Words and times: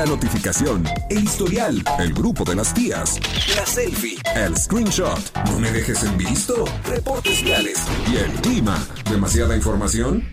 la 0.00 0.06
notificación, 0.06 0.82
el 1.10 1.24
historial, 1.24 1.84
el 1.98 2.14
grupo 2.14 2.42
de 2.42 2.54
las 2.54 2.72
tías, 2.72 3.20
la 3.54 3.66
selfie, 3.66 4.16
el 4.34 4.56
screenshot. 4.56 5.20
No 5.44 5.58
me 5.58 5.70
dejes 5.70 6.02
en 6.04 6.16
visto. 6.16 6.64
Reportes 6.86 7.44
viales 7.44 7.84
y 8.10 8.16
el 8.16 8.32
clima. 8.40 8.82
¿Demasiada 9.10 9.54
información? 9.54 10.26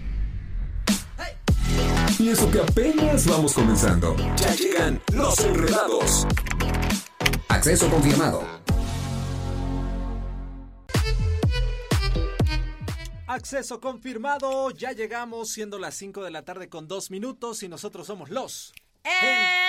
Y 2.17 2.29
eso 2.29 2.49
que 2.49 2.61
apenas 2.61 3.27
vamos 3.27 3.53
comenzando. 3.53 4.15
Ya 4.37 4.55
llegan 4.55 5.01
los 5.13 5.37
enredados. 5.39 6.25
Acceso 7.49 7.89
confirmado. 7.89 8.43
Acceso 13.27 13.81
confirmado, 13.81 14.71
ya 14.71 14.93
llegamos 14.93 15.49
siendo 15.49 15.77
las 15.77 15.95
5 15.95 16.23
de 16.23 16.31
la 16.31 16.45
tarde 16.45 16.69
con 16.69 16.87
2 16.87 17.11
minutos 17.11 17.63
y 17.63 17.67
nosotros 17.67 18.07
somos 18.07 18.29
los 18.29 18.73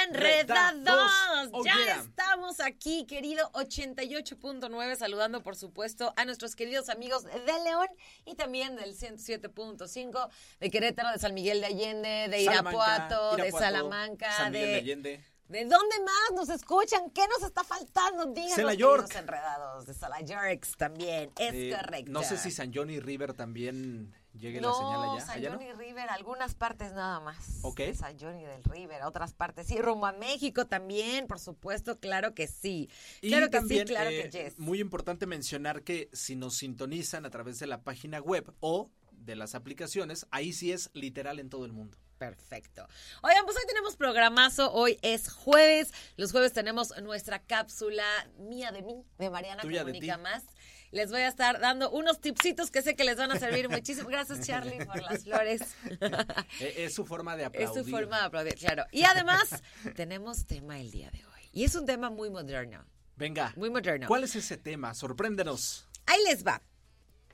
Enredados. 0.05 1.11
Oh, 1.53 1.65
ya 1.65 1.75
yeah. 1.75 2.01
estamos 2.01 2.61
aquí, 2.61 3.07
querido 3.07 3.51
88.9, 3.53 4.97
saludando 4.97 5.43
por 5.43 5.57
supuesto 5.57 6.13
a 6.17 6.25
nuestros 6.25 6.57
queridos 6.57 6.89
amigos 6.89 7.25
de 7.25 7.65
León 7.65 7.89
y 8.25 8.35
también 8.35 8.77
del 8.77 8.97
107.5 8.97 10.29
de 10.61 10.71
Querétaro, 10.71 11.11
de 11.13 11.19
San 11.19 11.35
Miguel 11.35 11.61
de 11.61 11.67
Allende, 11.67 12.29
de 12.29 12.43
Irapuato, 12.43 13.37
de 13.37 13.51
Salamanca, 13.53 14.33
San 14.33 14.53
Miguel 14.53 14.67
de, 14.67 14.73
de 14.73 14.79
Allende. 14.79 15.25
¿De 15.49 15.65
dónde 15.65 15.97
más 16.05 16.35
nos 16.35 16.51
escuchan? 16.51 17.11
¿Qué 17.11 17.23
nos 17.27 17.43
está 17.43 17.65
faltando? 17.65 18.27
Díganos, 18.27 18.77
York. 18.77 19.15
enredados, 19.15 19.87
de 19.87 19.95
Sala 19.95 20.21
Yorks 20.21 20.77
también, 20.77 21.33
es 21.39 21.55
Eh, 21.55 21.75
correcto. 21.75 22.13
No 22.13 22.23
sé 22.23 22.37
si 22.37 22.51
San 22.51 22.71
Johnny 22.73 23.01
River 23.01 23.33
también 23.33 24.15
llegue 24.39 24.61
no, 24.61 24.69
la 24.69 24.75
señal 24.75 25.11
allá. 25.11 25.27
San 25.27 25.37
¿Allá 25.37 25.51
no? 25.51 25.57
Johnny 25.57 25.73
River, 25.73 26.11
algunas 26.11 26.55
partes 26.55 26.93
nada 26.93 27.21
más. 27.21 27.59
Ok. 27.63 27.79
De 27.79 27.95
San 27.95 28.19
Johnny 28.19 28.45
del 28.45 28.63
River, 28.65 29.03
otras 29.03 29.35
partes. 29.35 29.67
Sí, 29.67 29.79
rumbo 29.81 30.07
a 30.07 30.13
México 30.13 30.67
también, 30.67 31.27
por 31.27 31.39
supuesto, 31.39 31.99
claro 31.99 32.35
que 32.35 32.47
sí. 32.47 32.89
Y 33.21 33.29
claro 33.29 33.47
que 33.47 33.59
también, 33.59 33.87
sí, 33.87 33.95
claro 33.95 34.11
eh, 34.11 34.31
que 34.31 34.45
yes. 34.45 34.59
Muy 34.59 34.81
importante 34.81 35.27
mencionar 35.27 35.83
que 35.83 36.09
si 36.13 36.37
nos 36.37 36.55
sintonizan 36.57 37.27
a 37.27 37.31
través 37.31 37.59
de 37.59 37.67
la 37.67 37.83
página 37.83 38.21
web 38.21 38.53
o 38.61 38.91
de 39.25 39.37
las 39.37 39.55
aplicaciones, 39.55 40.27
ahí 40.31 40.53
sí 40.53 40.73
es 40.73 40.91
literal 40.95 41.39
en 41.39 41.51
todo 41.51 41.65
el 41.65 41.73
mundo. 41.73 41.99
Perfecto. 42.19 42.87
Oigan, 43.23 43.45
pues 43.45 43.57
hoy 43.57 43.63
tenemos 43.69 43.97
programazo. 43.97 44.73
Hoy 44.73 44.99
es 45.03 45.31
jueves. 45.31 45.93
Los 46.17 46.33
jueves 46.33 46.53
tenemos 46.53 46.93
nuestra 47.03 47.39
cápsula 47.39 48.05
mía 48.39 48.73
de 48.73 48.83
mí, 48.83 49.05
de 49.19 49.31
Mariana 49.31 49.63
Tuya 49.63 49.83
Comunica. 49.83 50.19
Más. 50.19 50.43
Les 50.91 51.11
voy 51.11 51.21
a 51.21 51.29
estar 51.29 51.61
dando 51.61 51.91
unos 51.91 52.21
tipsitos 52.21 52.71
que 52.71 52.83
sé 52.83 52.97
que 52.97 53.05
les 53.05 53.19
van 53.19 53.31
a 53.31 53.39
servir 53.39 53.69
muchísimo. 53.69 54.09
Gracias, 54.09 54.47
Charlie, 54.47 54.85
por 54.85 55.01
las 55.03 55.23
flores. 55.23 55.61
Eh, 56.61 56.75
es 56.79 56.95
su 56.95 57.05
forma 57.05 57.37
de 57.37 57.43
Es 57.43 57.49
aplaudir. 57.49 57.85
su 57.85 57.91
forma 57.91 58.19
de 58.19 58.25
aplaudir, 58.25 58.55
claro. 58.55 58.85
Y 58.91 59.05
además, 59.05 59.63
tenemos 59.95 60.47
tema 60.47 60.81
el 60.81 60.91
día 60.91 61.11
de 61.11 61.25
hoy. 61.25 61.43
Y 61.53 61.65
es 61.65 61.75
un 61.75 61.87
tema 61.87 62.11
muy 62.11 62.31
moderno. 62.31 62.85
Venga. 63.17 63.53
Muy 63.57 63.71
moderno. 63.71 64.09
¿Cuál 64.09 64.25
es 64.25 64.35
ese 64.35 64.57
tema? 64.57 64.95
Sorpréndenos. 64.95 65.87
Ahí 66.07 66.19
les 66.25 66.45
va. 66.45 66.63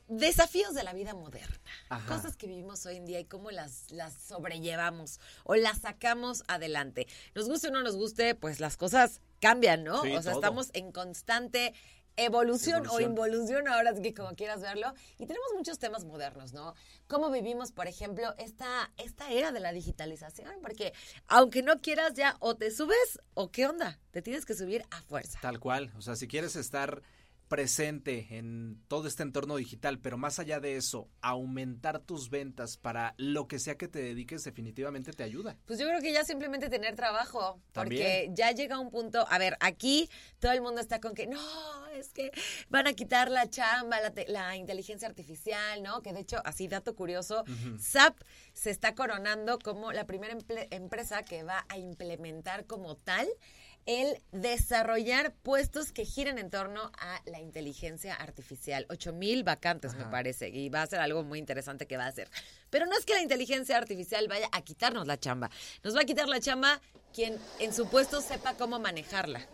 Desafíos 0.09 0.75
de 0.75 0.83
la 0.83 0.93
vida 0.93 1.15
moderna. 1.15 1.57
Ajá. 1.89 2.17
Cosas 2.17 2.37
que 2.37 2.47
vivimos 2.47 2.85
hoy 2.87 2.97
en 2.97 3.07
día 3.07 3.21
y 3.21 3.25
cómo 3.25 3.51
las, 3.51 3.91
las 3.91 4.13
sobrellevamos 4.15 5.19
o 5.45 5.55
las 5.55 5.81
sacamos 5.81 6.45
adelante. 6.47 7.07
Nos 7.35 7.49
guste 7.49 7.69
o 7.69 7.71
no 7.71 7.83
nos 7.83 7.97
guste, 7.97 8.35
pues 8.35 8.61
las 8.61 8.77
cosas 8.77 9.21
cambian, 9.41 9.85
¿no? 9.85 10.03
Sí, 10.03 10.13
o 10.13 10.23
sea, 10.23 10.33
todo. 10.33 10.41
estamos 10.41 10.71
en 10.75 10.93
constante 10.93 11.75
evolución, 12.17 12.87
o 12.89 13.01
involución, 13.01 13.69
ahora 13.69 13.95
sí 13.95 14.03
que 14.03 14.15
como 14.15 14.35
quieras 14.35 14.61
verlo. 14.61 14.93
Y 15.19 15.27
tenemos 15.27 15.49
muchos 15.57 15.79
temas 15.79 16.05
modernos, 16.05 16.53
¿no? 16.53 16.75
Cómo 17.09 17.31
vivimos, 17.31 17.73
por 17.73 17.87
ejemplo, 17.87 18.35
esta, 18.39 18.93
esta 18.97 19.31
era 19.31 19.53
de 19.53 19.61
la 19.61 19.73
digitalización, 19.73 20.53
porque 20.63 20.93
aunque 21.27 21.63
no 21.63 21.81
quieras 21.81 22.15
ya 22.15 22.37
o 22.41 22.57
te 22.57 22.71
subes 22.71 23.21
o 23.35 23.51
qué 23.51 23.67
onda, 23.67 23.99
te 24.11 24.23
tienes 24.23 24.45
que 24.45 24.55
subir 24.55 24.85
a 24.91 25.03
fuerza. 25.03 25.39
Tal 25.43 25.59
cual. 25.61 25.93
O 25.97 26.03
sea, 26.03 26.17
si 26.17 26.29
quieres 26.29 26.57
estar 26.57 27.03
presente 27.55 28.27
en 28.31 28.83
todo 28.89 29.07
este 29.07 29.23
entorno 29.23 29.55
digital, 29.55 30.01
pero 30.01 30.19
más 30.19 30.41
allá 30.41 30.59
de 30.59 30.75
eso, 30.75 31.09
aumentar 31.21 32.01
tus 32.01 32.29
ventas 32.29 32.77
para 32.77 33.15
lo 33.17 33.47
que 33.47 33.61
sea 33.61 33.77
que 33.77 33.87
te 33.87 34.03
dediques 34.03 34.43
definitivamente 34.43 35.13
te 35.13 35.23
ayuda. 35.23 35.57
Pues 35.65 35.79
yo 35.79 35.87
creo 35.87 36.01
que 36.01 36.13
ya 36.13 36.25
simplemente 36.25 36.69
tener 36.69 36.97
trabajo, 36.97 37.61
porque 37.73 38.29
ya 38.33 38.51
llega 38.51 38.81
un 38.81 38.91
punto, 38.91 39.25
a 39.31 39.39
ver, 39.39 39.57
aquí 39.61 40.11
todo 40.41 40.51
el 40.51 40.63
mundo 40.63 40.81
está 40.81 40.99
con 40.99 41.15
que 41.15 41.29
no, 41.29 41.87
es 41.95 42.09
que 42.09 42.33
van 42.71 42.89
a 42.89 42.93
quitar 42.93 43.31
la 43.31 43.49
chamba, 43.49 44.01
la, 44.01 44.13
la 44.27 44.57
inteligencia 44.57 45.07
artificial, 45.07 45.81
¿no? 45.81 46.03
Que 46.03 46.13
de 46.13 46.23
hecho, 46.23 46.39
así 46.45 46.67
dato 46.67 46.97
curioso, 46.97 47.45
SAP 47.79 48.19
se 48.53 48.71
está 48.71 48.97
coronando 48.97 49.61
como 49.61 49.93
la 49.93 50.07
primera 50.07 50.37
empresa 50.71 51.23
que 51.23 51.45
va 51.45 51.67
a 51.69 51.79
implementar 51.79 52.67
como 52.67 52.97
tal 52.97 53.29
el 53.87 54.23
desarrollar 54.33 55.35
puestos 55.43 55.93
que 55.93 56.05
giren 56.05 56.39
en 56.39 56.51
torno 56.51 56.91
a 56.99 57.21
la 57.27 57.41
inteligencia 57.41 58.15
artificial. 58.15 58.87
Ocho 58.89 59.13
mil 59.13 59.45
vacantes, 59.45 59.95
me 59.95 60.05
parece, 60.07 60.49
y 60.49 60.69
va 60.69 60.83
a 60.83 60.87
ser 60.87 61.01
algo 61.01 61.23
muy 61.23 61.39
interesante 61.39 61.87
que 61.87 61.97
va 61.97 62.05
a 62.05 62.09
hacer. 62.09 62.31
Pero 62.71 62.87
no 62.87 62.97
es 62.97 63.05
que 63.05 63.15
la 63.15 63.23
inteligencia 63.23 63.77
artificial 63.77 64.27
vaya 64.29 64.49
a 64.53 64.63
quitarnos 64.63 65.07
la 65.07 65.19
chamba. 65.19 65.51
Nos 65.83 65.95
va 65.97 66.01
a 66.01 66.05
quitar 66.05 66.29
la 66.29 66.41
chamba 66.41 66.81
quien 67.13 67.39
en 67.61 67.73
su 67.73 67.89
puesto 67.89 68.21
sepa 68.21 68.55
cómo 68.55 68.79
manejarla. 68.79 69.47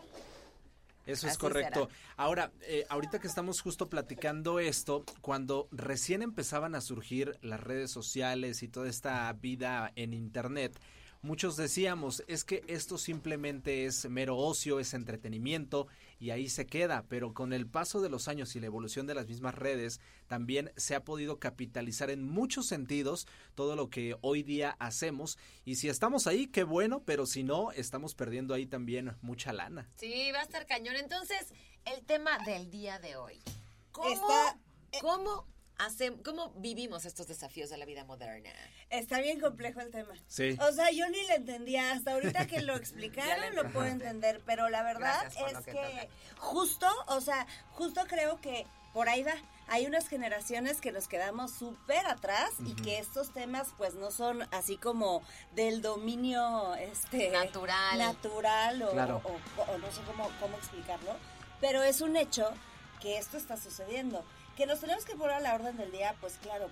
Eso 1.07 1.27
es 1.27 1.33
Así 1.33 1.41
correcto. 1.41 1.89
será. 1.89 2.15
Ahora, 2.17 2.53
eh, 2.63 2.87
ahorita 2.89 3.19
que 3.19 3.27
estamos 3.27 3.61
justo 3.61 3.89
platicando 3.89 4.61
esto, 4.61 5.05
cuando 5.23 5.67
recién 5.73 6.23
empezaban 6.23 6.75
a 6.75 6.81
surgir 6.81 7.37
las 7.43 7.61
redes 7.61 7.91
sociales 7.91 8.63
y 8.63 8.69
toda 8.69 8.89
esta 8.89 9.33
vida 9.33 9.93
en 9.97 10.13
Internet, 10.13 10.79
muchos 11.23 11.57
decíamos, 11.57 12.23
es 12.27 12.45
que 12.45 12.63
esto 12.67 12.99
simplemente 12.99 13.85
es 13.85 14.09
mero 14.09 14.37
ocio, 14.37 14.81
es 14.81 14.95
entretenimiento 14.95 15.87
y 16.19 16.31
ahí 16.31 16.49
se 16.49 16.67
queda, 16.67 17.05
pero 17.09 17.35
con 17.35 17.53
el 17.53 17.67
paso 17.67 18.01
de 18.01 18.09
los 18.09 18.29
años 18.29 18.55
y 18.57 18.61
la 18.61 18.67
evolución 18.67 19.07
de 19.07 19.15
las 19.15 19.27
mismas 19.27 19.55
redes, 19.55 20.01
también 20.27 20.73
se 20.77 20.95
ha 20.95 21.05
podido 21.05 21.39
capitalizar 21.39 22.11
en 22.11 22.25
muchos 22.25 22.67
sentidos 22.67 23.27
todo 23.55 23.77
lo 23.77 23.91
que 23.91 24.17
hoy 24.21 24.43
día 24.43 24.77
hacemos 24.79 25.39
y 25.65 25.77
si 25.77 25.89
estamos 25.89 26.27
ahí, 26.27 26.47
qué 26.47 26.65
bueno, 26.65 27.03
pero 27.05 27.27
si 27.27 27.43
no, 27.43 27.73
estamos 27.73 28.15
perdiendo 28.15 28.55
ahí 28.55 28.67
también 28.67 29.17
mucha 29.23 29.53
lana. 29.53 29.89
Sí, 29.97 30.31
va 30.33 30.41
a 30.41 30.43
estar 30.43 30.67
cañón. 30.67 30.97
Entonces, 30.97 31.53
el 31.85 32.05
tema 32.05 32.39
del 32.45 32.71
día 32.71 32.99
de 32.99 33.17
hoy. 33.17 33.41
¿Cómo, 33.93 34.11
Está- 34.13 34.59
cómo, 35.01 35.47
hacem- 35.87 36.23
cómo 36.23 36.51
vivimos 36.57 37.05
estos 37.05 37.27
desafíos 37.29 37.71
de 37.71 37.77
la 37.79 37.85
vida 37.85 38.05
moderna? 38.05 38.51
Está 38.91 39.21
bien 39.21 39.41
complejo 39.41 39.81
el 39.81 39.91
tema. 39.91 40.15
Sí. 40.29 40.57
O 40.61 40.73
sea, 40.73 40.91
yo 40.91 41.09
ni 41.09 41.23
le 41.27 41.35
entendía. 41.37 41.93
Hasta 41.93 42.13
ahorita 42.13 42.47
que 42.47 42.61
lo 42.63 42.75
explicaron 42.77 43.55
lo 43.55 43.71
puedo 43.73 43.87
entender. 43.87 44.41
Pero 44.47 44.69
la 44.69 44.83
verdad 44.83 45.23
lo 45.41 45.47
es 45.59 45.65
que 45.65 46.09
justo, 46.39 46.87
o 47.09 47.21
sea, 47.21 47.47
justo 47.73 48.03
creo 48.09 48.41
que 48.41 48.67
por 48.93 49.09
ahí 49.09 49.23
va. 49.23 49.35
Hay 49.69 49.87
unas 49.87 50.09
generaciones 50.09 50.81
que 50.81 50.91
nos 50.91 51.07
quedamos 51.07 51.53
súper 51.53 52.05
atrás 52.07 52.51
y 52.67 52.75
que 52.75 52.99
estos 52.99 53.33
temas 53.33 53.69
pues 53.79 53.95
no 53.95 54.11
son 54.11 54.43
así 54.51 54.77
como 54.77 55.23
del 55.55 55.81
dominio 55.81 56.75
este 56.75 57.31
Natural. 57.31 57.97
natural 57.99 58.83
o, 58.83 58.91
Claro. 58.91 59.23
o- 59.25 59.63
o 59.73 59.79
no 59.79 59.93
sé 59.93 60.01
cómo, 60.07 60.29
cómo 60.41 60.57
explicarlo. 60.57 61.15
Pero 61.61 61.85
es 61.85 62.01
un 62.01 62.17
hecho 62.17 62.53
que 63.01 63.17
esto 63.17 63.37
está 63.37 63.57
sucediendo. 63.57 64.25
Que 64.61 64.67
nos 64.67 64.79
tenemos 64.81 65.07
que 65.07 65.17
poner 65.17 65.37
a 65.37 65.41
la 65.41 65.55
orden 65.55 65.75
del 65.79 65.91
día, 65.91 66.15
pues 66.21 66.35
claro, 66.43 66.69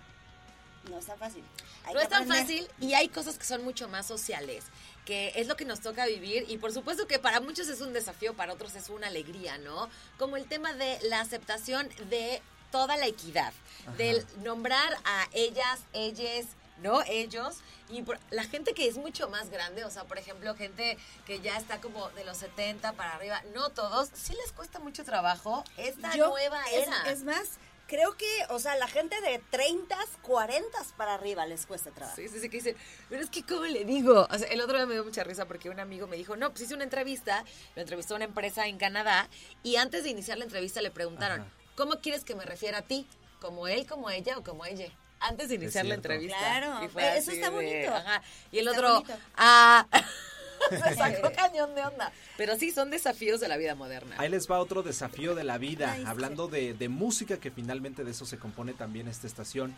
no 0.90 0.98
es 0.98 1.06
tan 1.06 1.18
fácil. 1.18 1.42
Hay 1.86 1.94
No 1.94 2.00
es 2.00 2.08
tan 2.10 2.24
aprender. 2.24 2.42
fácil 2.42 2.68
y 2.80 2.92
hay 2.92 3.08
cosas 3.08 3.38
que 3.38 3.46
son 3.46 3.64
mucho 3.64 3.88
más 3.88 4.04
sociales, 4.04 4.64
que 5.06 5.32
es 5.36 5.46
lo 5.46 5.56
que 5.56 5.64
nos 5.64 5.80
toca 5.80 6.04
vivir 6.04 6.44
y 6.50 6.58
por 6.58 6.70
supuesto 6.70 7.06
que 7.06 7.18
para 7.18 7.40
muchos 7.40 7.66
es 7.68 7.80
un 7.80 7.94
desafío, 7.94 8.34
para 8.34 8.52
otros 8.52 8.74
es 8.74 8.90
una 8.90 9.06
alegría, 9.06 9.56
¿no? 9.56 9.88
Como 10.18 10.36
el 10.36 10.46
tema 10.46 10.74
de 10.74 10.98
la 11.04 11.20
aceptación 11.22 11.88
de 12.10 12.42
toda 12.70 12.98
la 12.98 13.06
equidad, 13.06 13.54
del 13.96 14.22
nombrar 14.42 14.92
a 15.06 15.26
ellas, 15.32 15.80
ellos, 15.94 16.44
¿no? 16.82 17.00
Ellos. 17.04 17.56
Y 17.88 18.02
por- 18.02 18.18
la 18.28 18.44
gente 18.44 18.74
que 18.74 18.86
es 18.86 18.98
mucho 18.98 19.30
más 19.30 19.48
grande, 19.48 19.86
o 19.86 19.90
sea, 19.90 20.04
por 20.04 20.18
ejemplo, 20.18 20.54
gente 20.54 20.98
que 21.24 21.40
ya 21.40 21.56
está 21.56 21.80
como 21.80 22.10
de 22.10 22.24
los 22.26 22.36
70 22.36 22.92
para 22.92 23.14
arriba, 23.14 23.42
no 23.54 23.70
todos, 23.70 24.10
sí 24.12 24.34
les 24.34 24.52
cuesta 24.52 24.78
mucho 24.78 25.04
trabajo 25.06 25.64
esta 25.78 26.14
Yo- 26.14 26.28
nueva 26.28 26.62
es- 26.66 26.86
era. 26.86 27.10
Es, 27.10 27.24
más, 27.24 27.48
creo 27.88 28.16
que, 28.16 28.26
o 28.50 28.60
sea, 28.60 28.76
la 28.76 28.86
gente 28.86 29.20
de 29.22 29.40
30, 29.50 29.96
40 30.22 30.78
para 30.96 31.14
arriba 31.14 31.44
les 31.46 31.66
cuesta 31.66 31.90
trabajo. 31.90 32.14
Sí, 32.14 32.28
sí, 32.28 32.38
sí, 32.38 32.48
que 32.48 32.58
dicen, 32.58 32.76
pero 33.08 33.22
es 33.22 33.30
que, 33.30 33.42
¿cómo 33.42 33.64
le 33.64 33.84
digo? 33.84 34.28
O 34.30 34.38
sea, 34.38 34.46
el 34.48 34.60
otro 34.60 34.76
día 34.76 34.86
me 34.86 34.94
dio 34.94 35.04
mucha 35.04 35.24
risa 35.24 35.46
porque 35.46 35.70
un 35.70 35.80
amigo 35.80 36.06
me 36.06 36.16
dijo, 36.16 36.36
no, 36.36 36.50
pues 36.50 36.62
hice 36.62 36.74
una 36.74 36.84
entrevista, 36.84 37.44
lo 37.74 37.82
entrevistó 37.82 38.14
una 38.14 38.26
empresa 38.26 38.66
en 38.68 38.78
Canadá, 38.78 39.28
y 39.64 39.76
antes 39.76 40.04
de 40.04 40.10
iniciar 40.10 40.38
la 40.38 40.44
entrevista 40.44 40.80
le 40.82 40.90
preguntaron, 40.90 41.40
Ajá. 41.40 41.50
¿cómo 41.76 42.00
quieres 42.00 42.24
que 42.24 42.34
me 42.34 42.44
refiera 42.44 42.78
a 42.78 42.82
ti? 42.82 43.06
¿Como 43.40 43.66
él, 43.66 43.86
como 43.86 44.10
ella 44.10 44.38
o 44.38 44.44
como 44.44 44.64
ella? 44.66 44.86
Antes 45.20 45.48
de 45.48 45.56
iniciar 45.56 45.84
la 45.86 45.94
entrevista. 45.94 46.38
Claro, 46.38 46.80
eso 46.84 47.30
así 47.30 47.40
está 47.40 47.50
de, 47.50 47.56
bonito. 47.56 47.92
ajá. 47.94 48.22
Y 48.52 48.58
el 48.60 48.68
Está 48.68 48.78
otro, 48.78 48.94
bonito. 49.00 49.18
ah, 49.36 49.86
se 50.70 50.94
sacó 50.94 51.32
cañón 51.32 51.74
de 51.74 51.82
onda. 51.82 52.12
Pero 52.36 52.56
sí, 52.56 52.70
son 52.70 52.90
desafíos 52.90 53.40
de 53.40 53.48
la 53.48 53.56
vida 53.56 53.74
moderna. 53.74 54.16
Ahí 54.18 54.28
les 54.28 54.50
va 54.50 54.58
otro 54.58 54.82
desafío 54.82 55.34
de 55.34 55.44
la 55.44 55.58
vida, 55.58 55.92
Ay, 55.92 56.02
sí. 56.02 56.06
hablando 56.06 56.48
de, 56.48 56.74
de 56.74 56.88
música, 56.88 57.38
que 57.38 57.50
finalmente 57.50 58.04
de 58.04 58.10
eso 58.10 58.26
se 58.26 58.38
compone 58.38 58.74
también 58.74 59.08
esta 59.08 59.26
estación. 59.26 59.74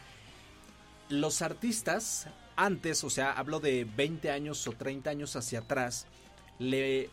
Los 1.08 1.42
artistas 1.42 2.28
antes, 2.56 3.04
o 3.04 3.10
sea, 3.10 3.32
hablo 3.32 3.58
de 3.58 3.84
20 3.96 4.30
años 4.30 4.66
o 4.68 4.72
30 4.72 5.10
años 5.10 5.34
hacia 5.34 5.60
atrás, 5.60 6.06
le 6.58 7.08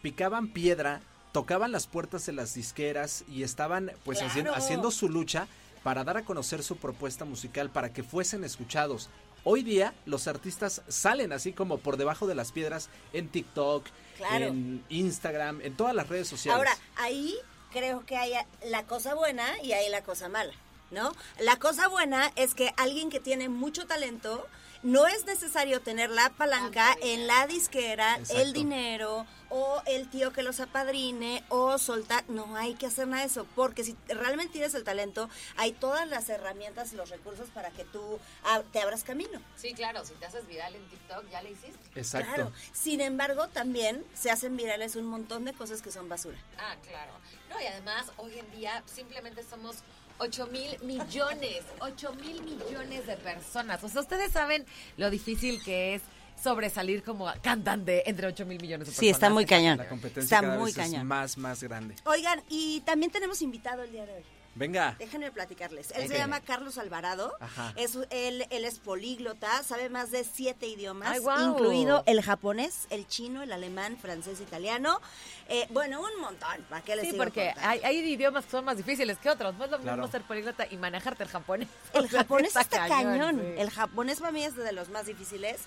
picaban 0.00 0.48
piedra, 0.48 1.02
tocaban 1.32 1.70
las 1.70 1.86
puertas 1.86 2.24
de 2.26 2.32
las 2.32 2.54
disqueras 2.54 3.24
y 3.28 3.42
estaban 3.42 3.92
pues 4.04 4.22
haciendo 4.22 4.90
su 4.90 5.08
lucha 5.08 5.48
para 5.82 6.02
dar 6.02 6.16
a 6.16 6.24
conocer 6.24 6.62
su 6.62 6.78
propuesta 6.78 7.24
musical, 7.24 7.70
para 7.70 7.92
que 7.92 8.02
fuesen 8.02 8.42
escuchados. 8.42 9.10
Hoy 9.48 9.62
día 9.62 9.94
los 10.06 10.26
artistas 10.26 10.82
salen 10.88 11.32
así 11.32 11.52
como 11.52 11.78
por 11.78 11.96
debajo 11.96 12.26
de 12.26 12.34
las 12.34 12.50
piedras 12.50 12.88
en 13.12 13.28
TikTok, 13.28 13.86
Claro. 14.16 14.46
en 14.46 14.84
Instagram, 14.88 15.60
en 15.60 15.76
todas 15.76 15.94
las 15.94 16.08
redes 16.08 16.26
sociales. 16.26 16.58
Ahora, 16.58 16.76
ahí 16.96 17.32
creo 17.70 18.04
que 18.04 18.16
hay 18.16 18.32
la 18.68 18.82
cosa 18.86 19.14
buena 19.14 19.46
y 19.62 19.70
hay 19.72 19.88
la 19.88 20.02
cosa 20.02 20.28
mala, 20.28 20.52
¿no? 20.90 21.12
La 21.38 21.56
cosa 21.56 21.88
buena 21.88 22.32
es 22.36 22.54
que 22.54 22.72
alguien 22.76 23.10
que 23.10 23.20
tiene 23.20 23.48
mucho 23.48 23.86
talento, 23.86 24.46
no 24.82 25.06
es 25.06 25.24
necesario 25.24 25.80
tener 25.80 26.10
la 26.10 26.30
palanca 26.30 26.96
en 27.02 27.26
la 27.26 27.46
disquera, 27.46 28.16
Exacto. 28.16 28.40
el 28.40 28.52
dinero 28.52 29.26
o 29.48 29.82
el 29.86 30.08
tío 30.08 30.32
que 30.32 30.42
los 30.42 30.60
apadrine 30.60 31.42
o 31.48 31.78
soltar, 31.78 32.24
no 32.28 32.56
hay 32.56 32.74
que 32.74 32.86
hacer 32.86 33.08
nada 33.08 33.22
de 33.22 33.28
eso, 33.28 33.46
porque 33.54 33.84
si 33.84 33.96
realmente 34.08 34.52
tienes 34.52 34.74
el 34.74 34.84
talento, 34.84 35.28
hay 35.56 35.72
todas 35.72 36.06
las 36.08 36.28
herramientas 36.28 36.92
y 36.92 36.96
los 36.96 37.10
recursos 37.10 37.48
para 37.50 37.70
que 37.70 37.84
tú 37.84 38.18
ah, 38.44 38.62
te 38.72 38.80
abras 38.80 39.02
camino. 39.02 39.40
Sí, 39.56 39.72
claro, 39.74 40.04
si 40.04 40.14
te 40.14 40.26
haces 40.26 40.46
viral 40.46 40.74
en 40.74 40.88
TikTok, 40.88 41.30
ya 41.30 41.42
le 41.42 41.50
hiciste. 41.50 41.78
Exacto. 41.94 42.34
Claro. 42.34 42.52
Sin 42.72 43.00
embargo, 43.00 43.48
también 43.48 44.04
se 44.14 44.30
hacen 44.30 44.56
virales 44.56 44.96
un 44.96 45.06
montón 45.06 45.44
de 45.44 45.52
cosas 45.52 45.82
que 45.82 45.90
son 45.90 46.08
basura. 46.08 46.38
Ah, 46.58 46.76
claro. 46.82 47.12
No, 47.50 47.60
y 47.60 47.66
además, 47.66 48.06
hoy 48.16 48.38
en 48.38 48.50
día 48.52 48.82
simplemente 48.86 49.44
somos 49.44 49.76
8 50.18 50.46
mil 50.48 50.78
millones, 50.82 51.62
8 51.80 52.12
mil 52.14 52.42
millones 52.42 53.06
de 53.06 53.16
personas. 53.16 53.82
O 53.84 53.88
sea, 53.88 54.00
ustedes 54.00 54.32
saben 54.32 54.64
lo 54.96 55.10
difícil 55.10 55.62
que 55.62 55.94
es 55.94 56.02
sobresalir 56.42 57.02
como 57.02 57.30
cantante 57.42 58.08
entre 58.08 58.26
8 58.26 58.44
mil 58.46 58.60
millones 58.60 58.86
de 58.88 58.92
personas. 58.92 59.00
Sí, 59.00 59.08
está 59.08 59.30
muy 59.30 59.46
cañón. 59.46 59.78
La 59.78 59.88
competencia 59.88 60.22
Está 60.36 60.40
cada 60.46 60.58
muy 60.58 60.66
vez 60.72 60.78
es 60.78 60.84
cañón. 60.84 61.06
más, 61.06 61.36
más 61.38 61.62
grande. 61.62 61.94
Oigan, 62.04 62.42
y 62.48 62.80
también 62.82 63.10
tenemos 63.10 63.40
invitado 63.42 63.82
el 63.82 63.92
día 63.92 64.06
de 64.06 64.14
hoy. 64.14 64.22
Venga. 64.54 64.96
Déjenme 64.98 65.30
platicarles. 65.30 65.90
Él 65.90 66.08
se 66.08 66.16
llama 66.16 66.40
Carlos 66.40 66.78
Alvarado. 66.78 67.34
Ajá. 67.40 67.74
Es, 67.76 67.94
él, 68.08 68.46
él 68.48 68.64
es 68.64 68.78
políglota, 68.78 69.62
sabe 69.62 69.90
más 69.90 70.10
de 70.10 70.24
siete 70.24 70.66
idiomas, 70.66 71.10
Ay, 71.26 71.44
incluido 71.46 72.02
el 72.06 72.22
japonés, 72.22 72.86
el 72.88 73.06
chino, 73.06 73.42
el 73.42 73.52
alemán, 73.52 73.98
francés, 74.00 74.40
italiano. 74.40 75.02
Eh, 75.48 75.66
bueno, 75.70 76.00
un 76.00 76.20
montón. 76.20 76.60
¿Para 76.68 76.82
qué 76.82 76.96
les 76.96 77.08
Sí, 77.08 77.14
porque 77.16 77.52
hay, 77.58 77.80
hay 77.84 77.98
idiomas 77.98 78.44
que 78.46 78.50
son 78.50 78.64
más 78.64 78.76
difíciles 78.76 79.16
que 79.18 79.30
otros. 79.30 79.54
No 79.54 79.64
es 79.64 79.70
lo 79.70 79.78
mismo 79.78 79.94
Claro. 79.94 80.10
ser 80.10 80.22
políglota 80.22 80.66
y 80.70 80.76
manejarte 80.76 81.22
el 81.22 81.28
japonés. 81.28 81.68
El 81.94 82.08
japonés 82.08 82.56
está, 82.56 82.88
cañón. 82.88 83.40
sí. 83.40 83.60
El 83.60 83.70
japonés 83.70 84.18
para 84.20 84.32
mí 84.32 84.42
es 84.42 84.56
de 84.56 84.72
los 84.72 84.88
más 84.88 85.06
difíciles. 85.06 85.60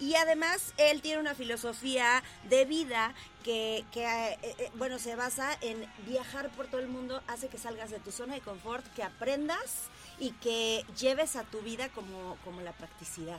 Y 0.00 0.14
además, 0.14 0.72
él 0.78 1.02
tiene 1.02 1.20
una 1.20 1.34
filosofía 1.34 2.22
de 2.48 2.64
vida 2.64 3.12
que, 3.44 3.84
que, 3.92 4.04
eh, 4.04 4.38
eh, 4.42 4.70
bueno, 4.74 4.98
se 4.98 5.14
basa 5.16 5.56
en 5.60 5.86
viajar 6.06 6.48
por 6.50 6.66
todo 6.66 6.80
el 6.80 6.88
mundo, 6.88 7.22
hace 7.28 7.48
que 7.48 7.58
salgas 7.58 7.90
de 7.90 7.98
tu 8.00 8.10
zona 8.12 8.34
de 8.34 8.40
confort, 8.40 8.84
que 8.94 9.02
aprendas 9.02 9.88
y 10.18 10.32
que 10.32 10.84
lleves 10.98 11.36
a 11.36 11.44
tu 11.44 11.60
vida 11.60 11.88
como, 11.90 12.36
como 12.44 12.60
la 12.62 12.72
practicidad. 12.72 13.38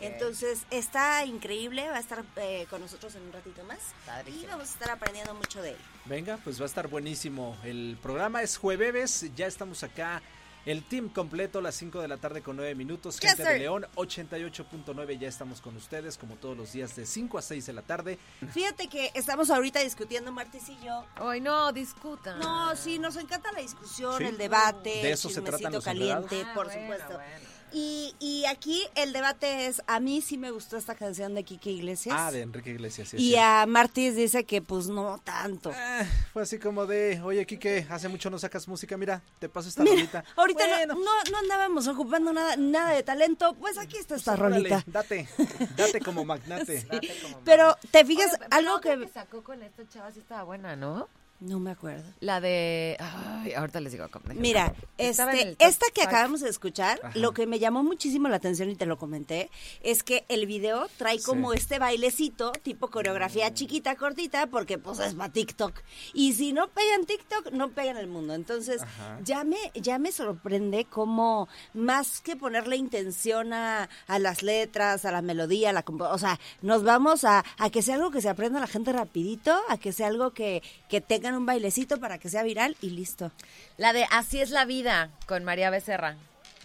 Entonces, 0.00 0.62
está 0.70 1.24
increíble, 1.24 1.88
va 1.88 1.96
a 1.96 2.00
estar 2.00 2.24
eh, 2.36 2.66
con 2.70 2.80
nosotros 2.80 3.14
en 3.14 3.22
un 3.22 3.32
ratito 3.32 3.62
más. 3.64 3.78
Padrísimo. 4.06 4.44
Y 4.44 4.46
vamos 4.46 4.68
a 4.68 4.72
estar 4.72 4.90
aprendiendo 4.90 5.34
mucho 5.34 5.62
de 5.62 5.70
él. 5.70 5.76
Venga, 6.06 6.38
pues 6.42 6.58
va 6.60 6.64
a 6.64 6.66
estar 6.66 6.88
buenísimo. 6.88 7.56
El 7.64 7.96
programa 8.02 8.42
es 8.42 8.56
jueves, 8.56 9.26
ya 9.36 9.46
estamos 9.46 9.82
acá. 9.82 10.20
El 10.64 10.84
team 10.84 11.08
completo, 11.08 11.60
las 11.60 11.74
5 11.74 12.00
de 12.00 12.06
la 12.06 12.18
tarde 12.18 12.40
con 12.40 12.54
9 12.54 12.76
minutos. 12.76 13.18
Yes, 13.18 13.34
Gente 13.34 13.50
de. 13.52 13.58
León, 13.58 13.84
88.9, 13.96 15.18
ya 15.18 15.28
estamos 15.28 15.60
con 15.60 15.76
ustedes, 15.76 16.16
como 16.16 16.36
todos 16.36 16.56
los 16.56 16.72
días, 16.72 16.94
de 16.94 17.04
5 17.04 17.36
a 17.38 17.42
6 17.42 17.66
de 17.66 17.72
la 17.72 17.82
tarde. 17.82 18.16
Fíjate 18.52 18.86
que 18.86 19.10
estamos 19.14 19.50
ahorita 19.50 19.80
discutiendo, 19.80 20.30
Martis 20.30 20.68
y 20.68 20.78
yo, 20.84 21.04
Ay, 21.16 21.40
no, 21.40 21.72
discutan. 21.72 22.38
No, 22.38 22.76
sí, 22.76 23.00
nos 23.00 23.16
encanta 23.16 23.50
la 23.50 23.60
discusión, 23.60 24.18
Sí. 24.18 24.24
el 24.24 24.38
debate, 24.38 24.90
De 24.90 25.00
el 25.00 25.06
eso 25.14 25.28
se 25.30 25.40
los 25.40 25.84
caliente. 25.84 26.44
Ah, 26.46 26.52
por 26.54 26.66
bueno, 26.66 26.80
supuesto. 26.80 27.14
bueno. 27.14 27.51
Y, 27.74 28.14
y 28.20 28.44
aquí 28.46 28.82
el 28.94 29.12
debate 29.12 29.66
es, 29.66 29.82
a 29.86 29.98
mí 29.98 30.20
sí 30.20 30.36
me 30.36 30.50
gustó 30.50 30.76
esta 30.76 30.94
canción 30.94 31.34
de 31.34 31.42
Kike 31.42 31.70
Iglesias. 31.70 32.14
Ah, 32.18 32.30
de 32.30 32.42
Enrique 32.42 32.70
Iglesias. 32.70 33.08
sí, 33.08 33.16
y 33.16 33.36
a 33.36 33.64
Martis 33.66 34.14
dice 34.14 34.44
que 34.44 34.60
pues 34.60 34.88
no 34.88 35.18
tanto. 35.24 35.72
Ah, 35.74 36.02
fue 36.32 36.42
así 36.42 36.58
como 36.58 36.84
de, 36.86 37.20
oye, 37.22 37.46
Kike, 37.46 37.86
hace 37.90 38.08
mucho 38.08 38.28
no 38.30 38.38
sacas 38.38 38.68
música, 38.68 38.96
mira, 38.96 39.22
te 39.38 39.48
paso 39.48 39.68
esta 39.68 39.82
Mira, 39.82 39.94
rolita. 39.96 40.24
ahorita 40.36 40.64
no- 40.86 40.94
Bueno, 40.94 40.94
no, 40.94 41.30
no 41.30 41.38
andábamos 41.38 41.86
ocupando 41.88 42.32
nada, 42.32 42.56
nada 42.56 42.90
de 42.90 43.02
talento, 43.02 43.54
pues 43.54 43.78
aquí 43.78 43.96
está 43.96 44.16
esta 44.16 44.34
órale, 44.34 44.56
rolita. 44.56 44.84
date, 44.86 45.28
date 45.76 46.00
como 46.00 46.24
magnate. 46.24 46.82
Date 46.90 47.12
como 47.22 47.38
Pero 47.44 47.76
te 47.90 48.04
fijas, 48.04 48.26
Oye, 48.32 48.38
pero 48.40 48.56
algo 48.56 48.74
otra 48.76 48.96
que... 48.98 49.08
sacó 49.08 49.42
con 49.42 49.62
esta 49.62 49.88
chava 49.88 50.10
sí 50.12 50.18
estaba 50.18 50.42
buena, 50.42 50.76
¿no? 50.76 51.08
No 51.44 51.58
me 51.58 51.72
acuerdo. 51.72 52.04
La 52.20 52.40
de... 52.40 52.96
Ay, 53.00 53.52
ahorita 53.54 53.80
les 53.80 53.90
digo. 53.92 54.06
cómo- 54.12 54.24
Mira, 54.34 54.72
este, 54.96 55.56
esta 55.58 55.86
que 55.92 56.02
acabamos 56.02 56.40
de 56.40 56.48
escuchar, 56.48 57.00
Ajá. 57.02 57.18
lo 57.18 57.32
que 57.32 57.48
me 57.48 57.58
llamó 57.58 57.82
muchísimo 57.82 58.28
la 58.28 58.36
atención 58.36 58.70
y 58.70 58.76
te 58.76 58.86
lo 58.86 58.96
comenté, 58.96 59.50
es 59.82 60.04
que 60.04 60.24
el 60.28 60.46
video 60.46 60.86
trae 60.98 61.18
Sí. 61.18 61.24
como 61.24 61.52
este 61.52 61.80
bailecito, 61.80 62.52
tipo 62.62 62.90
coreografía 62.90 63.52
chiquita, 63.52 63.96
cortita, 63.96 64.46
porque 64.46 64.78
pues 64.78 65.00
es 65.00 65.14
para 65.14 65.32
TikTok. 65.32 65.80
Y 66.14 66.34
si 66.34 66.52
no 66.52 66.68
pega 66.68 66.94
en 66.94 67.06
TikTok, 67.06 67.50
no 67.50 67.70
pega 67.72 67.90
en 67.90 67.96
el 67.96 68.06
mundo. 68.06 68.34
Entonces, 68.34 68.82
Ajá. 68.82 69.18
ya 69.24 69.42
me, 69.42 69.56
ya 69.74 69.98
me 69.98 70.12
sorprende 70.12 70.84
cómo, 70.84 71.48
más 71.74 72.20
que 72.20 72.36
ponerle 72.36 72.76
intención 72.76 73.52
a, 73.52 73.88
a 74.06 74.18
las 74.20 74.44
letras, 74.44 75.04
a 75.04 75.10
la 75.10 75.22
melodía, 75.22 75.70
a 75.70 75.72
la 75.72 75.84
compo- 75.84 76.08
o 76.08 76.18
sea, 76.18 76.38
nos 76.60 76.84
vamos 76.84 77.24
a, 77.24 77.44
a 77.58 77.70
que 77.70 77.82
sea 77.82 77.96
algo 77.96 78.12
que 78.12 78.20
se 78.22 78.28
aprenda 78.28 78.60
la 78.60 78.68
gente 78.68 78.92
rapidito, 78.92 79.58
a 79.68 79.76
que 79.76 79.92
sea 79.92 80.06
algo 80.06 80.30
que, 80.32 80.62
que 80.88 81.00
tengan 81.00 81.31
un 81.32 81.46
bailecito 81.46 81.98
para 82.00 82.18
que 82.18 82.28
sea 82.28 82.42
viral 82.42 82.76
y 82.80 82.90
listo. 82.90 83.30
La 83.76 83.92
de 83.92 84.06
Así 84.10 84.40
es 84.40 84.50
la 84.50 84.64
vida 84.64 85.10
con 85.26 85.44
María 85.44 85.70
Becerra. 85.70 86.16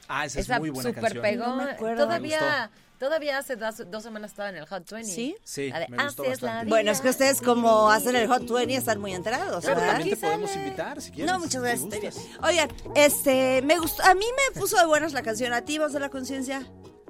Ah, 0.07 0.25
esa, 0.25 0.39
Esa 0.39 0.53
es 0.55 0.59
muy 0.59 0.69
buena 0.69 0.89
super 0.89 1.03
canción. 1.03 1.21
pegó. 1.21 1.45
No 1.47 1.55
me 1.57 1.71
acuerdo. 1.71 2.05
Todavía, 2.05 2.69
todavía 2.97 3.37
hace 3.37 3.57
dos, 3.57 3.83
dos 3.91 4.03
semanas 4.03 4.31
estaba 4.31 4.49
en 4.49 4.55
el 4.55 4.65
Hot 4.65 4.89
20. 4.89 5.11
¿Sí? 5.11 5.35
Sí, 5.43 5.69
La 5.69 5.79
de 5.81 5.87
me 5.89 6.03
gustó 6.05 6.23
Así 6.23 6.31
es 6.31 6.41
la 6.41 6.47
bastante. 6.47 6.65
vida. 6.65 6.75
Bueno, 6.75 6.91
es 6.91 7.01
que 7.01 7.09
ustedes 7.09 7.41
como 7.41 7.91
hacen 7.91 8.15
el 8.15 8.27
Hot 8.27 8.49
20 8.49 8.73
están 8.75 8.99
muy 9.01 9.13
enterados, 9.13 9.65
Pero 9.65 9.75
¿verdad? 9.77 9.95
también 9.95 10.15
te 10.17 10.25
podemos 10.25 10.55
invitar 10.55 11.01
si 11.01 11.11
quieres. 11.11 11.29
No, 11.31 11.39
muchas 11.39 11.61
si 11.79 11.87
gracias. 11.89 12.15
gustas. 12.15 12.25
Oigan, 12.43 12.69
este, 12.95 13.61
me 13.63 13.77
gustó, 13.79 14.01
a 14.03 14.13
mí 14.15 14.25
me 14.53 14.59
puso 14.61 14.77
de 14.77 14.85
buenas 14.85 15.11
la 15.13 15.23
canción, 15.23 15.51
¿a 15.51 15.61
ti, 15.65 15.77
voz 15.77 15.91
de 15.91 15.99
la 15.99 16.09
conciencia? 16.09 16.65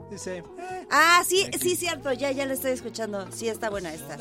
Dice, 0.10 0.38
eh, 0.38 0.88
Ah, 0.90 1.22
sí, 1.28 1.44
Aquí. 1.46 1.60
sí, 1.60 1.76
cierto, 1.76 2.12
ya, 2.14 2.32
ya 2.32 2.46
la 2.48 2.54
estoy 2.54 2.72
escuchando. 2.72 3.28
Sí, 3.32 3.48
está 3.50 3.70
buena 3.70 3.94
esta. 3.94 4.16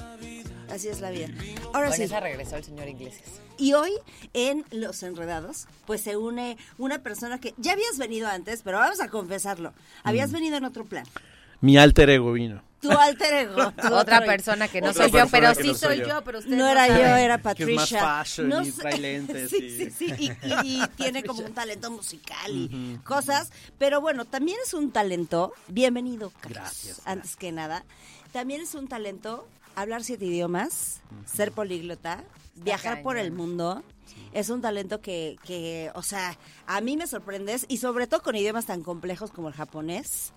Así 0.70 0.88
es 0.88 1.00
la 1.00 1.10
vida. 1.10 1.28
Ahora 1.72 1.88
Con 1.88 1.96
sí, 1.96 2.02
esa 2.04 2.20
regresó 2.20 2.56
el 2.56 2.64
señor 2.64 2.88
Iglesias. 2.88 3.28
y 3.56 3.72
hoy 3.74 3.92
en 4.34 4.64
Los 4.70 5.02
Enredados, 5.02 5.66
pues 5.86 6.00
se 6.02 6.16
une 6.16 6.56
una 6.78 6.98
persona 6.98 7.38
que 7.40 7.54
ya 7.56 7.72
habías 7.72 7.98
venido 7.98 8.28
antes, 8.28 8.62
pero 8.62 8.78
vamos 8.78 9.00
a 9.00 9.08
confesarlo. 9.08 9.72
Habías 10.02 10.32
venido 10.32 10.56
en 10.56 10.64
otro 10.64 10.84
plan. 10.84 11.06
Mi 11.60 11.78
alter 11.78 12.10
ego 12.10 12.32
vino. 12.32 12.62
Tu 12.82 12.90
alter 12.90 13.32
ego. 13.34 13.72
tu 13.72 13.86
Otra 13.94 14.20
persona 14.24 14.68
que 14.68 14.80
no 14.82 14.90
Otra 14.90 15.04
soy 15.08 15.12
yo, 15.18 15.26
pero 15.30 15.54
sí 15.54 15.68
no 15.68 15.74
soy 15.74 15.98
yo. 16.00 16.08
yo, 16.08 16.24
pero 16.24 16.38
ustedes 16.40 16.58
No 16.58 16.68
era 16.68 16.86
yo, 16.88 16.94
era 17.16 17.36
más 17.38 17.42
Patricia. 17.44 18.00
fashion 18.00 18.48
No 18.50 18.62
y 18.62 18.70
sé- 18.70 18.82
trae 18.82 18.98
lentes 19.00 19.50
sí, 19.50 19.70
sí, 19.70 19.90
sí, 19.90 20.14
y, 20.18 20.26
y- 20.46 20.82
y 20.82 20.86
tiene 20.96 21.24
como 21.24 21.40
un 21.40 21.54
talento 21.54 21.90
musical 21.90 22.50
y 22.52 22.98
cosas. 23.04 23.50
Pero 23.78 24.00
bueno, 24.02 24.24
también 24.26 24.58
es 24.64 24.74
un 24.74 24.90
talento. 24.92 25.54
Bienvenido, 25.68 26.30
Carlos, 26.40 26.58
Gracias, 26.60 27.00
Antes 27.06 27.36
que 27.36 27.50
nada, 27.52 27.84
también 28.32 28.60
es 28.60 28.74
un 28.74 28.86
talento 28.88 29.48
hablar 29.76 30.02
siete 30.02 30.24
idiomas, 30.24 31.00
ser 31.24 31.52
políglota, 31.52 32.24
viajar 32.56 33.02
por 33.02 33.16
el 33.16 33.30
mundo. 33.30 33.84
Es 34.32 34.50
un 34.50 34.60
talento 34.60 35.00
que, 35.00 35.36
que, 35.44 35.90
o 35.94 36.02
sea, 36.02 36.36
a 36.66 36.80
mí 36.80 36.96
me 36.96 37.06
sorprendes 37.06 37.66
y 37.68 37.76
sobre 37.76 38.06
todo 38.06 38.22
con 38.22 38.34
idiomas 38.34 38.66
tan 38.66 38.82
complejos 38.82 39.30
como 39.30 39.48
el 39.48 39.54
japonés. 39.54 40.32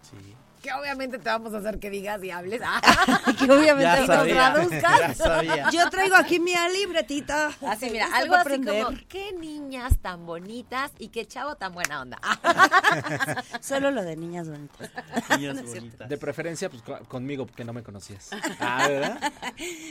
Que 0.62 0.74
obviamente 0.74 1.18
te 1.20 1.30
vamos 1.30 1.54
a 1.54 1.58
hacer 1.60 1.80
que 1.80 1.90
digas 1.90 2.22
y 2.24 2.32
hables. 2.32 2.62
que 3.40 3.46
obviamente 3.52 3.82
Ya 3.84 4.06
nos 4.06 4.28
traduzcas. 4.28 5.00
ya 5.00 5.14
sabía. 5.14 5.70
Yo 5.72 5.90
traigo 5.90 6.16
aquí 6.16 6.40
mi 6.40 6.54
libretita. 6.74 7.52
Así, 7.66 7.90
mira, 7.90 8.08
algo 8.14 8.36
así 8.36 8.62
como, 8.62 8.90
qué 9.08 9.32
niñas 9.34 9.98
tan 10.02 10.26
bonitas 10.26 10.92
y 11.00 11.10
qué 11.10 11.26
chavo 11.26 11.56
tan 11.56 11.74
buena 11.74 12.02
onda. 12.02 12.20
Solo 13.62 13.92
lo 13.92 14.04
de 14.04 14.16
niñas 14.18 14.50
bonitas. 14.50 14.90
Niñas 15.38 15.64
bonitas. 15.64 16.10
de 16.10 16.18
preferencia, 16.18 16.70
pues 16.70 16.82
co- 16.82 17.00
conmigo, 17.08 17.46
porque 17.46 17.64
no 17.64 17.72
me 17.74 17.84
conocías. 17.84 18.30
Ah, 18.60 18.86
¿verdad? 18.88 19.34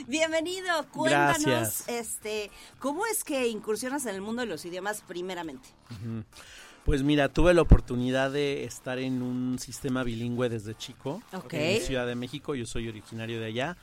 Bienvenido, 0.07 0.87
cuéntanos, 0.91 1.43
Gracias. 1.45 1.83
este, 1.89 2.51
¿cómo 2.79 3.05
es 3.07 3.23
que 3.23 3.47
incursionas 3.47 4.05
en 4.05 4.15
el 4.15 4.21
mundo 4.21 4.41
de 4.41 4.47
los 4.47 4.63
idiomas 4.65 5.01
primeramente? 5.07 5.67
Pues 6.89 7.03
mira, 7.03 7.29
tuve 7.29 7.53
la 7.53 7.61
oportunidad 7.61 8.31
de 8.31 8.63
estar 8.63 8.97
en 8.97 9.21
un 9.21 9.59
sistema 9.59 10.03
bilingüe 10.03 10.49
desde 10.49 10.73
chico. 10.73 11.21
Ok. 11.33 11.53
En 11.53 11.81
Ciudad 11.83 12.07
de 12.07 12.15
México, 12.15 12.55
yo 12.55 12.65
soy 12.65 12.87
originario 12.87 13.39
de 13.39 13.45
allá. 13.45 13.77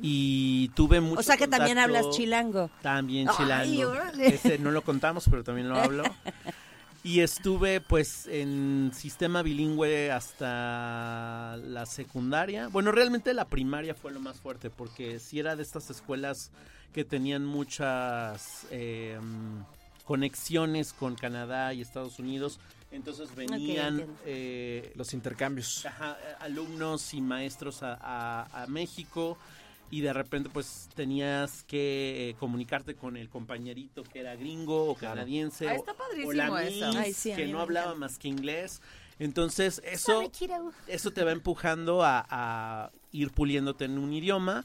Y 0.00 0.68
tuve 0.70 1.02
mucho 1.02 1.20
o 1.20 1.22
sea 1.22 1.36
que 1.36 1.46
también 1.46 1.76
hablas 1.76 2.08
chilango. 2.08 2.70
También 2.80 3.28
Ay, 3.28 3.34
chilango. 3.36 3.92
Ese 4.18 4.58
no 4.60 4.70
lo 4.70 4.80
contamos, 4.80 5.26
pero 5.28 5.44
también 5.44 5.68
lo 5.68 5.76
hablo. 5.76 6.04
Y 7.04 7.20
estuve 7.20 7.80
pues 7.80 8.26
en 8.26 8.90
sistema 8.92 9.42
bilingüe 9.42 10.10
hasta 10.10 11.56
la 11.58 11.86
secundaria. 11.86 12.68
Bueno, 12.68 12.92
realmente 12.92 13.32
la 13.34 13.44
primaria 13.44 13.94
fue 13.94 14.10
lo 14.10 14.20
más 14.20 14.40
fuerte 14.40 14.68
porque 14.68 15.20
si 15.20 15.38
era 15.38 15.54
de 15.54 15.62
estas 15.62 15.90
escuelas 15.90 16.50
que 16.92 17.04
tenían 17.04 17.44
muchas 17.46 18.66
eh, 18.70 19.18
conexiones 20.08 20.94
con 20.94 21.14
Canadá 21.16 21.74
y 21.74 21.82
Estados 21.82 22.18
Unidos. 22.18 22.58
Entonces 22.90 23.34
venían 23.36 24.06
eh, 24.24 24.90
Los 24.96 25.12
intercambios. 25.12 25.84
ajá, 25.84 26.16
alumnos 26.40 27.12
y 27.12 27.20
maestros 27.20 27.82
a, 27.82 27.98
a- 28.00 28.62
a 28.62 28.66
México 28.68 29.36
y 29.90 30.00
de 30.00 30.14
repente 30.14 30.48
pues 30.50 30.88
tenías 30.94 31.62
que 31.64 32.30
eh, 32.30 32.36
comunicarte 32.40 32.94
con 32.94 33.18
el 33.18 33.28
compañerito 33.28 34.02
que 34.02 34.20
era 34.20 34.34
gringo 34.34 34.88
o 34.90 34.94
canadiense 34.94 35.68
Ah, 35.68 35.74
o- 35.74 35.76
está 35.76 35.92
padrísimo 35.92 36.28
o 36.30 36.32
la 36.32 36.46
eso. 36.66 36.86
miss 36.88 36.96
Ay, 36.96 37.12
sí, 37.12 37.32
a 37.32 37.36
que 37.36 37.46
no 37.46 37.60
hablaba 37.60 37.94
más 37.94 38.18
que 38.18 38.28
inglés. 38.28 38.80
Entonces 39.18 39.82
eso, 39.84 40.22
eso 40.86 41.10
te 41.10 41.24
va 41.24 41.32
empujando 41.32 42.02
a, 42.02 42.24
a 42.30 42.90
ir 43.12 43.30
puliéndote 43.32 43.84
en 43.84 43.98
un 43.98 44.12
idioma. 44.14 44.64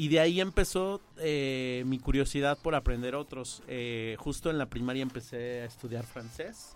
Y 0.00 0.08
de 0.08 0.18
ahí 0.18 0.40
empezó 0.40 1.02
eh, 1.18 1.82
mi 1.84 1.98
curiosidad 1.98 2.56
por 2.56 2.74
aprender 2.74 3.14
otros. 3.14 3.62
Eh, 3.68 4.16
justo 4.18 4.48
en 4.48 4.56
la 4.56 4.64
primaria 4.64 5.02
empecé 5.02 5.60
a 5.60 5.64
estudiar 5.66 6.06
francés 6.06 6.74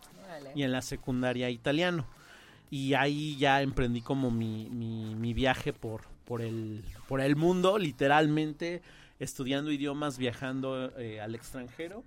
y 0.54 0.62
en 0.62 0.70
la 0.70 0.82
secundaria 0.82 1.48
italiano. 1.48 2.06
Y 2.70 2.92
ahí 2.92 3.38
ya 3.38 3.62
emprendí 3.62 4.02
como 4.02 4.30
mi, 4.30 4.68
mi, 4.68 5.14
mi 5.14 5.32
viaje 5.32 5.72
por, 5.72 6.02
por, 6.26 6.42
el, 6.42 6.84
por 7.08 7.22
el 7.22 7.34
mundo, 7.34 7.78
literalmente 7.78 8.82
estudiando 9.18 9.72
idiomas, 9.72 10.18
viajando 10.18 10.92
eh, 10.98 11.22
al 11.22 11.34
extranjero. 11.34 12.04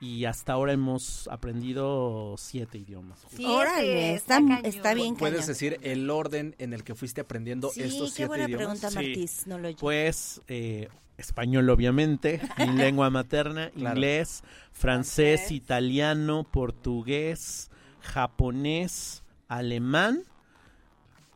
Y 0.00 0.24
hasta 0.26 0.52
ahora 0.52 0.72
hemos 0.72 1.28
aprendido 1.28 2.34
siete 2.36 2.76
idiomas. 2.78 3.20
Sí, 3.34 3.44
Órale, 3.46 4.14
está 4.14 4.40
está, 4.64 4.92
bien 4.92 5.16
¿Puedes 5.16 5.36
cañón. 5.36 5.48
decir 5.48 5.78
el 5.82 6.10
orden 6.10 6.54
en 6.58 6.74
el 6.74 6.84
que 6.84 6.94
fuiste 6.94 7.22
aprendiendo 7.22 7.70
Sí, 7.70 7.82
estos 7.82 8.10
qué 8.10 8.16
siete 8.16 8.28
buena 8.28 8.44
idiomas? 8.44 8.66
pregunta, 8.80 8.90
Sí. 8.90 8.96
Martis. 8.96 9.46
No 9.46 9.58
lo 9.58 9.74
Pues 9.76 10.42
eh, 10.48 10.88
español 11.16 11.70
obviamente, 11.70 12.40
mi 12.58 12.72
lengua 12.76 13.08
materna, 13.08 13.70
Claro. 13.70 13.96
inglés, 13.96 14.42
francés, 14.72 15.40
Francés. 15.40 15.50
italiano, 15.52 16.44
portugués, 16.44 17.70
japonés, 18.00 19.22
alemán. 19.48 20.24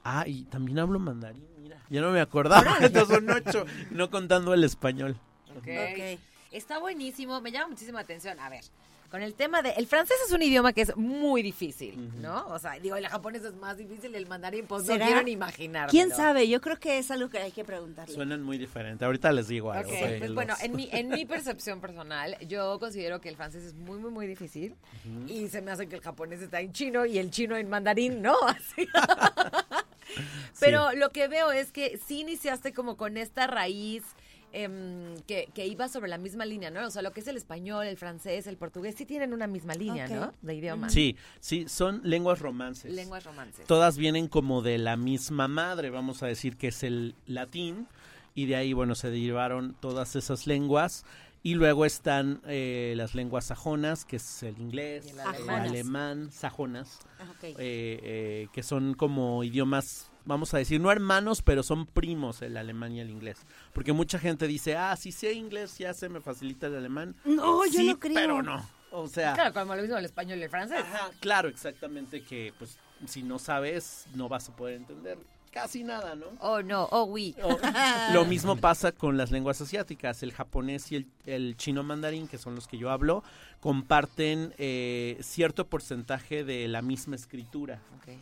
Ah, 0.05 0.25
y 0.27 0.45
también 0.45 0.79
hablo 0.81 0.99
mandarín, 0.99 1.47
mira. 1.62 1.83
Ya 1.88 2.00
no 2.03 2.11
me 2.11 2.21
acordaba, 2.21 2.77
estos 2.83 3.09
son 3.09 3.31
ocho, 3.31 3.65
no 3.93 4.11
contando 4.11 4.53
el 4.53 4.65
español. 4.65 5.17
Ok. 5.57 5.69
Ok. 5.69 6.21
Está 6.50 6.78
buenísimo, 6.78 7.40
me 7.40 7.52
llama 7.52 7.69
muchísima 7.69 8.00
atención. 8.00 8.38
A 8.40 8.49
ver, 8.49 8.64
con 9.11 9.23
el 9.23 9.35
tema 9.35 9.62
de... 9.62 9.71
El 9.71 9.87
francés 9.87 10.17
es 10.26 10.33
un 10.33 10.43
idioma 10.43 10.73
que 10.73 10.83
es 10.83 10.97
muy 10.97 11.43
difícil, 11.43 12.11
¿no? 12.21 12.47
O 12.49 12.59
sea, 12.59 12.78
digo, 12.78 12.97
el 12.97 13.07
japonés 13.07 13.43
es 13.43 13.55
más 13.55 13.76
difícil, 13.76 14.14
el 14.14 14.26
mandarín, 14.26 14.67
pues 14.67 14.85
no 14.87 14.97
quiero 14.97 15.23
ni 15.23 15.33
imaginar. 15.33 15.88
¿Quién 15.88 16.11
sabe? 16.11 16.49
Yo 16.49 16.61
creo 16.61 16.78
que 16.78 16.99
es 16.99 17.11
algo 17.11 17.28
que 17.28 17.38
hay 17.38 17.52
que 17.52 17.64
preguntarle. 17.64 18.14
Suenan 18.14 18.43
muy 18.43 18.59
diferentes. 18.59 19.05
Ahorita 19.05 19.33
les 19.33 19.49
digo 19.49 19.73
algo. 19.73 19.90
pues 19.90 20.21
de 20.21 20.31
bueno, 20.31 20.55
en 20.61 20.76
mi, 20.76 20.88
en 20.93 21.09
mi 21.09 21.25
percepción 21.26 21.81
personal, 21.81 22.37
yo 22.47 22.78
considero 22.78 23.21
que 23.21 23.28
el 23.28 23.37
francés 23.37 23.64
es 23.64 23.75
muy, 23.75 23.99
muy, 23.99 24.11
muy 24.11 24.26
difícil. 24.26 24.75
Y 25.26 25.49
se 25.49 25.62
me 25.62 25.71
hace 25.71 25.87
que 25.87 25.97
el 25.97 26.02
japonés 26.02 26.40
está 26.40 26.61
en 26.61 26.73
chino 26.73 27.07
y 27.07 27.19
el 27.19 27.31
chino 27.31 27.57
en 27.57 27.69
mandarín, 27.69 28.21
¿no? 28.21 28.37
Así. 28.47 28.87
Pero 30.61 30.93
lo 30.93 31.11
que 31.12 31.28
veo 31.28 31.50
es 31.50 31.73
que 31.73 31.99
sí 32.07 32.21
iniciaste 32.21 32.73
como 32.73 32.97
con 32.97 33.17
esta 33.17 33.47
raíz 33.47 34.02
em, 34.52 35.17
que, 35.26 35.49
que 35.55 35.67
iba 35.67 35.88
sobre 35.88 36.09
la 36.09 36.19
misma 36.19 36.45
línea, 36.45 36.71
¿no? 36.71 36.87
O 36.87 36.90
sea, 36.90 37.02
lo 37.02 37.12
que 37.12 37.21
es 37.21 37.28
el 37.28 37.37
español, 37.37 37.87
el 37.87 37.97
francés, 37.97 38.47
el 38.47 38.57
portugués, 38.57 38.95
sí 38.97 39.07
tienen 39.07 39.33
una 39.33 39.47
misma 39.47 39.75
línea. 39.75 40.09
¿no? 40.09 40.33
De 40.43 40.55
idioma. 40.55 40.90
Sí, 40.90 41.17
sí, 41.40 41.69
son 41.69 42.00
lenguas 42.05 42.38
romances. 42.38 42.93
Lenguas 42.93 43.25
romances. 43.25 43.67
Todas 43.67 43.97
vienen 43.97 44.28
como 44.28 44.62
de 44.62 44.78
la 44.78 44.97
misma 44.97 45.49
madre, 45.49 45.90
vamos 45.90 46.23
a 46.23 46.26
decir 46.26 46.57
que 46.57 46.69
es 46.69 46.83
el 46.83 47.14
latín, 47.26 47.87
y 48.35 48.47
de 48.47 48.57
ahí, 48.57 48.73
bueno, 48.73 48.95
se 48.95 49.11
derivaron 49.11 49.75
todas 49.81 50.14
esas 50.14 50.47
lenguas. 50.47 51.05
Y 51.42 51.54
luego 51.54 51.85
están 51.85 52.40
eh, 52.47 52.95
las 52.97 53.14
lenguas 53.14 53.47
sajonas, 53.47 54.04
que 54.04 54.16
es 54.16 54.42
el 54.42 54.59
inglés, 54.59 55.07
Y 55.07 55.11
el 55.11 55.14
el 55.14 55.21
alemán. 55.21 55.61
alemán, 55.61 56.33
sajonas, 56.33 56.99
Ah, 57.21 57.33
eh, 57.42 57.54
eh, 57.59 58.49
que 58.52 58.62
son 58.62 58.95
como 58.95 59.45
idiomas, 59.45 60.11
vamos 60.25 60.52
a 60.54 60.59
decir, 60.59 60.80
no 60.80 60.90
hermanos, 60.90 61.42
pero 61.42 61.62
son 61.62 61.87
primos 61.87 62.42
el 62.42 62.57
alemán 62.57 62.92
y 62.92 63.00
el 63.00 63.11
inglés. 63.11 63.38
Porque 63.73 63.92
mucha 63.92 64.18
gente 64.18 64.47
dice, 64.49 64.76
ah, 64.76 64.97
si 64.97 65.12
sé 65.12 65.33
inglés 65.33 65.78
ya 65.78 65.95
se 65.95 66.09
me 66.09 66.21
facilita 66.21 66.66
el 66.66 66.76
alemán. 66.76 67.14
No, 67.25 67.64
yo 67.66 67.83
no 67.85 67.99
creo. 67.99 68.14
pero 68.14 68.42
no. 68.42 68.68
O 68.90 69.07
sea, 69.07 69.35
Claro, 69.35 69.52
como 69.52 69.76
lo 69.76 69.83
mismo 69.83 69.97
el 69.99 70.04
español 70.07 70.38
y 70.38 70.42
el 70.42 70.50
francés. 70.50 70.80
Ajá, 70.80 71.11
claro, 71.21 71.49
exactamente 71.49 72.23
que 72.23 72.52
pues 72.59 72.78
si 73.07 73.23
no 73.23 73.38
sabes 73.38 74.07
no 74.14 74.28
vas 74.28 74.49
a 74.49 74.57
poder 74.57 74.76
entender 74.76 75.18
casi 75.50 75.83
nada, 75.85 76.14
¿no? 76.14 76.26
Oh, 76.40 76.62
no, 76.62 76.88
oh, 76.90 77.05
oui. 77.05 77.35
O- 77.43 77.59
lo 78.12 78.25
mismo 78.25 78.57
pasa 78.57 78.93
con 78.93 79.17
las 79.17 79.31
lenguas 79.31 79.61
asiáticas, 79.61 80.23
el 80.23 80.33
japonés 80.33 80.90
y 80.93 80.97
el, 80.97 81.07
el 81.26 81.57
chino 81.57 81.83
mandarín, 81.83 82.28
que 82.28 82.38
son 82.38 82.55
los 82.55 82.67
que 82.69 82.78
yo 82.78 82.90
hablo, 82.90 83.23
comparten 83.61 84.55
eh, 84.59 85.19
cierto 85.21 85.67
porcentaje 85.67 86.45
de 86.45 86.69
la 86.69 86.81
misma 86.83 87.17
escritura, 87.17 87.81
Ok. 87.99 88.14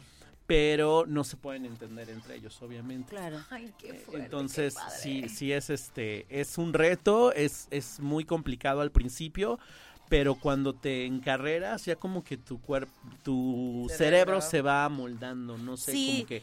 pero 0.46 1.04
no 1.06 1.24
se 1.24 1.36
pueden 1.36 1.64
entender 1.66 2.10
entre 2.10 2.36
ellos, 2.36 2.60
obviamente. 2.62 3.10
Claro. 3.10 3.38
Ay, 3.50 3.72
qué 3.78 3.94
fuerte, 3.94 4.24
Entonces, 4.24 4.74
qué 4.74 4.80
padre. 4.80 4.98
sí, 4.98 5.28
sí 5.28 5.52
es 5.52 5.70
este, 5.70 6.26
es 6.28 6.58
un 6.58 6.72
reto, 6.72 7.32
es, 7.32 7.68
es 7.70 8.00
muy 8.00 8.24
complicado 8.24 8.80
al 8.80 8.90
principio, 8.90 9.58
pero 10.08 10.36
cuando 10.36 10.72
te 10.72 11.04
encarreras, 11.04 11.84
ya 11.84 11.96
como 11.96 12.22
que 12.22 12.36
tu 12.36 12.60
cuerpo, 12.60 12.92
tu 13.24 13.86
Cerebro. 13.88 13.96
cerebro. 13.96 14.40
se 14.40 14.62
va 14.62 14.84
amoldando, 14.84 15.58
no 15.58 15.76
sé, 15.76 15.92
Sí, 15.92 16.06
como 16.14 16.26
que 16.28 16.42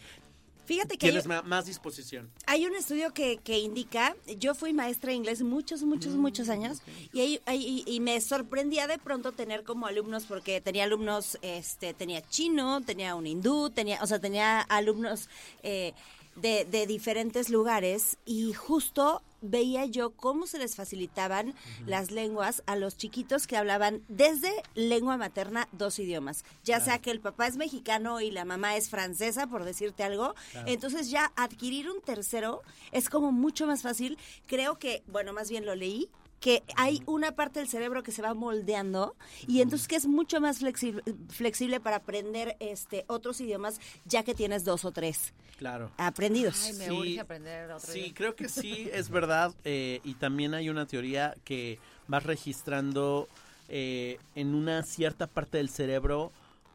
Fíjate 0.65 0.97
que 0.97 1.07
tienes 1.07 1.25
más 1.45 1.65
disposición. 1.65 2.29
hay 2.45 2.65
un 2.65 2.75
estudio 2.75 3.13
que, 3.13 3.37
que 3.37 3.59
indica, 3.59 4.15
yo 4.39 4.55
fui 4.55 4.71
maestra 4.73 5.09
de 5.09 5.15
inglés 5.15 5.41
muchos, 5.41 5.83
muchos, 5.83 6.13
muchos 6.15 6.49
años 6.49 6.81
y, 7.11 7.19
hay- 7.19 7.41
hay- 7.45 7.83
y 7.85 7.99
me 7.99 8.19
sorprendía 8.21 8.87
de 8.87 8.97
pronto 8.97 9.31
tener 9.33 9.63
como 9.63 9.87
alumnos, 9.87 10.23
porque 10.25 10.61
tenía 10.61 10.85
alumnos, 10.85 11.37
este, 11.41 11.93
tenía 11.93 12.21
chino, 12.21 12.81
tenía 12.81 13.15
un 13.15 13.27
hindú, 13.27 13.69
tenía, 13.69 13.99
o 14.01 14.07
sea, 14.07 14.19
tenía 14.19 14.61
alumnos 14.61 15.27
eh, 15.63 15.93
de, 16.37 16.65
de 16.65 16.87
diferentes 16.87 17.49
lugares 17.49 18.17
y 18.25 18.53
justo 18.53 19.21
veía 19.43 19.85
yo 19.85 20.11
cómo 20.15 20.47
se 20.47 20.57
les 20.57 20.75
facilitaban 20.75 21.53
las 21.85 22.09
lenguas 22.09 22.63
a 22.65 22.75
los 22.75 22.97
chiquitos 22.97 23.45
que 23.45 23.57
hablaban 23.57 24.01
desde 24.07 24.51
lengua 24.73 25.17
materna 25.17 25.67
dos 25.71 25.99
idiomas, 25.99 26.43
ya 26.63 26.79
sea 26.79 26.99
que 26.99 27.11
el 27.11 27.19
papá 27.19 27.47
es 27.47 27.57
mexicano 27.57 28.21
y 28.21 28.31
la 28.31 28.45
mamá 28.45 28.75
es 28.75 28.89
francesa, 28.89 29.47
por 29.47 29.63
decirte 29.63 30.03
algo, 30.03 30.33
entonces 30.65 31.09
ya 31.09 31.31
adquirir 31.35 31.89
un 31.89 32.01
tercero 32.01 32.61
es 32.91 33.09
como 33.09 33.31
mucho 33.31 33.67
más 33.67 33.81
fácil, 33.81 34.17
creo 34.47 34.79
que, 34.79 35.03
bueno, 35.07 35.33
más 35.33 35.49
bien 35.49 35.65
lo 35.65 35.75
leí, 35.75 36.09
que 36.43 36.61
hay 36.75 37.01
una 37.05 37.31
parte 37.37 37.61
del 37.61 37.69
cerebro 37.69 38.03
que 38.03 38.11
se 38.11 38.21
va 38.21 38.33
moldeando 38.33 39.15
y 39.47 39.61
entonces 39.61 39.87
que 39.87 39.95
es 39.95 40.05
mucho 40.07 40.41
más 40.41 40.59
flexible, 40.59 41.01
flexible 41.29 41.79
para 41.79 41.95
aprender 41.95 42.57
este 42.59 43.05
otros 43.07 43.39
idiomas 43.39 43.79
ya 44.03 44.23
que 44.23 44.35
tienes 44.35 44.65
dos 44.65 44.83
o 44.83 44.91
tres 44.91 45.33
Claro. 45.57 45.89
aprendidos. 45.95 46.61
Ay, 46.65 46.73
me 46.73 46.85
Sí, 46.85 46.91
urge 46.91 47.19
aprender 47.21 47.71
otro 47.71 47.93
Sí, 47.93 47.99
idioma. 47.99 48.15
creo 48.15 48.35
que 48.35 48.49
sí, 48.49 48.89
es 48.91 49.09
verdad. 49.09 49.53
eh, 49.63 50.01
y 50.03 50.15
también 50.15 50.53
hay 50.53 50.67
una 50.69 50.85
teoría 50.85 51.33
que 51.45 51.79
vas 52.09 52.23
registrando 52.23 53.29
eh, 53.69 54.19
en 54.35 54.53
una 54.53 54.83
cierta 54.83 55.27
parte 55.27 55.59
del 55.59 55.69
cerebro 55.69 56.33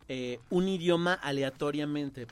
eh, 0.09 0.41
un 0.49 0.67
idioma 0.67 1.13
aleatoriamente. 1.13 2.27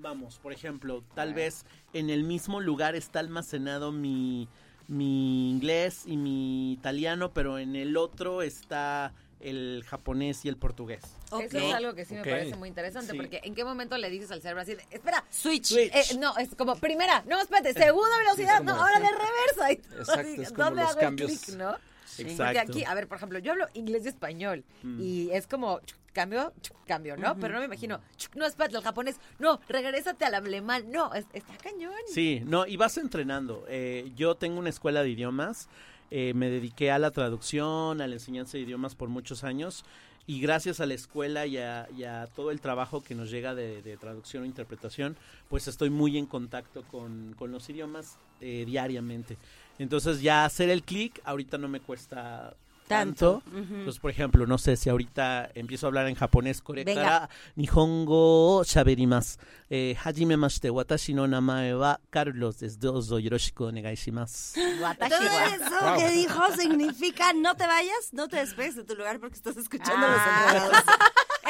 Vamos, 0.00 0.38
por 0.38 0.52
ejemplo, 0.52 1.02
tal 1.16 1.34
vez 1.34 1.64
en 1.92 2.08
el 2.08 2.22
mismo 2.22 2.60
lugar 2.60 2.94
está 2.94 3.18
almacenado 3.18 3.90
mi, 3.90 4.46
mi 4.88 5.50
inglés 5.50 6.02
y 6.06 6.16
mi 6.16 6.72
italiano, 6.72 7.30
pero 7.32 7.58
en 7.58 7.76
el 7.76 7.96
otro 7.96 8.42
está 8.42 9.12
el 9.40 9.84
japonés 9.86 10.44
y 10.44 10.48
el 10.48 10.56
portugués. 10.56 11.02
Ok. 11.30 11.42
Eso 11.42 11.58
es 11.58 11.74
algo 11.74 11.94
que 11.94 12.04
sí 12.04 12.14
me 12.14 12.24
parece 12.24 12.56
muy 12.56 12.68
interesante, 12.68 13.12
Sí. 13.12 13.16
porque 13.16 13.40
¿en 13.44 13.54
qué 13.54 13.62
momento 13.64 13.96
le 13.96 14.10
dices 14.10 14.30
al 14.32 14.42
cerebro 14.42 14.62
así, 14.62 14.74
de, 14.74 14.84
espera, 14.90 15.24
Switch. 15.30 15.66
Switch. 15.66 15.94
Eh, 15.94 16.16
no, 16.18 16.36
es 16.38 16.54
como 16.56 16.74
primera, 16.76 17.22
no, 17.28 17.40
espérate, 17.40 17.72
segunda 17.74 18.18
velocidad, 18.18 18.58
como- 18.58 18.72
no, 18.72 18.80
ahora 18.82 18.98
de 18.98 19.08
reversa. 19.10 19.70
Y 19.70 19.74
Exacto, 20.00 20.12
así, 20.20 20.40
es 20.42 20.48
como 20.50 20.64
¿Dónde 20.64 20.80
los 20.82 20.90
hago 20.90 21.00
el 21.00 21.06
cambios. 21.06 21.30
clic, 21.30 21.56
no? 21.56 21.76
Exacto. 22.18 22.36
Porque 22.44 22.58
aquí, 22.58 22.84
a 22.84 22.94
ver, 22.94 23.06
por 23.06 23.18
ejemplo, 23.18 23.38
yo 23.38 23.52
hablo 23.52 23.66
inglés 23.74 24.04
y 24.06 24.08
español 24.08 24.64
y 24.98 25.30
es 25.30 25.46
como 25.46 25.80
cambio, 26.18 26.52
cambio, 26.86 27.16
¿no? 27.16 27.36
Pero 27.38 27.54
no 27.54 27.60
me 27.60 27.66
imagino, 27.66 28.00
no, 28.34 28.44
espérate, 28.44 28.76
el 28.76 28.82
japonés, 28.82 29.20
no, 29.38 29.60
regrésate 29.68 30.24
al 30.24 30.34
alemán, 30.34 30.90
no, 30.90 31.14
es- 31.14 31.26
está 31.32 31.56
cañón. 31.58 31.92
Sí, 32.12 32.42
no, 32.44 32.66
y 32.66 32.76
vas 32.76 32.98
entrenando. 32.98 33.64
Eh, 33.68 34.10
yo 34.16 34.34
tengo 34.34 34.58
una 34.58 34.68
escuela 34.70 35.04
de 35.04 35.10
idiomas, 35.10 35.68
eh, 36.10 36.32
me 36.34 36.50
dediqué 36.50 36.90
a 36.90 36.98
la 36.98 37.12
traducción, 37.12 38.00
a 38.00 38.06
la 38.08 38.14
enseñanza 38.14 38.56
de 38.56 38.64
idiomas 38.64 38.96
por 38.96 39.08
muchos 39.08 39.44
años, 39.44 39.84
y 40.26 40.40
gracias 40.40 40.80
a 40.80 40.86
la 40.86 40.94
escuela 40.94 41.46
y 41.46 41.56
a, 41.56 41.88
y 41.96 42.02
a 42.04 42.26
todo 42.26 42.50
el 42.50 42.60
trabajo 42.60 43.02
que 43.02 43.14
nos 43.14 43.30
llega 43.30 43.54
de, 43.54 43.80
de 43.80 43.96
traducción 43.96 44.42
o 44.42 44.46
interpretación, 44.46 45.16
pues 45.48 45.68
estoy 45.68 45.88
muy 45.88 46.18
en 46.18 46.26
contacto 46.26 46.82
con, 46.90 47.34
con 47.38 47.50
los 47.52 47.70
idiomas 47.70 48.18
eh, 48.40 48.64
diariamente. 48.66 49.38
Entonces 49.78 50.20
ya 50.20 50.44
hacer 50.44 50.68
el 50.68 50.82
clic, 50.82 51.20
ahorita 51.24 51.56
no 51.58 51.68
me 51.68 51.80
cuesta 51.80 52.54
tanto. 52.88 53.42
Entonces, 53.54 53.98
por 54.00 54.10
ejemplo, 54.10 54.46
no 54.46 54.58
sé 54.58 54.76
si 54.76 54.88
ahorita 54.90 55.50
empiezo 55.54 55.86
a 55.86 55.88
hablar 55.88 56.08
en 56.08 56.14
japonés, 56.14 56.62
Venga. 56.84 57.28
nihongo 57.56 58.58
o 58.58 58.64
shaberimasu. 58.64 59.38
Eh, 59.70 59.96
hajimemashite, 60.02 60.70
watashi 60.70 61.12
no 61.14 61.26
namae 61.26 61.74
wa 61.74 62.00
Carlos 62.10 62.58
desu. 62.60 62.78
Dozo 62.78 63.18
yoroshiku 63.18 63.64
onegaishimasu. 63.64 64.58
Watashi 64.82 65.10
Todo 65.10 65.28
eso 65.28 65.96
que 65.98 66.08
dijo 66.12 66.42
significa 66.56 67.32
no 67.34 67.54
te 67.54 67.66
vayas, 67.66 68.12
no 68.12 68.28
te 68.28 68.36
despegues 68.38 68.76
de 68.76 68.84
tu 68.84 68.94
lugar 68.94 69.20
porque 69.20 69.36
estás 69.36 69.56
escuchando 69.56 70.06
los 70.08 70.16
Ah. 70.20 70.46
enredados. 70.48 70.84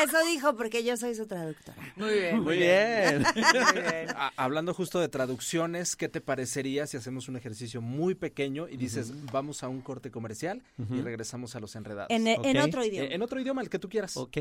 Eso 0.02 0.17
dijo 0.31 0.55
porque 0.57 0.85
yo 0.85 0.97
soy 0.97 1.14
su 1.14 1.26
traductora. 1.26 1.76
Muy 1.97 2.12
bien. 2.14 2.43
Muy 2.43 2.57
bien. 2.57 3.23
Muy 3.23 3.83
bien. 3.83 4.11
A- 4.17 4.33
hablando 4.37 4.73
justo 4.75 5.00
de 5.00 5.09
traducciones, 5.09 5.97
¿qué 5.97 6.09
te 6.09 6.21
parecería 6.21 6.87
si 6.87 6.97
hacemos 6.97 7.28
un 7.28 7.37
ejercicio 7.37 7.81
muy 7.81 8.14
pequeño 8.14 8.69
y 8.69 8.76
dices, 8.76 9.12
vamos 9.33 9.62
a 9.62 9.69
un 9.69 9.81
corte 9.81 10.11
comercial 10.11 10.62
y 10.90 11.00
regresamos 11.00 11.57
a 11.57 11.61
los 11.61 11.75
enredados? 11.76 12.11
En, 12.11 12.26
en 12.26 12.59
Ok. 12.59 12.67
otro 12.67 12.85
idioma. 12.85 13.09
Eh, 13.09 13.14
en 13.14 13.23
otro 13.23 13.40
idioma, 13.40 13.62
el 13.62 13.69
que 13.71 13.78
tú 13.78 13.88
quieras. 13.88 14.17
ok. 14.17 14.37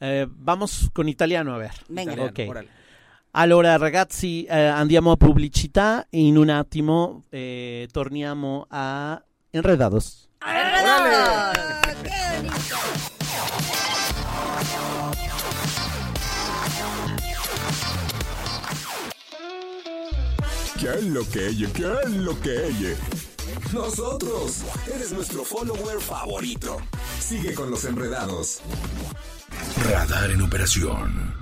Eh, 0.00 0.26
vamos 0.28 0.90
con 0.92 1.08
italiano, 1.08 1.54
a 1.54 1.58
ver. 1.58 1.72
Venga. 1.88 2.12
Italiano, 2.12 2.30
Ok. 2.30 2.50
órale. 2.50 2.68
Allora 3.32 3.76
ragazzi 3.78 4.46
eh, 4.48 4.54
andiamo 4.68 5.12
a 5.12 5.16
pubblicità 5.16 6.06
in 6.12 6.38
un 6.38 6.48
attimo 6.50 7.24
eh, 7.30 7.86
torniamo 7.92 8.66
a 8.70 9.22
Enredados. 9.52 10.28
¡Enredados! 10.40 11.56
¡Qué 12.02 12.36
bonito! 12.36 13.15
¿Qué 20.78 20.90
es 20.90 21.04
lo 21.04 21.26
que 21.30 21.48
ella? 21.48 21.68
¿Qué 21.72 21.90
es 22.04 22.10
lo 22.10 22.38
que 22.40 22.66
ella? 22.66 22.96
Nosotros. 23.72 24.62
Eres 24.94 25.10
nuestro 25.12 25.42
follower 25.42 26.00
favorito. 26.00 26.76
Sigue 27.18 27.54
con 27.54 27.70
los 27.70 27.84
enredados. 27.86 28.60
Radar 29.88 30.30
en 30.30 30.42
operación. 30.42 31.34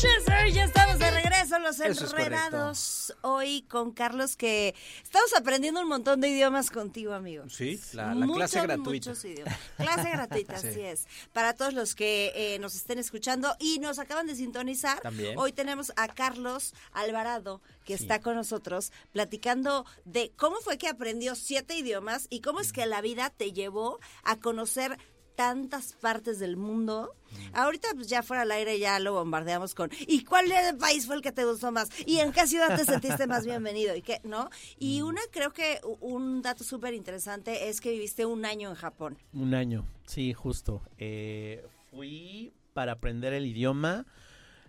Yes, 0.00 0.24
sir, 0.24 0.52
ya 0.52 0.64
estamos 0.64 0.98
de 0.98 1.10
regreso, 1.10 1.27
los 1.58 1.80
Eso 1.80 2.04
es 2.04 2.12
enredados. 2.12 3.14
Hoy 3.22 3.62
con 3.62 3.92
Carlos, 3.92 4.36
que 4.36 4.74
estamos 5.02 5.32
aprendiendo 5.34 5.80
un 5.80 5.88
montón 5.88 6.20
de 6.20 6.28
idiomas 6.28 6.70
contigo, 6.70 7.14
amigo. 7.14 7.48
Sí, 7.48 7.80
la, 7.94 8.14
la 8.14 8.26
Muchos, 8.26 8.36
clase 8.36 8.60
gratuita. 8.62 9.10
muchos 9.10 9.24
idiomas. 9.24 9.58
Clase 9.76 10.10
gratuita, 10.10 10.58
Sí. 10.60 10.68
así 10.68 10.80
es. 10.80 11.06
Para 11.32 11.54
todos 11.54 11.72
los 11.72 11.94
que 11.94 12.32
eh, 12.34 12.58
nos 12.58 12.74
estén 12.74 12.98
escuchando 12.98 13.54
y 13.58 13.78
nos 13.78 13.98
acaban 13.98 14.26
de 14.26 14.34
sintonizar, 14.36 15.00
También. 15.00 15.38
hoy 15.38 15.52
tenemos 15.52 15.92
a 15.96 16.08
Carlos 16.08 16.74
Alvarado, 16.92 17.62
que 17.84 17.94
está 17.94 18.20
con 18.20 18.34
nosotros, 18.36 18.92
platicando 19.12 19.86
de 20.04 20.32
cómo 20.36 20.56
fue 20.60 20.76
que 20.78 20.88
aprendió 20.88 21.34
siete 21.34 21.76
idiomas 21.76 22.26
y 22.30 22.40
cómo 22.40 22.60
es 22.60 22.72
que 22.72 22.84
la 22.86 23.00
vida 23.00 23.30
te 23.30 23.52
llevó 23.52 23.98
a 24.24 24.36
conocer 24.38 24.98
tantas 25.38 25.92
partes 25.92 26.40
del 26.40 26.56
mundo. 26.56 27.14
Ahorita 27.52 27.90
pues 27.94 28.08
ya 28.08 28.24
fuera 28.24 28.42
al 28.42 28.50
aire 28.50 28.76
ya 28.80 28.98
lo 28.98 29.12
bombardeamos 29.12 29.72
con 29.72 29.88
¿y 30.08 30.24
cuál 30.24 30.46
país 30.80 31.06
fue 31.06 31.14
el 31.14 31.22
que 31.22 31.30
te 31.30 31.44
gustó 31.44 31.70
más? 31.70 31.90
¿Y 32.06 32.18
en 32.18 32.32
qué 32.32 32.48
ciudad 32.48 32.76
te 32.76 32.84
sentiste 32.84 33.28
más 33.28 33.46
bienvenido? 33.46 33.94
¿Y 33.94 34.02
qué? 34.02 34.20
¿No? 34.24 34.50
Y 34.80 35.02
una 35.02 35.20
creo 35.30 35.52
que 35.52 35.80
un 36.00 36.42
dato 36.42 36.64
súper 36.64 36.92
interesante 36.92 37.68
es 37.68 37.80
que 37.80 37.92
viviste 37.92 38.26
un 38.26 38.44
año 38.44 38.68
en 38.70 38.74
Japón. 38.74 39.16
Un 39.32 39.54
año, 39.54 39.86
sí, 40.08 40.34
justo. 40.34 40.82
Eh, 40.98 41.64
fui 41.92 42.52
para 42.74 42.90
aprender 42.90 43.32
el 43.32 43.46
idioma. 43.46 44.06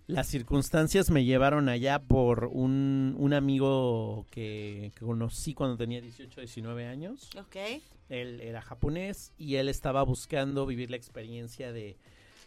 Las 0.09 0.25
circunstancias 0.25 1.11
me 1.11 1.23
llevaron 1.23 1.69
allá 1.69 1.99
por 1.99 2.45
un, 2.45 3.15
un 3.19 3.33
amigo 3.33 4.25
que, 4.31 4.91
que 4.95 5.05
conocí 5.05 5.53
cuando 5.53 5.77
tenía 5.77 6.01
18, 6.01 6.41
19 6.41 6.87
años. 6.87 7.29
¿Ok? 7.37 7.55
Él 8.09 8.41
era 8.41 8.59
japonés 8.59 9.33
y 9.37 9.55
él 9.55 9.69
estaba 9.69 10.01
buscando 10.01 10.65
vivir 10.65 10.89
la 10.89 10.97
experiencia 10.97 11.71
de, 11.71 11.95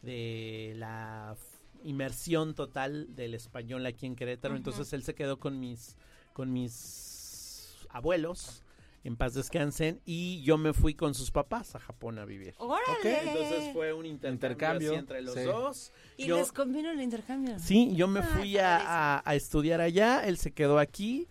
de 0.03 0.75
la 0.77 1.37
inmersión 1.85 2.55
total 2.55 3.15
del 3.15 3.35
español 3.35 3.87
aquí 3.87 4.07
en 4.07 4.17
Querétaro. 4.17 4.57
Entonces 4.57 4.93
él 4.93 5.05
se 5.05 5.15
quedó 5.15 5.39
con 5.39 5.61
mis, 5.61 5.97
con 6.33 6.53
mis 6.53 7.87
abuelos, 7.91 8.65
en 9.05 9.17
paz 9.17 9.35
descansen, 9.35 10.01
y 10.05 10.43
yo 10.43 10.59
me 10.59 10.73
fui 10.73 10.95
con 10.95 11.15
sus 11.15 11.31
papás 11.31 11.75
a 11.75 11.81
Japón 11.81 12.19
a 12.19 12.25
vivir. 12.25 12.55
¡Órale! 12.59 13.19
Entonces 13.25 13.73
fue 13.73 13.93
un 13.93 14.07
intercambio, 14.07 14.33
Intercambio, 14.53 14.91
así 14.93 14.99
entre 14.99 15.23
los 15.23 15.35
sí. 15.35 15.43
dos. 15.43 15.93
Y 16.17 16.27
Yo- 16.27 16.37
les 16.37 16.53
convino 16.53 16.91
el 16.91 17.01
intercambio. 17.01 17.59
Sí, 17.59 17.95
yo 17.97 18.07
me 18.07 18.21
Ay, 18.21 18.27
fui 18.27 18.59
a, 18.59 18.63
padrísimo. 18.63 18.91
a- 18.93 19.23
a 19.25 19.35
estudiar 19.35 19.81
allá, 19.81 20.25
él 20.27 20.37
se 20.39 20.53
quedó 20.53 20.79
aquí 20.79 21.27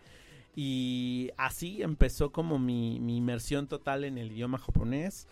y 0.55 1.29
así 1.37 1.81
empezó 1.81 2.31
como 2.31 2.59
mi, 2.59 2.99
mi 2.99 3.17
inmersión 3.17 3.67
total 3.67 4.03
en 4.03 4.17
el 4.17 4.31
idioma 4.33 4.57
japonés 4.57 5.27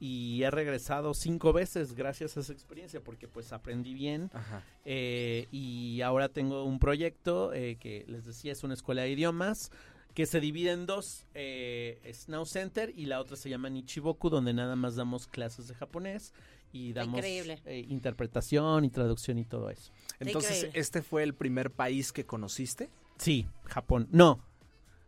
y 0.00 0.42
he 0.42 0.50
regresado 0.50 1.14
cinco 1.14 1.52
veces 1.52 1.94
gracias 1.94 2.36
a 2.36 2.40
esa 2.40 2.52
experiencia 2.52 3.00
porque 3.04 3.28
pues 3.28 3.52
aprendí 3.52 3.94
bien 3.94 4.30
Ajá. 4.32 4.64
eh, 4.84 5.46
y 5.52 6.00
ahora 6.00 6.28
tengo 6.30 6.64
un 6.64 6.78
proyecto 6.78 7.52
eh, 7.52 7.76
que 7.78 8.04
les 8.08 8.24
decía 8.24 8.50
es 8.52 8.64
una 8.64 8.74
escuela 8.74 9.02
de 9.02 9.10
idiomas 9.10 9.70
que 10.14 10.26
se 10.26 10.40
divide 10.40 10.72
en 10.72 10.86
dos, 10.86 11.26
eh, 11.34 12.00
Snow 12.12 12.44
Center 12.46 12.92
y 12.94 13.06
la 13.06 13.20
otra 13.20 13.36
se 13.36 13.48
llama 13.48 13.70
Nichiboku 13.70 14.28
donde 14.30 14.52
nada 14.52 14.76
más 14.76 14.96
damos 14.96 15.26
clases 15.26 15.68
de 15.68 15.74
japonés 15.74 16.32
y 16.72 16.92
damos 16.92 17.20
eh, 17.24 17.86
interpretación 17.88 18.84
y 18.84 18.90
traducción 18.90 19.38
y 19.38 19.44
todo 19.44 19.70
eso. 19.70 19.92
Entonces, 20.20 20.56
Increíble. 20.58 20.80
¿este 20.80 21.02
fue 21.02 21.22
el 21.22 21.34
primer 21.34 21.70
país 21.70 22.12
que 22.12 22.24
conociste? 22.26 22.90
Sí, 23.18 23.46
Japón. 23.64 24.08
No, 24.10 24.40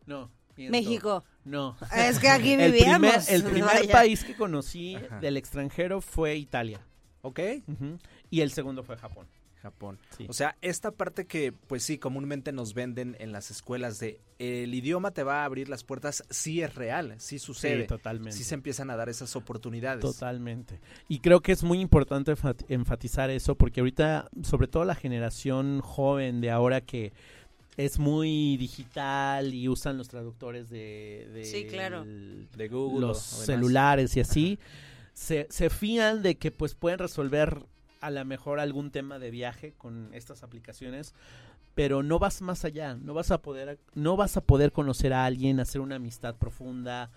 no. 0.07 0.31
miento. 0.57 0.73
México. 0.73 1.25
No. 1.45 1.77
Es 1.95 2.19
que 2.19 2.29
aquí 2.29 2.53
El 2.53 2.73
primer, 2.73 2.73
vivíamos. 2.73 3.29
el 3.29 3.45
primer 3.45 3.89
país 3.91 4.25
que 4.25 4.35
conocí 4.37 4.95
Ajá. 4.97 5.21
del 5.21 5.37
extranjero 5.37 6.01
fue 6.01 6.37
Italia. 6.37 6.81
¿Ok? 7.23 7.41
Y 8.31 8.43
el 8.43 8.51
segundo 8.53 8.83
fue 8.83 8.97
Japón. 8.99 9.27
Japón. 9.65 9.99
Sí. 10.17 10.27
O 10.29 10.33
sea, 10.33 10.57
esta 10.61 10.91
parte 10.93 11.27
que, 11.27 11.53
pues 11.53 11.83
sí, 11.83 11.99
comúnmente 11.99 12.53
nos 12.53 12.75
venden 12.75 13.17
en 13.19 13.33
las 13.33 13.51
escuelas 13.51 13.99
de 13.99 14.21
el 14.39 14.75
idioma 14.75 15.11
te 15.13 15.23
va 15.23 15.43
a 15.43 15.45
abrir 15.47 15.69
las 15.69 15.85
puertas, 15.85 16.23
sí 16.29 16.61
es 16.63 16.75
real, 16.75 17.15
sí 17.19 17.39
sucede. 17.39 17.83
Sí, 17.83 17.87
totalmente. 17.89 18.33
Sí 18.37 18.45
se 18.45 18.55
empiezan 18.55 18.91
a 18.91 18.97
dar 18.97 19.09
esas 19.09 19.35
oportunidades. 19.37 20.03
Totalmente. 20.03 20.81
Y 21.09 21.21
creo 21.21 21.41
que 21.41 21.53
es 21.53 21.63
muy 21.63 21.81
importante 21.81 22.33
enfa- 22.37 22.55
enfatizar 22.69 23.31
eso 23.31 23.55
porque 23.57 23.81
ahorita, 23.81 24.29
sobre 24.43 24.69
todo 24.69 24.85
la 24.85 24.95
generación 24.95 25.81
joven 25.81 26.41
de 26.41 26.51
ahora 26.51 26.81
que 26.83 27.13
es 27.77 27.99
muy 27.99 28.57
digital 28.57 29.53
y 29.55 29.69
usan 29.69 29.97
los 29.99 30.09
traductores 30.09 30.69
de, 30.71 31.29
de 31.33 31.45
Sí, 31.45 31.65
claro. 31.67 32.03
el- 32.03 32.49
De 32.57 32.69
Google. 32.69 33.07
los 33.09 33.19
celulares 33.21 34.17
y 34.17 34.21
así, 34.21 34.59
se, 35.13 35.47
se 35.49 35.71
fían 35.71 36.23
de 36.23 36.37
que 36.37 36.51
pues 36.51 36.75
pueden 36.75 36.99
resolver 36.99 37.65
a 38.05 38.11
lo 38.11 38.25
mejor 38.25 38.61
algún 38.61 38.91
tema 38.91 39.19
de 39.19 39.31
viaje 39.31 39.73
con 39.73 40.13
estas 40.13 40.43
aplicaciones, 40.43 41.15
pero 41.75 42.03
no 42.03 42.19
vas 42.19 42.43
más 42.43 42.65
allá, 42.65 42.95
no 42.95 43.15
vas 43.15 43.31
a 43.31 43.41
poder, 43.41 43.79
no 43.95 44.17
vas 44.17 44.37
a 44.37 44.43
poder 44.43 44.73
conocer 44.73 45.13
a 45.13 45.25
alguien, 45.25 45.59
hacer 45.59 45.81
una 45.81 45.97
amistad 45.97 46.37
profunda, 46.37 47.11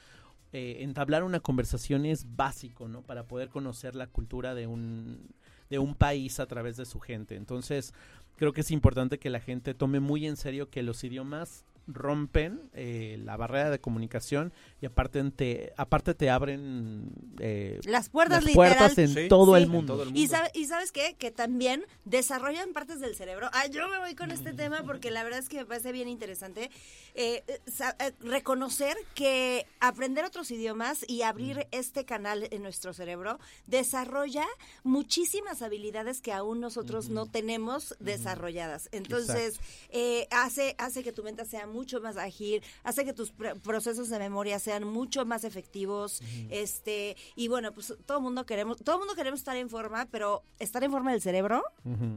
eh, 0.54 0.78
entablar 0.80 1.23
una 1.23 1.41
conversación 1.41 2.06
es 2.06 2.38
básico, 2.38 2.88
¿no? 2.88 3.02
Para 3.02 3.23
poder 3.23 3.50
conocer 3.50 3.95
la 3.95 4.08
cultura 4.08 4.56
de 4.56 4.65
un, 4.65 5.30
de 5.69 5.78
un 5.78 5.93
país 5.93 6.39
a 6.39 6.45
través 6.45 6.78
de 6.78 6.86
su 6.86 7.02
gente. 7.02 7.36
Entonces, 7.36 7.93
creo 8.38 8.54
que 8.54 8.62
es 8.62 8.71
importante 8.71 9.19
que 9.19 9.30
la 9.30 9.41
gente 9.41 9.73
tome 9.73 10.00
muy 10.00 10.26
en 10.26 10.38
serio 10.38 10.69
que 10.69 10.84
los 10.84 11.04
idiomas 11.04 11.65
rompen 11.88 12.69
eh, 12.73 13.17
la 13.23 13.38
barrera 13.38 13.69
de 13.69 13.80
comunicación 13.80 14.52
y 14.82 14.86
aparte 14.86 15.23
te, 15.32 15.73
aparte 15.78 16.13
te 16.13 16.30
abren 16.30 17.10
eh, 17.39 17.80
Las 17.86 18.10
puertas 18.10 18.43
las 18.43 18.54
puertas 18.54 18.97
en 18.97 19.13
Sí, 19.13 19.28
todo 19.30 19.54
sí. 19.54 19.58
el 19.58 19.63
En 19.63 19.69
mundo. 19.71 19.93
todo 19.93 20.04
el 20.04 20.15
Y, 20.17 20.28
sabe- 20.28 20.52
y 20.54 20.65
sabes 20.65 20.91
qué? 20.91 21.15
Que 21.17 21.32
también 21.32 21.86
desarrollan 22.06 22.73
partes 22.73 23.00
del 23.00 23.15
cerebro. 23.15 23.50
Ah, 23.54 23.67
yo 23.67 23.88
me 23.89 23.97
voy 24.00 24.15
con 24.15 24.32
este 24.32 24.54
tema 24.54 24.84
porque 24.84 25.12
la 25.12 25.23
verdad 25.23 25.39
es 25.39 25.50
que 25.50 25.58
me 25.58 25.65
parece 25.65 25.91
bien 25.91 26.08
interesante 26.08 26.69
eh, 27.15 27.43
eh, 27.47 28.12
reconocer 28.21 28.95
que 29.15 29.65
aprender 29.80 30.26
otros 30.26 30.52
idiomas 30.52 31.06
y 31.08 31.21
abrir 31.23 31.67
este 31.71 32.06
canal 32.06 32.47
en 32.52 32.62
nuestro 32.62 32.93
cerebro 32.93 33.39
desarrolla 33.65 34.45
muchísimas 34.84 35.62
habilidades 35.62 36.21
que 36.21 36.34
aún 36.34 36.60
nosotros 36.60 37.10
no 37.10 37.26
tenemos 37.26 37.95
desarrolladas. 38.00 38.89
Entonces, 38.91 39.60
eh, 39.89 40.28
hace, 40.32 40.76
hace 40.78 41.04
que 41.04 41.12
tu 41.12 41.23
mente 41.23 41.45
sea 41.45 41.65
mucho 41.77 42.01
más 42.01 42.17
ágil, 42.17 42.61
hace 42.83 43.05
que 43.05 43.13
tus 43.13 43.33
pr- 43.35 43.59
procesos 43.61 44.09
de 44.09 44.19
memoria 44.19 44.59
sean 44.59 44.83
mucho 44.85 45.25
más 45.25 45.43
efectivos, 45.43 46.21
este, 46.49 47.15
y 47.35 47.47
bueno, 47.47 47.71
pues 47.73 47.93
todo 48.05 48.19
mundo 48.21 48.45
queremos, 48.45 48.77
todo 48.83 48.97
mundo 48.99 49.13
queremos 49.15 49.39
estar 49.39 49.55
en 49.57 49.69
forma, 49.69 50.07
pero 50.11 50.43
estar 50.59 50.83
en 50.83 50.91
forma 50.91 51.11
del 51.11 51.21
cerebro 51.21 51.63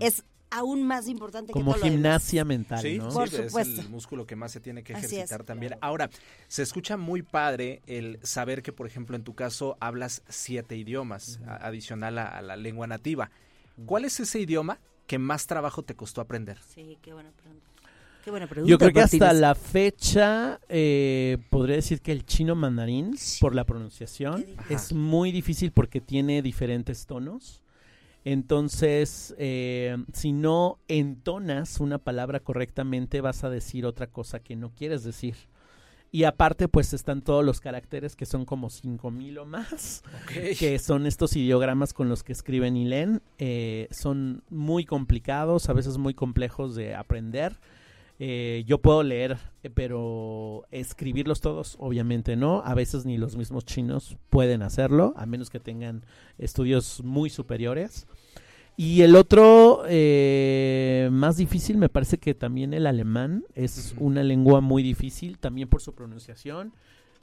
es 0.00 0.24
aún 0.52 0.82
más 0.82 1.06
importante 1.06 1.52
Como 1.52 1.74
que 1.74 1.78
todo 1.78 1.86
lo 1.86 1.92
demás. 1.92 2.02
gimnasia 2.02 2.44
mental, 2.44 2.82
Sí, 2.82 2.98
¿no? 2.98 3.10
sí, 3.10 3.16
Por 3.16 3.28
es 3.28 3.46
supuesto. 3.46 3.80
el 3.82 3.88
músculo 3.88 4.26
que 4.26 4.34
más 4.34 4.50
se 4.50 4.58
tiene 4.60 4.82
que 4.82 4.94
es. 4.94 5.04
ejercitar 5.04 5.44
también. 5.44 5.76
Ahora, 5.80 6.10
se 6.48 6.62
escucha 6.64 6.96
muy 6.96 7.22
padre 7.22 7.82
el 7.86 8.18
saber 8.24 8.62
que, 8.62 8.72
por 8.72 8.88
ejemplo, 8.88 9.14
en 9.14 9.22
tu 9.22 9.34
caso 9.34 9.76
hablas 9.78 10.22
siete 10.28 10.76
idiomas, 10.76 11.38
adicional 11.46 12.18
a, 12.18 12.26
a 12.26 12.42
la 12.42 12.56
lengua 12.56 12.88
nativa. 12.88 13.30
¿Cuál 13.86 14.04
es 14.04 14.18
ese 14.18 14.40
idioma 14.40 14.80
que 15.06 15.18
más 15.20 15.46
trabajo 15.46 15.84
te 15.84 15.94
costó 15.94 16.20
aprender? 16.20 16.58
Sí, 16.74 16.98
qué 17.00 17.12
buena 17.12 17.30
pregunta. 17.30 17.69
Qué 18.30 18.32
buena 18.32 18.46
pregunta. 18.46 18.70
Yo 18.70 18.78
creo 18.78 18.92
que 18.92 19.00
hasta 19.00 19.32
la 19.32 19.56
fecha 19.56 20.60
eh, 20.68 21.38
podría 21.50 21.74
decir 21.74 22.00
que 22.00 22.12
el 22.12 22.24
chino 22.24 22.54
mandarín, 22.54 23.16
por 23.40 23.56
la 23.56 23.64
pronunciación, 23.64 24.46
es 24.68 24.92
muy 24.92 25.32
difícil 25.32 25.72
porque 25.72 26.00
tiene 26.00 26.40
diferentes 26.40 27.06
tonos. 27.06 27.60
Entonces, 28.24 29.34
eh, 29.36 29.96
si 30.12 30.30
no 30.30 30.78
entonas 30.86 31.80
una 31.80 31.98
palabra 31.98 32.38
correctamente, 32.38 33.20
vas 33.20 33.42
a 33.42 33.50
decir 33.50 33.84
otra 33.84 34.06
cosa 34.06 34.38
que 34.38 34.54
no 34.54 34.70
quieres 34.70 35.02
decir. 35.02 35.34
Y 36.12 36.22
aparte, 36.22 36.68
pues 36.68 36.92
están 36.92 37.22
todos 37.22 37.44
los 37.44 37.60
caracteres 37.60 38.14
que 38.14 38.26
son 38.26 38.44
como 38.44 38.70
5000 38.70 39.38
o 39.38 39.44
más 39.44 40.04
que 40.56 40.78
son 40.78 41.06
estos 41.06 41.34
ideogramas 41.34 41.92
con 41.92 42.08
los 42.08 42.22
que 42.22 42.32
escriben 42.32 42.76
y 42.76 42.84
leen. 42.84 43.22
Eh, 43.38 43.88
son 43.90 44.44
muy 44.50 44.84
complicados, 44.84 45.68
a 45.68 45.72
veces 45.72 45.98
muy 45.98 46.14
complejos 46.14 46.76
de 46.76 46.94
aprender. 46.94 47.58
Eh, 48.22 48.64
yo 48.66 48.82
puedo 48.82 49.02
leer, 49.02 49.38
pero 49.72 50.66
escribirlos 50.70 51.40
todos, 51.40 51.76
obviamente 51.78 52.36
no. 52.36 52.62
A 52.66 52.74
veces 52.74 53.06
ni 53.06 53.16
los 53.16 53.34
mismos 53.34 53.64
chinos 53.64 54.18
pueden 54.28 54.60
hacerlo, 54.60 55.14
a 55.16 55.24
menos 55.24 55.48
que 55.48 55.58
tengan 55.58 56.04
estudios 56.36 57.02
muy 57.02 57.30
superiores. 57.30 58.06
Y 58.76 59.00
el 59.02 59.16
otro 59.16 59.84
eh, 59.88 61.08
más 61.10 61.38
difícil 61.38 61.78
me 61.78 61.88
parece 61.88 62.18
que 62.18 62.34
también 62.34 62.74
el 62.74 62.86
alemán 62.86 63.44
es 63.54 63.94
una 63.96 64.22
lengua 64.22 64.60
muy 64.60 64.82
difícil, 64.82 65.38
también 65.38 65.68
por 65.68 65.80
su 65.80 65.94
pronunciación 65.94 66.74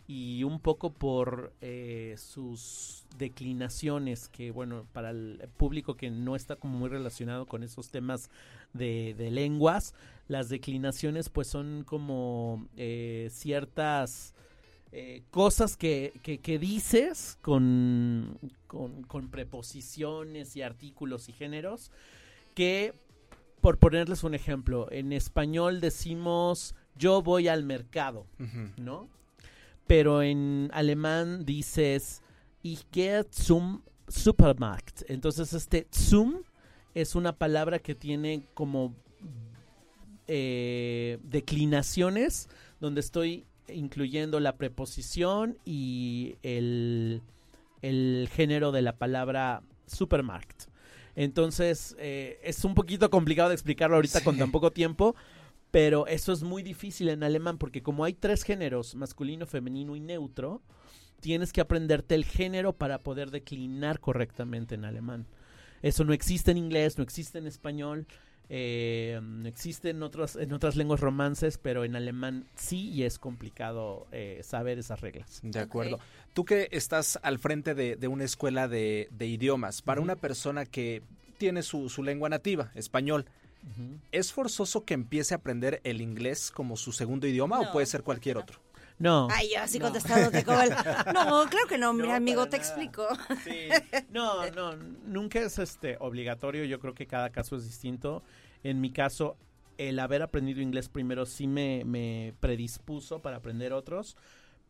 y 0.08 0.44
un 0.44 0.60
poco 0.60 0.94
por 0.94 1.54
eh, 1.62 2.16
sus 2.18 3.06
declinaciones, 3.18 4.30
que 4.30 4.52
bueno, 4.52 4.86
para 4.94 5.12
el 5.12 5.48
público 5.58 5.96
que 5.96 6.10
no 6.10 6.36
está 6.36 6.56
como 6.56 6.80
muy 6.80 6.90
relacionado 6.90 7.46
con 7.46 7.62
esos 7.62 7.90
temas 7.90 8.32
de, 8.73 9.13
de 9.17 9.32
lenguas, 9.32 9.93
las 10.27 10.49
declinaciones 10.49 11.30
pues 11.30 11.47
son 11.47 11.84
como 11.86 12.67
eh, 12.75 13.30
ciertas 13.32 14.34
eh, 14.91 15.23
cosas 15.32 15.77
que, 15.77 16.13
que- 16.23 16.39
que 16.39 16.60
dices 16.60 17.38
con, 17.41 18.38
con, 18.67 19.03
con 19.03 19.30
preposiciones 19.30 20.56
y 20.56 20.62
artículos 20.62 21.30
y 21.30 21.34
géneros 21.34 21.91
que, 22.56 22.93
por 23.62 23.77
ponerles 23.77 24.23
un 24.23 24.34
ejemplo, 24.34 24.88
en 24.91 25.12
español 25.13 25.82
decimos 25.82 26.73
yo 26.95 27.21
voy 27.21 27.47
al 27.47 27.63
mercado. 27.63 28.25
¿no? 28.77 29.08
Pero 29.88 30.21
en 30.23 30.69
alemán 30.73 31.45
dices 31.45 32.21
ich 32.63 32.86
gehe 32.91 33.23
zum 33.32 33.82
Supermarkt. 34.10 35.03
Entonces 35.10 35.53
este 35.53 35.88
zum 35.91 36.43
es 37.02 37.14
una 37.14 37.38
palabra 37.38 37.78
que 37.78 37.94
tiene 37.94 38.44
como 38.56 38.96
eh, 40.28 41.20
declinaciones 41.22 42.50
donde 42.80 43.02
estoy 43.02 43.46
incluyendo 43.68 44.40
la 44.40 44.58
preposición 44.58 45.60
y 45.64 46.38
el, 46.42 47.22
el 47.84 48.30
género 48.32 48.72
de 48.72 48.82
la 48.82 48.98
palabra 48.98 49.62
Supermarkt. 49.86 50.70
Entonces, 51.16 51.96
eh, 52.00 52.40
es 52.44 52.66
un 52.66 52.74
poquito 52.74 53.12
complicado 53.12 53.50
de 53.50 53.56
explicarlo 53.56 53.96
ahorita 53.98 54.24
con 54.24 54.38
tan 54.40 54.52
poco 54.52 54.72
tiempo, 54.72 55.16
pero 55.70 56.08
eso 56.08 56.34
es 56.34 56.42
muy 56.42 56.64
difícil 56.64 57.10
en 57.10 57.22
alemán 57.22 57.60
porque 57.60 57.84
como 57.84 58.06
hay 58.06 58.14
tres 58.14 58.42
géneros, 58.42 58.96
masculino, 58.96 59.46
femenino 59.46 59.96
y 59.96 60.00
neutro, 60.00 60.64
tienes 61.20 61.54
que 61.54 61.62
aprenderte 61.62 62.16
el 62.16 62.26
género 62.26 62.74
para 62.74 63.04
poder 63.04 63.30
declinar 63.30 64.00
correctamente 64.00 64.74
en 64.74 64.86
alemán. 64.86 65.28
Eso 65.82 66.04
no 66.04 66.13
existe 66.13 66.52
en 66.52 66.58
inglés, 66.58 66.98
no 66.98 67.04
existe 67.04 67.38
en 67.38 67.48
español, 67.48 68.08
eh, 68.50 69.20
no 69.22 69.48
existe 69.48 69.90
en, 69.90 70.02
otras 70.04 70.36
en 70.36 70.54
otras 70.54 70.76
lenguas 70.76 71.00
romances, 71.02 71.58
pero 71.58 71.84
en 71.84 71.96
alemán 71.96 72.46
sí 72.56 72.90
y 72.90 73.04
es 73.04 73.20
complicado 73.20 74.08
eh, 74.12 74.42
saber 74.44 74.80
esas 74.80 75.02
reglas. 75.02 75.40
De 75.44 75.60
acuerdo. 75.60 76.00
Tú 76.34 76.46
que 76.46 76.70
estás 76.72 77.20
al 77.24 77.40
frente 77.40 77.76
de, 77.76 77.96
de 77.96 78.08
una 78.08 78.24
escuela 78.24 78.68
de, 78.68 79.10
de 79.12 79.28
idiomas, 79.28 79.82
para 79.82 80.02
una 80.02 80.16
persona 80.16 80.66
que 80.66 81.02
tiene 81.38 81.62
su, 81.62 81.90
su 81.90 82.04
lengua 82.04 82.30
nativa, 82.30 82.72
español, 82.74 83.26
¿es 84.12 84.32
forzoso 84.32 84.86
que 84.86 84.94
empiece 84.94 85.34
a 85.34 85.38
aprender 85.38 85.82
el 85.84 86.00
inglés 86.02 86.52
como 86.52 86.78
su 86.78 86.92
segundo 86.94 87.28
idioma 87.28 87.58
No. 87.62 87.70
o 87.70 87.72
puede 87.74 87.86
ser 87.86 88.04
cualquier 88.04 88.38
otro? 88.38 88.60
No. 89.00 89.28
Ay, 89.32 89.50
yo 89.54 89.62
así 89.62 89.78
No. 89.80 89.86
contestándote 89.86 90.44
como 90.44 90.60
el... 90.62 90.70
No, 91.14 91.46
creo 91.50 91.68
que 91.68 91.78
no, 91.78 91.94
mi 91.94 92.04
No, 92.08 92.14
amigo, 92.14 92.46
te 92.48 92.58
nada. 92.58 92.64
explico. 92.64 93.08
Sí. 93.44 93.70
No, 94.12 94.50
no, 94.52 94.76
nunca 95.06 95.40
es 95.40 95.60
este 95.60 95.98
obligatorio. 96.00 96.66
Yo 96.66 96.80
creo 96.80 96.94
que 96.94 97.06
cada 97.08 97.30
caso 97.30 97.56
es 97.56 97.66
distinto. 97.66 98.24
En 98.64 98.82
mi 98.82 98.92
caso, 98.92 99.38
el 99.78 100.00
haber 100.00 100.24
aprendido 100.24 100.62
inglés 100.62 100.90
primero 100.90 101.26
sí 101.26 101.46
me, 101.48 101.84
me 101.86 102.34
predispuso 102.40 103.22
para 103.22 103.38
aprender 103.38 103.72
otros. 103.74 104.18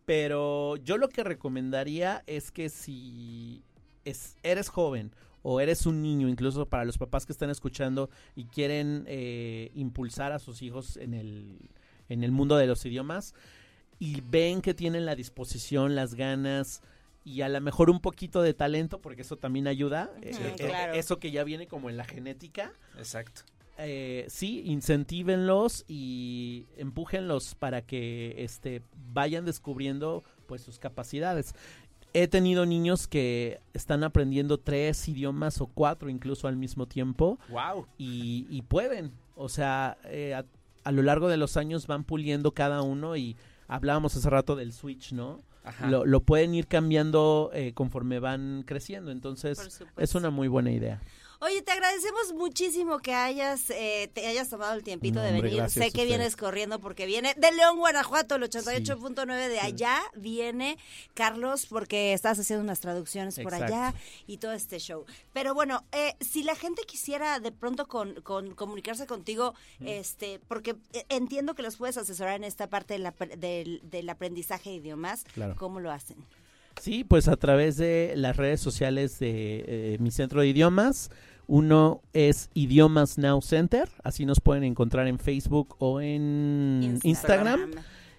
Pero 0.05 0.77
yo 0.77 0.97
lo 0.97 1.09
que 1.09 1.23
recomendaría 1.23 2.23
es 2.27 2.51
que 2.51 2.69
si 2.69 3.63
es, 4.05 4.37
eres 4.43 4.69
joven 4.69 5.11
o 5.41 5.59
eres 5.59 5.85
un 5.85 6.01
niño, 6.01 6.27
incluso 6.29 6.65
para 6.65 6.85
los 6.85 6.97
papás 6.97 7.25
que 7.25 7.31
están 7.33 7.49
escuchando 7.49 8.09
y 8.35 8.45
quieren 8.45 9.03
eh, 9.07 9.71
impulsar 9.75 10.31
a 10.31 10.39
sus 10.39 10.61
hijos 10.61 10.97
en 10.97 11.13
el, 11.13 11.57
en 12.09 12.23
el 12.23 12.31
mundo 12.31 12.55
de 12.57 12.67
los 12.67 12.85
idiomas 12.85 13.33
y 13.99 14.21
ven 14.21 14.61
que 14.61 14.73
tienen 14.73 15.05
la 15.05 15.15
disposición, 15.15 15.95
las 15.95 16.13
ganas 16.15 16.81
y 17.25 17.41
a 17.41 17.49
lo 17.49 17.59
mejor 17.59 17.89
un 17.89 17.99
poquito 17.99 18.41
de 18.41 18.53
talento, 18.53 18.99
porque 19.01 19.21
eso 19.23 19.37
también 19.37 19.67
ayuda, 19.67 20.11
eh, 20.21 20.31
eh, 20.39 20.53
claro. 20.57 20.93
eso 20.93 21.19
que 21.19 21.31
ya 21.31 21.43
viene 21.43 21.67
como 21.67 21.89
en 21.89 21.97
la 21.97 22.05
genética, 22.05 22.71
Exacto. 22.97 23.41
eh, 23.77 24.25
sí, 24.29 24.61
incentívenlos 24.65 25.83
y 25.87 26.65
empújenlos 26.77 27.55
para 27.55 27.81
que 27.81 28.35
este, 28.37 28.81
vayan 29.13 29.45
descubriendo 29.45 30.23
pues 30.47 30.61
sus 30.61 30.79
capacidades. 30.79 31.53
He 32.13 32.27
tenido 32.27 32.65
niños 32.65 33.07
que 33.07 33.59
están 33.73 34.03
aprendiendo 34.03 34.57
tres 34.57 35.07
idiomas 35.09 35.59
o 35.61 35.67
cuatro 35.67 36.09
incluso 36.09 36.47
al 36.47 36.55
mismo 36.55 36.87
tiempo 36.87 37.37
Wow. 37.49 37.85
y, 37.97 38.47
y 38.49 38.61
pueden. 38.61 39.11
O 39.35 39.49
sea, 39.49 39.97
eh, 40.05 40.33
a, 40.33 40.45
a 40.83 40.91
lo 40.93 41.01
largo 41.03 41.27
de 41.27 41.37
los 41.37 41.57
años 41.57 41.85
van 41.85 42.05
puliendo 42.05 42.53
cada 42.53 42.81
uno 42.81 43.17
y 43.17 43.35
hablábamos 43.67 44.15
hace 44.15 44.29
rato 44.29 44.55
del 44.55 44.73
switch, 44.73 45.13
¿no? 45.13 45.41
Ajá. 45.63 45.87
Lo, 45.89 46.05
lo 46.05 46.21
pueden 46.21 46.53
ir 46.53 46.67
cambiando 46.67 47.51
eh, 47.53 47.73
conforme 47.73 48.19
van 48.19 48.63
creciendo. 48.65 49.11
Entonces, 49.11 49.83
es 49.97 50.15
una 50.15 50.29
muy 50.29 50.47
buena 50.47 50.71
idea. 50.71 51.01
Oye, 51.39 51.61
te 51.61 51.71
agradecemos 51.71 52.33
muchísimo 52.33 52.97
que 52.99 53.13
hayas 53.13 53.69
eh, 53.69 54.09
te 54.13 54.25
hayas 54.25 54.49
tomado 54.49 54.73
el 54.73 54.83
tiempito 54.83 55.19
No, 55.19 55.25
de 55.25 55.33
venir. 55.39 55.69
Sé 55.69 55.91
que 55.91 56.05
vienes 56.05 56.35
corriendo 56.35 56.79
porque 56.79 57.05
viene 57.05 57.35
de 57.37 57.51
León, 57.51 57.77
Guanajuato, 57.77 58.35
el 58.35 58.43
88.9 58.43 59.47
de 59.47 59.59
allá 59.59 60.01
viene 60.15 60.77
Carlos 61.13 61.67
porque 61.67 62.13
estás 62.13 62.39
haciendo 62.39 62.63
unas 62.63 62.79
traducciones 62.79 63.39
por 63.39 63.53
allá 63.53 63.93
y 64.25 64.37
todo 64.37 64.53
este 64.53 64.79
show. 64.79 65.05
Pero 65.33 65.53
bueno, 65.53 65.83
eh, 65.91 66.15
si 66.21 66.41
la 66.43 66.55
gente 66.55 66.81
quisiera 66.83 67.39
de 67.39 67.51
pronto 67.51 67.87
con, 67.87 68.15
con 68.21 68.55
comunicarse 68.55 69.05
contigo, 69.05 69.53
este, 69.81 70.39
porque 70.47 70.75
eh, 70.93 71.05
entiendo 71.09 71.53
que 71.53 71.61
los 71.61 71.77
puedes 71.77 71.97
asesorar 71.97 72.35
en 72.37 72.45
esta 72.45 72.67
parte 72.67 72.93
de 72.95 72.99
la 72.99 73.11
pre- 73.11 73.37
del, 73.37 73.81
del 73.83 74.09
aprendizaje 74.09 74.71
de 74.71 74.75
idiomas, 74.77 75.23
Claro. 75.33 75.55
¿cómo 75.57 75.79
lo 75.79 75.91
hacen? 75.91 76.17
Sí, 76.81 77.03
pues 77.03 77.27
a 77.27 77.35
través 77.37 77.77
de 77.77 78.13
las 78.15 78.37
redes 78.37 78.59
sociales 78.61 79.19
de 79.19 79.63
eh, 79.67 79.97
mi 79.99 80.11
centro 80.11 80.41
de 80.41 80.47
idiomas. 80.47 81.09
Uno 81.49 82.01
es 82.11 82.49
Idiomas 82.53 83.17
Now 83.17 83.41
Center, 83.41 83.87
así 84.03 84.25
nos 84.25 84.41
pueden 84.41 84.65
encontrar 84.65 85.07
en 85.07 85.17
Facebook 85.17 85.77
o 85.79 86.01
en 86.01 86.99
Instagram. 87.03 87.71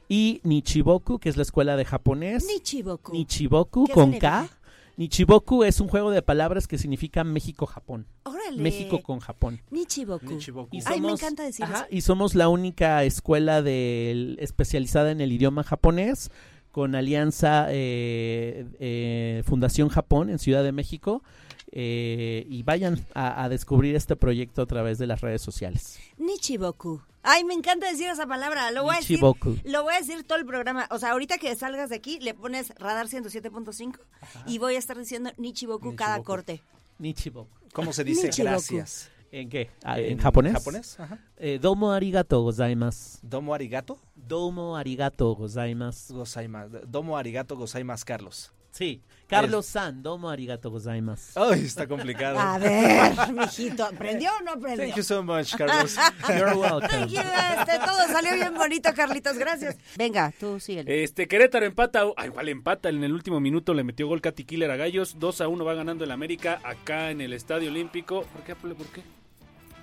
Y 0.08 0.40
Nichiboku, 0.44 1.18
que 1.18 1.28
es 1.28 1.36
la 1.36 1.42
escuela 1.42 1.76
de 1.76 1.84
japonés. 1.84 2.46
Nichiboku. 2.46 3.12
Nichiboku 3.12 3.84
¿Qué 3.86 3.92
con? 3.92 4.12
K. 4.18 4.48
Nichiboku 4.96 5.62
es 5.62 5.78
un 5.80 5.88
juego 5.88 6.10
de 6.10 6.22
palabras 6.22 6.66
que 6.66 6.78
significa 6.78 7.22
México-Japón. 7.22 8.06
Órale. 8.24 8.62
México 8.62 9.02
con 9.02 9.20
Japón. 9.20 9.60
Nichiboku. 9.70 10.24
Nichiboku. 10.26 10.74
Y 10.74 10.80
Ay, 10.86 11.00
me 11.02 11.10
encanta 11.10 11.42
decir 11.44 11.66
ajá, 11.66 11.80
eso. 11.80 11.86
Y 11.90 12.00
somos 12.00 12.34
la 12.34 12.48
única 12.48 13.04
escuela 13.04 13.60
del- 13.60 14.38
especializada 14.40 15.10
en 15.10 15.20
el 15.20 15.30
idioma 15.30 15.62
japonés 15.62 16.30
con 16.72 16.94
alianza 16.94 17.66
eh, 17.70 18.66
eh, 18.80 19.42
Fundación 19.46 19.88
Japón 19.88 20.30
en 20.30 20.38
Ciudad 20.38 20.62
de 20.64 20.72
México. 20.72 21.22
eh, 21.70 22.46
y 22.48 22.62
vayan 22.62 23.04
a, 23.14 23.44
a 23.44 23.48
descubrir 23.50 23.94
este 23.94 24.16
proyecto 24.16 24.62
a 24.62 24.66
través 24.66 24.96
de 24.98 25.06
las 25.06 25.20
redes 25.20 25.42
sociales. 25.42 25.98
Nichiboku. 26.16 27.02
Ay, 27.22 27.44
me 27.44 27.52
encanta 27.52 27.90
decir 27.90 28.08
esa 28.08 28.26
palabra. 28.26 28.70
Lo 28.70 28.84
voy 28.84 28.94
a 28.94 28.98
decir. 29.00 29.16
Nichiboku. 29.16 29.56
Lo 29.64 29.82
voy 29.82 29.94
a 29.94 29.98
decir 29.98 30.24
todo 30.24 30.38
el 30.38 30.46
programa. 30.46 30.86
O 30.90 30.98
sea, 30.98 31.10
ahorita 31.10 31.36
que 31.36 31.54
salgas 31.56 31.90
de 31.90 31.96
aquí, 31.96 32.20
le 32.20 32.32
pones 32.32 32.72
radar 32.78 33.06
107.5 33.08 33.98
y 34.46 34.58
voy 34.58 34.76
a 34.76 34.78
estar 34.78 34.96
diciendo 34.96 35.30
Nichiboku, 35.36 35.94
cada 35.94 36.12
Nichiboku. 36.16 36.26
corte. 36.26 36.62
Nichiboku. 36.98 37.50
¿Cómo 37.74 37.92
se 37.92 38.02
dice 38.04 38.28
Nichiboku. 38.28 38.50
gracias? 38.50 39.10
¿En 39.30 39.50
qué? 39.50 39.68
Ah, 39.84 40.00
¿En, 40.00 40.16
japonés? 40.16 40.54
¿Japonés? 40.54 40.98
Ajá. 40.98 41.18
Eh, 41.36 41.58
domo 41.60 41.92
arigato 41.92 42.40
gozaimasu. 42.40 43.18
Domo 43.20 43.52
arigato 43.52 43.98
Domo 44.28 44.76
arigato 44.76 45.34
gozaimasu. 45.34 46.14
gozaimasu. 46.14 46.80
Domo 46.86 47.16
arigato 47.16 47.56
gozaimasu, 47.56 48.04
Carlos. 48.04 48.52
Sí. 48.70 49.02
Carlos 49.26 49.66
San, 49.66 50.02
domo 50.02 50.30
arigato 50.30 50.70
gozaimasu. 50.70 51.38
Ay, 51.40 51.62
está 51.64 51.86
complicado. 51.86 52.38
A 52.38 52.58
ver, 52.58 53.12
mijito, 53.32 53.84
¿aprendió 53.92 54.30
o 54.38 54.42
no 54.42 54.52
aprendió? 54.52 54.84
Thank 54.84 54.96
you 54.96 55.02
so 55.02 55.22
much, 55.22 55.54
Carlos. 55.56 55.96
You're 56.28 56.54
welcome. 56.54 56.88
Thank 56.88 57.10
you, 57.10 57.20
este, 57.20 57.78
todo 57.78 58.06
salió 58.12 58.34
bien 58.34 58.54
bonito, 58.54 58.90
Carlitos, 58.94 59.36
gracias. 59.36 59.76
Venga, 59.96 60.32
tú 60.38 60.60
síguele. 60.60 61.02
Este, 61.02 61.26
Querétaro 61.26 61.66
empata, 61.66 62.04
ah, 62.16 62.26
igual 62.26 62.48
empata, 62.48 62.88
en 62.88 63.02
el 63.02 63.12
último 63.12 63.40
minuto 63.40 63.74
le 63.74 63.84
metió 63.84 64.06
gol 64.06 64.20
Katy 64.20 64.44
Killer 64.44 64.70
a 64.70 64.76
Gallos, 64.76 65.18
2 65.18 65.40
a 65.40 65.48
1 65.48 65.64
va 65.64 65.74
ganando 65.74 66.04
el 66.04 66.10
América 66.10 66.60
acá 66.62 67.10
en 67.10 67.20
el 67.20 67.32
Estadio 67.32 67.70
Olímpico. 67.70 68.22
¿Por 68.32 68.42
qué? 68.44 68.54
¿Por 68.54 68.86
qué? 68.86 69.02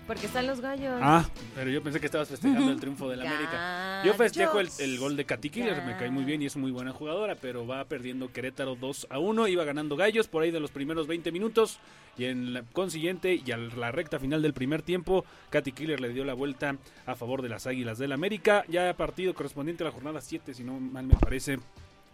Porque 0.08 0.28
están 0.28 0.46
los 0.46 0.62
gallos. 0.62 1.00
Ah, 1.02 1.28
pero 1.56 1.72
yo 1.72 1.82
pensé 1.82 2.00
que 2.00 2.06
estabas 2.06 2.30
festejando 2.30 2.72
el 2.72 2.80
triunfo 2.80 3.10
del 3.10 3.22
América. 3.22 4.04
Yo 4.06 4.13
festejo 4.13 4.60
el, 4.60 4.70
el 4.78 5.00
gol 5.00 5.18
de 5.18 5.26
Katy 5.26 5.50
Killer, 5.50 5.84
me 5.84 5.98
cae 5.98 6.12
muy 6.12 6.24
bien 6.24 6.44
y 6.44 6.46
es 6.46 6.56
muy 6.58 6.70
buena 6.72 6.91
jugadora, 6.91 7.36
pero 7.36 7.65
va 7.65 7.84
perdiendo 7.86 8.32
Querétaro 8.32 8.76
2 8.76 9.08
a 9.10 9.18
1, 9.18 9.48
iba 9.48 9.63
ganando 9.63 9.96
Gallos 9.96 10.28
por 10.28 10.44
ahí 10.44 10.52
de 10.52 10.60
los 10.60 10.70
primeros 10.70 11.08
20 11.08 11.32
minutos 11.32 11.80
y 12.18 12.26
en 12.26 12.54
la 12.54 12.62
consiguiente 12.62 13.41
y 13.44 13.52
a 13.52 13.58
la 13.58 13.91
recta 13.91 14.20
final 14.20 14.41
del 14.41 14.54
primer 14.54 14.84
tiempo, 14.84 15.26
Katy 15.50 15.72
Killer 15.72 16.00
le 16.00 16.10
dio 16.10 16.24
la 16.24 16.34
vuelta 16.34 16.78
a 17.06 17.15
favor 17.15 17.41
de 17.41 17.50
las 17.50 17.65
Águilas 17.65 17.98
del 17.98 18.12
América, 18.12 18.63
ya 18.68 18.96
partido 18.96 19.34
correspondiente 19.34 19.84
a 19.84 19.88
la 19.88 19.91
jornada 19.91 20.22
7, 20.22 20.54
si 20.54 20.63
no 20.63 20.80
mal 20.80 21.08
me 21.08 21.15
parece, 21.15 21.58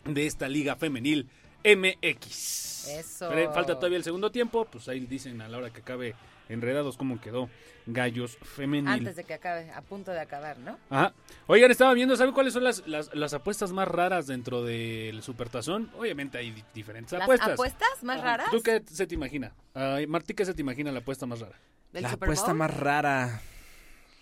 de 0.05 0.25
esta 0.25 0.47
liga 0.47 0.75
femenil 0.75 1.27
MX. 1.63 2.87
Eso. 2.87 3.29
Pero 3.29 3.53
Falta 3.53 3.75
todavía 3.75 3.97
el 3.97 4.03
segundo 4.03 4.31
tiempo, 4.31 4.65
pues 4.65 4.87
ahí 4.87 5.01
dicen 5.01 5.41
a 5.41 5.47
la 5.47 5.57
hora 5.57 5.69
que 5.69 5.81
acabe 5.81 6.15
enredados 6.51 6.97
cómo 6.97 7.19
quedó 7.21 7.49
Gallos 7.87 8.37
femenil. 8.43 8.87
Antes 8.89 9.15
de 9.15 9.23
que 9.23 9.33
acabe, 9.33 9.71
a 9.71 9.81
punto 9.81 10.11
de 10.11 10.19
acabar, 10.19 10.59
¿no? 10.59 10.77
Ajá. 10.89 11.13
Oigan, 11.47 11.71
estaba 11.71 11.93
viendo, 11.93 12.15
¿saben 12.15 12.33
cuáles 12.33 12.53
son 12.53 12.63
las, 12.63 12.85
las, 12.87 13.13
las 13.15 13.33
apuestas 13.33 13.71
más 13.71 13.87
raras 13.87 14.27
dentro 14.27 14.63
del 14.63 15.23
Supertazón? 15.23 15.89
Obviamente 15.97 16.37
hay 16.37 16.51
di- 16.51 16.63
diferentes 16.73 17.13
¿Las 17.13 17.23
apuestas. 17.23 17.49
apuestas 17.49 18.03
más 18.03 18.19
Ajá. 18.19 18.25
raras? 18.37 18.47
¿Tú 18.51 18.61
qué 18.61 18.83
se 18.85 19.07
te 19.07 19.15
imagina? 19.15 19.53
Ay, 19.73 20.05
Martí, 20.07 20.33
¿qué 20.33 20.45
se 20.45 20.53
te 20.53 20.61
imagina 20.61 20.91
la 20.91 20.99
apuesta 20.99 21.25
más 21.25 21.39
rara? 21.39 21.57
¿Del 21.91 22.03
La 22.03 22.11
Super 22.11 22.27
apuesta 22.27 22.47
Bowl? 22.47 22.57
más 22.57 22.77
rara. 22.77 23.41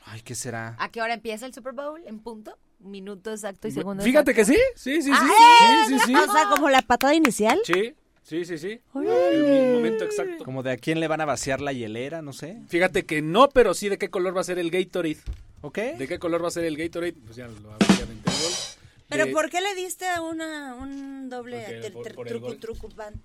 Ay, 0.06 0.22
¿qué 0.22 0.34
será? 0.36 0.76
¿A 0.80 0.90
qué 0.90 1.02
hora 1.02 1.14
empieza 1.14 1.46
el 1.46 1.54
Super 1.54 1.74
Bowl? 1.74 2.02
¿En 2.08 2.20
punto? 2.20 2.58
¿Minuto 2.80 3.30
exacto 3.32 3.68
y 3.68 3.72
segundo 3.72 4.02
Fíjate 4.04 4.34
que 4.34 4.46
sí, 4.46 4.58
sí, 4.76 5.02
sí, 5.02 5.12
sí. 5.12 5.12
Ah, 5.14 5.84
sí, 5.88 6.00
sí, 6.00 6.06
sí. 6.08 6.16
O 6.16 6.32
sea, 6.32 6.48
como 6.50 6.70
la 6.70 6.82
patada 6.82 7.14
inicial. 7.14 7.60
Sí, 7.66 7.94
sí, 8.30 8.46
sí, 8.46 8.58
sí. 8.58 8.80
El 8.96 9.74
momento 9.74 10.06
exacto. 10.06 10.44
Como 10.46 10.64
de 10.64 10.72
a 10.72 10.78
quién 10.78 11.00
le 11.00 11.08
van 11.08 11.22
a 11.22 11.26
vaciar 11.26 11.60
la 11.62 11.74
hielera, 11.74 12.22
no 12.22 12.32
sé. 12.34 12.58
Fíjate 12.68 13.04
que 13.06 13.22
no, 13.22 13.50
pero 13.50 13.74
sí 13.74 13.90
de 13.90 13.98
qué 13.98 14.10
color 14.10 14.36
va 14.38 14.42
a 14.42 14.44
ser 14.46 14.60
el 14.60 14.70
Gatorade. 14.72 15.18
¿Ok? 15.62 15.78
¿De 15.78 16.08
qué 16.08 16.20
color 16.20 16.44
va 16.44 16.48
a 16.48 16.52
ser 16.52 16.64
el 16.66 16.78
Gatorade? 16.78 17.14
Pues 17.26 17.36
ya 17.36 17.48
lo. 17.48 17.56
Pero 19.10 19.26
De- 19.26 19.32
¿por 19.32 19.50
qué 19.50 19.60
le 19.60 19.74
diste 19.76 20.08
a 20.08 20.22
una, 20.22 20.76
un 20.76 21.30
doble 21.30 21.90
por- 21.92 22.14
por 22.14 22.28
truco, 22.28 22.56
truco, 22.58 22.90
pan? 22.90 23.16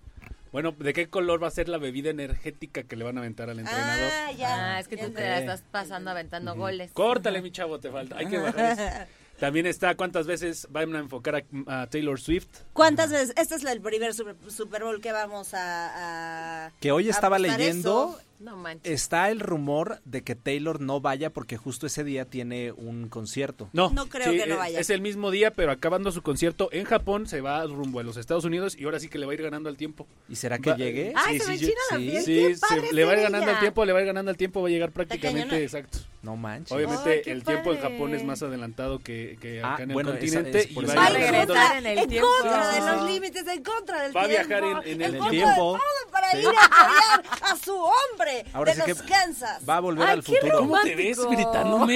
Bueno, 0.50 0.72
¿de 0.78 0.92
qué 0.94 1.08
color 1.08 1.42
va 1.42 1.48
a 1.48 1.50
ser 1.50 1.68
la 1.68 1.78
bebida 1.78 2.10
energética 2.10 2.84
que 2.84 2.96
le 2.96 3.04
van 3.04 3.18
a 3.18 3.20
aventar 3.20 3.50
al 3.50 3.58
entrenador? 3.58 4.10
Ah, 4.12 4.32
ya. 4.32 4.76
Ah, 4.76 4.80
es 4.80 4.88
que 4.88 4.96
tú 4.96 5.10
te 5.10 5.20
la 5.20 5.40
estás 5.40 5.62
pasando 5.70 6.10
aventando 6.10 6.54
goles. 6.54 6.90
Córtale, 6.92 7.42
mi 7.42 7.50
chavo, 7.50 7.80
te 7.80 7.90
falta. 7.90 8.16
Hay 8.18 8.26
que 8.26 8.38
bajar 8.38 8.72
eso. 8.72 9.10
También 9.38 9.66
está 9.66 9.94
cuántas 9.96 10.26
veces 10.26 10.66
van 10.70 10.94
a 10.94 11.00
enfocar 11.00 11.34
a, 11.66 11.82
a 11.82 11.86
Taylor 11.88 12.20
Swift. 12.20 12.46
¿Cuántas 12.72 13.10
veces? 13.10 13.32
Este 13.36 13.56
es 13.56 13.64
el 13.64 13.80
primer 13.80 14.14
Super, 14.14 14.36
Super 14.48 14.84
Bowl 14.84 15.00
que 15.00 15.12
vamos 15.12 15.54
a... 15.54 16.66
a- 16.66 16.72
Que 16.80 16.92
hoy 16.92 17.08
estaba 17.08 17.38
leyendo, 17.38 18.16
eso. 18.16 18.20
No 18.44 18.56
manches. 18.56 18.92
está 18.92 19.30
el 19.30 19.40
rumor 19.40 20.00
de 20.04 20.22
que 20.22 20.34
Taylor 20.34 20.80
no 20.80 21.00
vaya 21.00 21.30
porque 21.30 21.56
justo 21.56 21.86
ese 21.86 22.04
día 22.04 22.26
tiene 22.26 22.72
un 22.72 23.08
concierto. 23.08 23.70
No, 23.72 23.90
No 23.90 24.06
creo 24.06 24.30
que 24.32 24.46
no 24.46 24.54
es- 24.54 24.58
vaya. 24.58 24.80
Es 24.80 24.90
el 24.90 25.00
mismo 25.00 25.30
día, 25.30 25.50
pero 25.52 25.72
acabando 25.72 26.12
su 26.12 26.20
concierto 26.22 26.68
en 26.72 26.84
Japón, 26.84 27.26
se 27.26 27.40
va 27.40 27.64
rumbo 27.64 28.00
a 28.00 28.02
los 28.02 28.16
Estados 28.18 28.44
Unidos 28.44 28.76
y 28.78 28.84
ahora 28.84 29.00
sí 29.00 29.08
que 29.08 29.18
le 29.18 29.26
va 29.26 29.32
a 29.32 29.34
ir 29.34 29.42
ganando 29.42 29.68
al 29.70 29.76
tiempo. 29.76 30.06
¿Y 30.28 30.36
será 30.36 30.58
que 30.58 30.70
Va- 30.70 30.76
llegue? 30.76 31.12
Ay, 31.16 31.40
se 31.40 31.46
me 31.48 31.54
enchina 31.54 31.72
la 31.90 31.96
sí. 31.96 32.02
piel. 32.10 32.22
Sí, 32.24 32.54
se- 32.54 32.60
padre 32.60 32.92
le 32.92 33.04
va 33.04 33.12
a 33.12 33.16
ir 33.16 33.22
ganando 33.22 33.50
al 33.50 33.60
tiempo, 33.60 33.84
le 33.84 33.92
va 33.92 33.98
a 33.98 34.02
ir 34.02 34.06
ganando 34.06 34.30
al 34.30 34.36
tiempo, 34.36 34.60
va 34.62 34.68
a 34.68 34.70
llegar 34.70 34.92
prácticamente 34.92 35.62
exacto. 35.62 35.98
No 36.22 36.36
manches. 36.36 36.72
Obviamente 36.72 37.20
qué 37.22 37.32
el 37.32 37.44
tiempo 37.44 37.70
en 37.72 37.76
padre. 37.78 37.92
Japón 37.92 38.14
es 38.14 38.24
más 38.24 38.42
adelantado 38.42 38.98
que, 38.98 39.36
que 39.42 39.60
Ah, 39.62 39.74
acá 39.74 39.82
en 39.82 39.90
el 39.90 39.94
bueno, 39.94 40.10
esa 40.10 40.18
continente 40.20 40.58
es 40.60 40.70
y 40.70 40.74
va 40.74 40.92
a 40.92 40.96
Va 40.96 41.08
regresar 41.10 41.76
en 41.76 41.86
el 41.86 41.98
en 41.98 42.08
tiempo. 42.08 42.28
contra 42.40 42.62
Sí, 42.70 42.74
de 42.76 42.80
sí, 42.80 42.86
los 42.88 43.06
sí. 43.06 43.12
límites, 43.14 43.46
en 43.46 43.62
contra 43.62 44.02
del 44.02 44.16
Va 44.16 44.22
a 44.22 44.28
tiempo. 44.28 44.48
viajar 44.48 44.86
en- 44.86 45.02
el 45.02 45.28
tiempo. 45.30 45.78
para 46.10 46.30
Sí. 46.30 46.38
ir 46.38 46.46
a 46.46 46.64
apoyar 46.64 47.24
a 47.42 47.56
su 47.56 47.74
hombre 47.76 48.33
Ahora 48.52 48.74
de 48.74 48.82
sí 48.82 48.88
los 48.90 49.02
que 49.02 49.08
Kansas. 49.08 49.62
Va 49.68 49.76
a 49.76 49.80
volver 49.80 50.06
Ay, 50.08 50.12
al 50.14 50.24
qué 50.24 50.32
futuro. 50.36 50.58
¿Cómo 50.60 50.80
te 50.80 50.94
ves 50.94 51.16
romántico. 51.18 51.30
gritándome? 51.44 51.94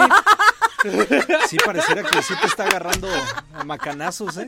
Sí, 1.49 1.57
pareciera 1.65 2.03
que 2.05 2.23
sí 2.23 2.35
te 2.41 2.47
está 2.47 2.65
agarrando 2.65 3.09
a 3.53 3.65
macanazos, 3.65 4.37
¿eh? 4.37 4.47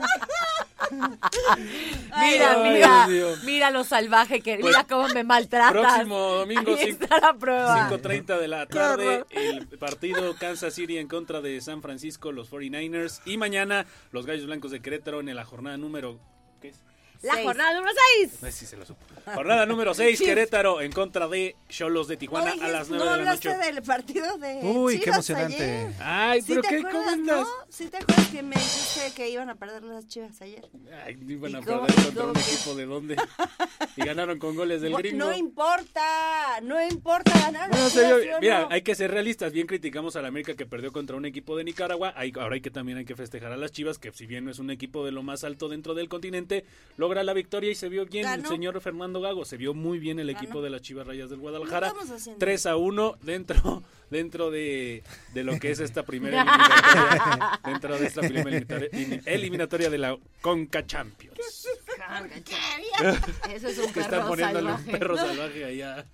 Mira, 0.91 2.53
Ay, 2.63 2.73
mira, 2.73 3.07
Dios 3.07 3.43
mira 3.43 3.71
lo 3.71 3.83
salvaje 3.83 4.41
que, 4.41 4.57
Pues, 4.57 4.65
mira 4.75 4.85
cómo 4.87 5.07
me 5.09 5.23
maltratas. 5.23 5.71
Próximo 5.71 6.17
domingo, 6.19 6.71
Ahí 6.71 6.77
cinco- 6.91 7.03
está 7.03 7.19
la 7.19 7.33
prueba. 7.33 7.89
5.30 7.89 8.37
de 8.39 8.47
la 8.47 8.65
tarde, 8.65 9.25
el 9.31 9.67
partido 9.79 10.35
Kansas 10.37 10.73
City 10.73 10.97
en 10.97 11.07
contra 11.07 11.41
de 11.41 11.59
San 11.61 11.81
Francisco, 11.81 12.31
los 12.31 12.49
49ers. 12.49 13.21
Y 13.25 13.37
mañana, 13.37 13.85
los 14.11 14.25
Gallos 14.25 14.45
Blancos 14.47 14.71
de 14.71 14.81
Querétaro 14.81 15.19
en 15.21 15.33
la 15.35 15.45
jornada 15.45 15.77
número... 15.77 16.19
¿Qué 16.61 16.69
es? 16.69 16.77
La 17.21 17.33
Seis. 17.35 17.45
jornada 17.45 17.73
número 17.75 17.93
6. 18.19 18.31
No 18.41 18.47
sé 18.47 18.51
si 18.51 18.65
se 18.65 18.77
lo 18.77 18.85
supo. 18.85 18.99
Jornada 19.35 19.65
número 19.67 19.93
6, 19.93 20.19
Querétaro 20.25 20.81
en 20.81 20.91
contra 20.91 21.27
de 21.27 21.55
Cholos 21.69 22.07
de 22.07 22.17
Tijuana 22.17 22.53
Oye, 22.53 22.63
a 22.63 22.67
las 22.69 22.89
9 22.89 22.97
no 23.05 23.11
de 23.11 23.17
la 23.17 23.21
hablaste 23.31 23.49
noche. 23.55 23.71
del 23.73 23.83
partido 23.83 24.37
de 24.39 24.59
Uy, 24.63 24.95
qué 24.97 25.03
Chivas 25.03 25.29
emocionante. 25.29 25.55
ayer. 25.63 25.93
Ay, 25.99 26.41
¿Sí 26.41 26.47
pero 26.49 26.61
te 26.63 26.67
qué 26.69 26.75
acuerdas, 26.77 27.03
comentas. 27.05 27.39
no? 27.41 27.47
¿Sí 27.69 27.87
te 27.89 27.97
acuerdas 27.97 28.27
que 28.29 28.41
me 28.41 28.55
dijiste 28.55 29.11
que 29.15 29.29
iban 29.29 29.49
a 29.51 29.55
perder 29.55 29.83
las 29.83 30.07
Chivas 30.07 30.41
ayer? 30.41 30.67
Ay, 31.05 31.19
iban 31.27 31.55
a 31.55 31.59
¿Y 31.59 31.63
cómo- 31.63 31.85
perder 31.85 32.05
contra 32.05 32.23
un 32.25 32.37
equipo 32.37 32.75
de 32.75 32.85
dónde. 32.85 33.15
Y 33.97 34.05
ganaron 34.05 34.39
con 34.39 34.55
goles 34.55 34.81
del 34.81 34.95
gringo. 34.95 35.17
No 35.17 35.35
importa, 35.35 36.01
no 36.63 36.81
importa 36.87 37.31
ganar 37.39 37.69
Bueno, 37.69 37.83
las 37.83 37.93
se 37.93 37.99
vio- 38.07 38.19
Chivas, 38.21 38.23
¿sí 38.23 38.29
o 38.37 38.39
mira, 38.41 38.61
no? 38.61 38.67
hay 38.71 38.81
que 38.83 38.95
ser 38.95 39.11
realistas. 39.11 39.51
Bien 39.51 39.67
criticamos 39.67 40.15
a 40.15 40.21
la 40.21 40.29
América 40.29 40.55
que 40.55 40.65
perdió 40.65 40.91
contra 40.91 41.15
un 41.17 41.25
equipo 41.25 41.55
de 41.57 41.63
Nicaragua. 41.65 42.13
Hay- 42.15 42.31
ahora 42.39 42.55
hay 42.55 42.61
que 42.61 42.71
también 42.71 42.97
hay 42.97 43.05
que 43.05 43.15
festejar 43.15 43.51
a 43.51 43.57
las 43.57 43.71
Chivas, 43.71 43.97
que 43.99 44.11
si 44.11 44.25
bien 44.25 44.45
no 44.45 44.51
es 44.51 44.59
un 44.59 44.71
equipo 44.71 45.05
de 45.05 45.11
lo 45.11 45.23
más 45.23 45.43
alto 45.43 45.67
dentro 45.69 45.93
del 45.93 46.07
continente, 46.09 46.65
logra 47.11 47.23
la 47.25 47.33
victoria 47.33 47.69
y 47.69 47.75
se 47.75 47.89
vio 47.89 48.05
bien 48.05 48.25
el 48.25 48.37
Ganó. 48.37 48.49
señor 48.49 48.79
Fernando 48.81 49.19
Gago. 49.19 49.43
Se 49.43 49.57
vio 49.57 49.73
muy 49.73 49.99
bien 49.99 50.19
el 50.19 50.27
Ganó. 50.27 50.39
equipo 50.39 50.61
de 50.61 50.69
las 50.69 50.81
Chivas 50.81 51.05
Rayas 51.05 51.29
del 51.29 51.39
Guadalajara. 51.39 51.87
¿Qué 51.91 51.93
estamos 51.99 52.11
haciendo? 52.21 52.39
3 52.39 52.65
a 52.67 52.75
1 52.77 53.17
dentro 53.21 53.83
dentro 54.09 54.49
de, 54.51 55.03
de 55.33 55.43
lo 55.43 55.57
que 55.59 55.71
es 55.71 55.79
esta 55.79 56.03
primera 56.03 56.41
eliminatoria. 56.43 57.59
dentro 57.65 57.97
de 57.97 58.07
esta 58.07 58.21
primera 58.21 58.49
eliminatoria, 58.57 59.21
eliminatoria 59.25 59.89
de 59.89 59.97
la 59.97 60.17
Conca 60.41 60.85
Champions. 60.85 61.37
Eso 63.53 63.67
es 63.67 63.77
un 63.77 63.91
Que 63.93 63.99
están 64.01 64.19
perro 64.21 64.27
poniéndole 64.29 64.71
un 64.71 64.77
salvaje. 64.77 64.91
perro 64.97 65.17
salvaje 65.17 65.65
allá. 65.65 66.05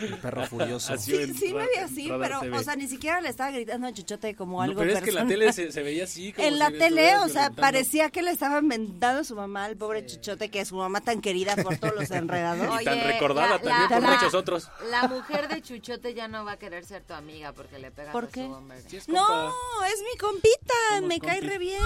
El 0.00 0.16
perro 0.18 0.46
furioso. 0.46 0.92
Así 0.94 1.10
Sí, 1.10 1.16
en 1.22 1.34
sí 1.34 1.52
me 1.52 1.60
Ra- 1.60 1.66
vi 1.74 1.80
así, 1.80 2.08
pero, 2.20 2.40
TV. 2.40 2.58
o 2.58 2.62
sea, 2.62 2.76
ni 2.76 2.86
siquiera 2.86 3.20
le 3.20 3.28
estaba 3.28 3.50
gritando 3.50 3.86
a 3.88 3.92
Chuchote 3.92 4.34
como 4.34 4.58
No, 4.58 4.62
algo 4.62 4.80
pero 4.80 4.92
es 4.92 5.02
que 5.02 5.10
en 5.10 5.16
la 5.16 5.26
tele 5.26 5.52
se, 5.52 5.72
se 5.72 5.82
veía 5.82 6.04
así. 6.04 6.32
como 6.32 6.46
En 6.46 6.54
si 6.54 6.58
la 6.60 6.70
le 6.70 6.78
tele, 6.78 7.16
o 7.16 7.28
sea, 7.28 7.50
parecía 7.50 8.10
que 8.10 8.22
le 8.22 8.30
estaban 8.30 8.66
mentando 8.66 9.20
a 9.22 9.24
su 9.24 9.34
mamá, 9.34 9.64
al 9.64 9.76
pobre 9.76 10.06
Chuchote, 10.06 10.48
que 10.50 10.60
es 10.60 10.68
su 10.68 10.76
mamá 10.76 11.00
tan 11.00 11.20
querida 11.20 11.56
por 11.56 11.76
todos 11.78 11.94
los 11.96 12.10
enredados. 12.10 12.80
Y 12.80 12.84
tan 12.84 13.00
recordada 13.02 13.48
la- 13.48 13.58
también 13.58 13.80
la- 13.82 13.88
por 13.88 14.02
la- 14.02 14.10
muchos 14.14 14.34
otros. 14.34 14.68
La 14.90 15.08
mujer 15.08 15.48
de 15.48 15.60
Chuchote 15.62 16.14
ya 16.14 16.28
no 16.28 16.44
va 16.44 16.52
a 16.52 16.56
querer 16.58 16.84
ser 16.84 17.02
tu 17.02 17.14
amiga 17.14 17.52
porque 17.52 17.78
le 17.78 17.90
pegas 17.90 18.12
¿Por 18.12 18.24
a 18.24 18.28
qué? 18.28 18.44
su 18.46 18.52
hombre. 18.52 18.80
Sí, 18.88 18.96
es 18.98 19.08
No, 19.08 19.48
es 19.86 20.02
mi 20.12 20.18
compita, 20.18 20.74
Somos 20.94 21.08
me 21.08 21.20
cae 21.20 21.40
re 21.40 21.58
bien. 21.58 21.80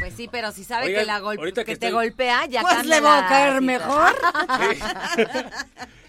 Pues 0.00 0.14
sí, 0.14 0.28
pero 0.30 0.52
si 0.52 0.64
sabe 0.64 0.86
Oigan, 0.86 1.00
que, 1.02 1.06
la 1.06 1.20
que, 1.20 1.52
que 1.52 1.64
te 1.64 1.72
estoy- 1.72 1.90
golpea, 1.92 2.46
ya 2.46 2.62
Pues 2.62 2.84
le 2.86 3.00
va 3.00 3.26
a 3.26 3.28
caer 3.28 3.60
mejor. 3.62 4.12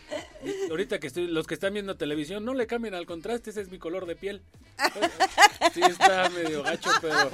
Ahorita 0.69 0.99
que 0.99 1.08
estoy, 1.08 1.28
los 1.28 1.47
que 1.47 1.54
están 1.56 1.73
viendo 1.73 1.97
televisión, 1.97 2.45
no 2.45 2.54
le 2.54 2.65
cambien 2.67 2.93
al 2.93 3.06
contraste, 3.06 3.49
ese 3.49 3.62
es 3.62 3.69
mi 3.69 3.78
color 3.80 4.06
de 4.06 4.15
piel. 4.15 4.41
Sí, 5.73 5.82
está 5.82 6.30
medio 6.30 6.63
gacho, 6.63 6.89
pero. 7.02 7.30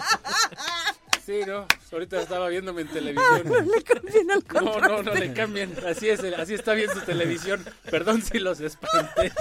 Sí, 1.26 1.42
no. 1.48 1.68
Ahorita 1.92 2.22
estaba 2.22 2.50
viéndome 2.50 2.82
en 2.82 2.88
televisión. 2.90 3.44
Le 3.74 3.82
cambian 3.84 4.32
al 4.32 4.44
No, 4.54 4.80
no, 4.80 5.04
no 5.04 5.14
le 5.14 5.32
cambien. 5.34 5.74
Así 5.86 6.10
es, 6.10 6.20
así 6.24 6.54
está 6.56 6.74
bien 6.74 6.90
su 6.92 7.00
televisión. 7.02 7.64
Perdón 7.90 8.22
si 8.22 8.40
los 8.40 8.60
espanté. 8.60 9.32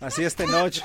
Así 0.00 0.24
este 0.24 0.46
noche. 0.46 0.82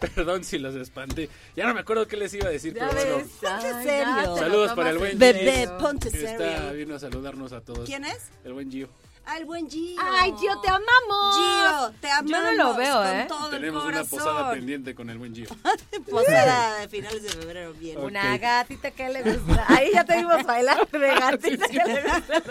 Perdón 0.00 0.42
si 0.44 0.58
los 0.58 0.74
espanté. 0.76 1.28
Ya 1.56 1.66
no 1.66 1.74
me 1.74 1.80
acuerdo 1.80 2.06
qué 2.06 2.16
les 2.16 2.32
iba 2.34 2.46
a 2.48 2.50
decir, 2.50 2.72
Ya 2.74 2.88
pero 2.88 3.14
bueno. 3.16 3.30
Ay, 3.48 3.84
serio. 3.84 4.36
Saludos 4.36 4.72
para 4.72 4.90
el 4.90 4.96
en 4.96 5.00
buen 5.00 5.18
Bebé, 5.18 5.44
serio. 5.54 5.78
ponte 5.78 6.08
Está 6.08 6.36
serio. 6.38 6.72
vino 6.72 6.94
a 6.94 6.98
saludarnos 6.98 7.52
a 7.52 7.60
todos. 7.60 7.84
¿Quién 7.86 8.04
es? 8.04 8.28
El 8.44 8.52
buen 8.54 8.70
Gio. 8.70 8.88
Ah, 9.30 9.36
el 9.36 9.44
buen 9.44 9.68
Gio. 9.68 10.00
Ay, 10.02 10.32
Gio, 10.38 10.58
te 10.62 10.68
amamos. 10.68 11.36
Gio, 11.36 11.92
te 12.00 12.10
amamos. 12.10 12.30
Yo 12.30 12.42
no 12.42 12.52
lo 12.52 12.74
veo, 12.74 12.94
con 12.94 13.06
¿eh? 13.08 13.26
todo 13.28 13.44
el 13.44 13.60
Tenemos 13.60 13.84
una 13.84 14.04
posada 14.04 14.50
pendiente 14.52 14.94
con 14.94 15.10
el 15.10 15.18
buen 15.18 15.34
Gio. 15.34 15.48
Posada 16.10 16.78
de 16.78 16.88
finales 16.88 17.22
de 17.22 17.28
febrero, 17.28 17.74
bien. 17.74 17.98
Una 17.98 18.38
gatita 18.38 18.90
que 18.90 19.06
le 19.10 19.22
gusta. 19.22 19.66
Ahí 19.68 19.90
ya 19.92 20.04
te 20.04 20.16
vimos 20.16 20.42
bailar 20.44 20.88
de 20.88 20.98
gatita 21.20 21.68
que 21.68 21.84
le 21.84 22.02
gusta. 22.04 22.42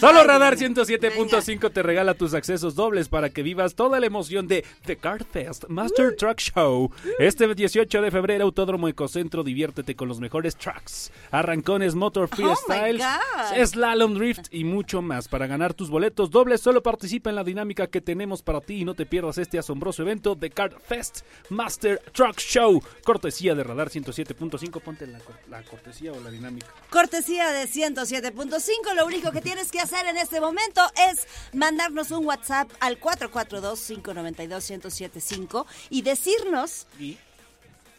Solo 0.00 0.24
Radar 0.24 0.56
107.5 0.56 1.72
te 1.72 1.82
regala 1.82 2.14
tus 2.14 2.34
accesos 2.34 2.74
dobles 2.74 3.08
para 3.08 3.30
que 3.30 3.42
vivas 3.42 3.74
toda 3.74 4.00
la 4.00 4.06
emoción 4.06 4.48
de 4.48 4.64
The 4.84 4.96
Car 4.96 5.24
Fest 5.24 5.64
Master 5.68 6.16
Truck 6.16 6.38
Show. 6.38 6.90
Este 7.18 7.52
18 7.54 8.02
de 8.02 8.10
febrero, 8.10 8.44
Autódromo 8.44 8.88
Ecocentro, 8.88 9.42
diviértete 9.42 9.94
con 9.94 10.08
los 10.08 10.20
mejores 10.20 10.56
trucks, 10.56 11.12
arrancones, 11.30 11.94
motor 11.94 12.28
freestyle, 12.28 12.98
God. 12.98 13.64
slalom 13.64 14.14
drift 14.14 14.46
y 14.50 14.64
mucho 14.64 15.02
más. 15.02 15.28
Para 15.28 15.46
ganar 15.46 15.74
tus 15.74 15.90
boletos 15.90 16.30
dobles, 16.30 16.60
solo 16.60 16.82
participa 16.82 17.30
en 17.30 17.36
la 17.36 17.44
dinámica 17.44 17.86
que 17.86 18.00
tenemos 18.00 18.42
para 18.42 18.60
ti 18.60 18.80
y 18.80 18.84
no 18.84 18.94
te 18.94 19.06
pierdas 19.06 19.38
este 19.38 19.58
asombroso 19.58 20.02
evento 20.02 20.36
The 20.36 20.50
Car 20.50 20.72
Fest 20.80 21.20
Master 21.48 22.00
Truck 22.12 22.38
Show. 22.38 22.82
Cortesía 23.04 23.54
de 23.54 23.64
Radar 23.64 23.88
107.5. 23.90 24.80
Ponte 24.80 25.06
la, 25.06 25.18
la 25.50 25.62
cortesía 25.62 26.12
o 26.12 26.20
la 26.20 26.30
dinámica. 26.30 26.66
Cortesía 26.90 27.50
de 27.52 27.68
107.5. 27.68 28.94
Lo 28.94 29.06
único 29.12 29.30
que 29.32 29.40
tienes 29.40 29.70
que 29.70 29.78
hacer 29.80 30.06
en 30.06 30.16
este 30.16 30.40
momento 30.40 30.80
es 31.10 31.26
mandarnos 31.52 32.10
un 32.10 32.26
WhatsApp 32.26 32.70
al 32.80 32.98
442-592-1075 33.00 35.66
y 35.90 36.02
decirnos. 36.02 36.86
Y 36.98 37.16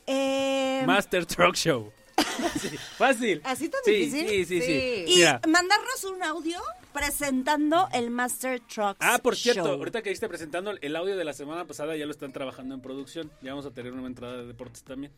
eh, 0.08 0.84
Master 0.86 1.26
Truck 1.26 1.56
Show. 1.56 1.91
Sí, 2.60 2.69
Fácil. 2.97 3.41
¿Así 3.43 3.69
tan 3.69 3.80
Sí, 3.86 3.91
difícil? 3.91 4.28
Sí, 4.30 4.45
sí, 4.45 4.62
sí. 4.62 5.04
Y 5.08 5.15
Mira. 5.17 5.39
mandarnos 5.47 6.04
un 6.04 6.21
audio 6.23 6.60
presentando 6.91 7.88
el 7.93 8.10
Master 8.12 8.60
Trucks 8.62 8.97
Ah, 8.99 9.19
por 9.21 9.36
cierto, 9.36 9.63
Show. 9.65 9.73
ahorita 9.73 10.02
que 10.04 10.12
esté 10.12 10.28
presentando 10.30 10.71
el 10.80 10.95
audio 10.95 11.15
de 11.17 11.23
la 11.26 11.34
semana 11.34 11.65
pasada, 11.65 11.95
ya 11.95 12.06
lo 12.06 12.12
están 12.12 12.32
trabajando 12.34 12.76
en 12.76 12.82
producción. 12.82 13.32
Ya 13.41 13.49
vamos 13.52 13.65
a 13.65 13.71
tener 13.71 13.93
una 13.93 14.06
entrada 14.08 14.38
de 14.38 14.45
deportes 14.47 14.84
también. 14.84 15.12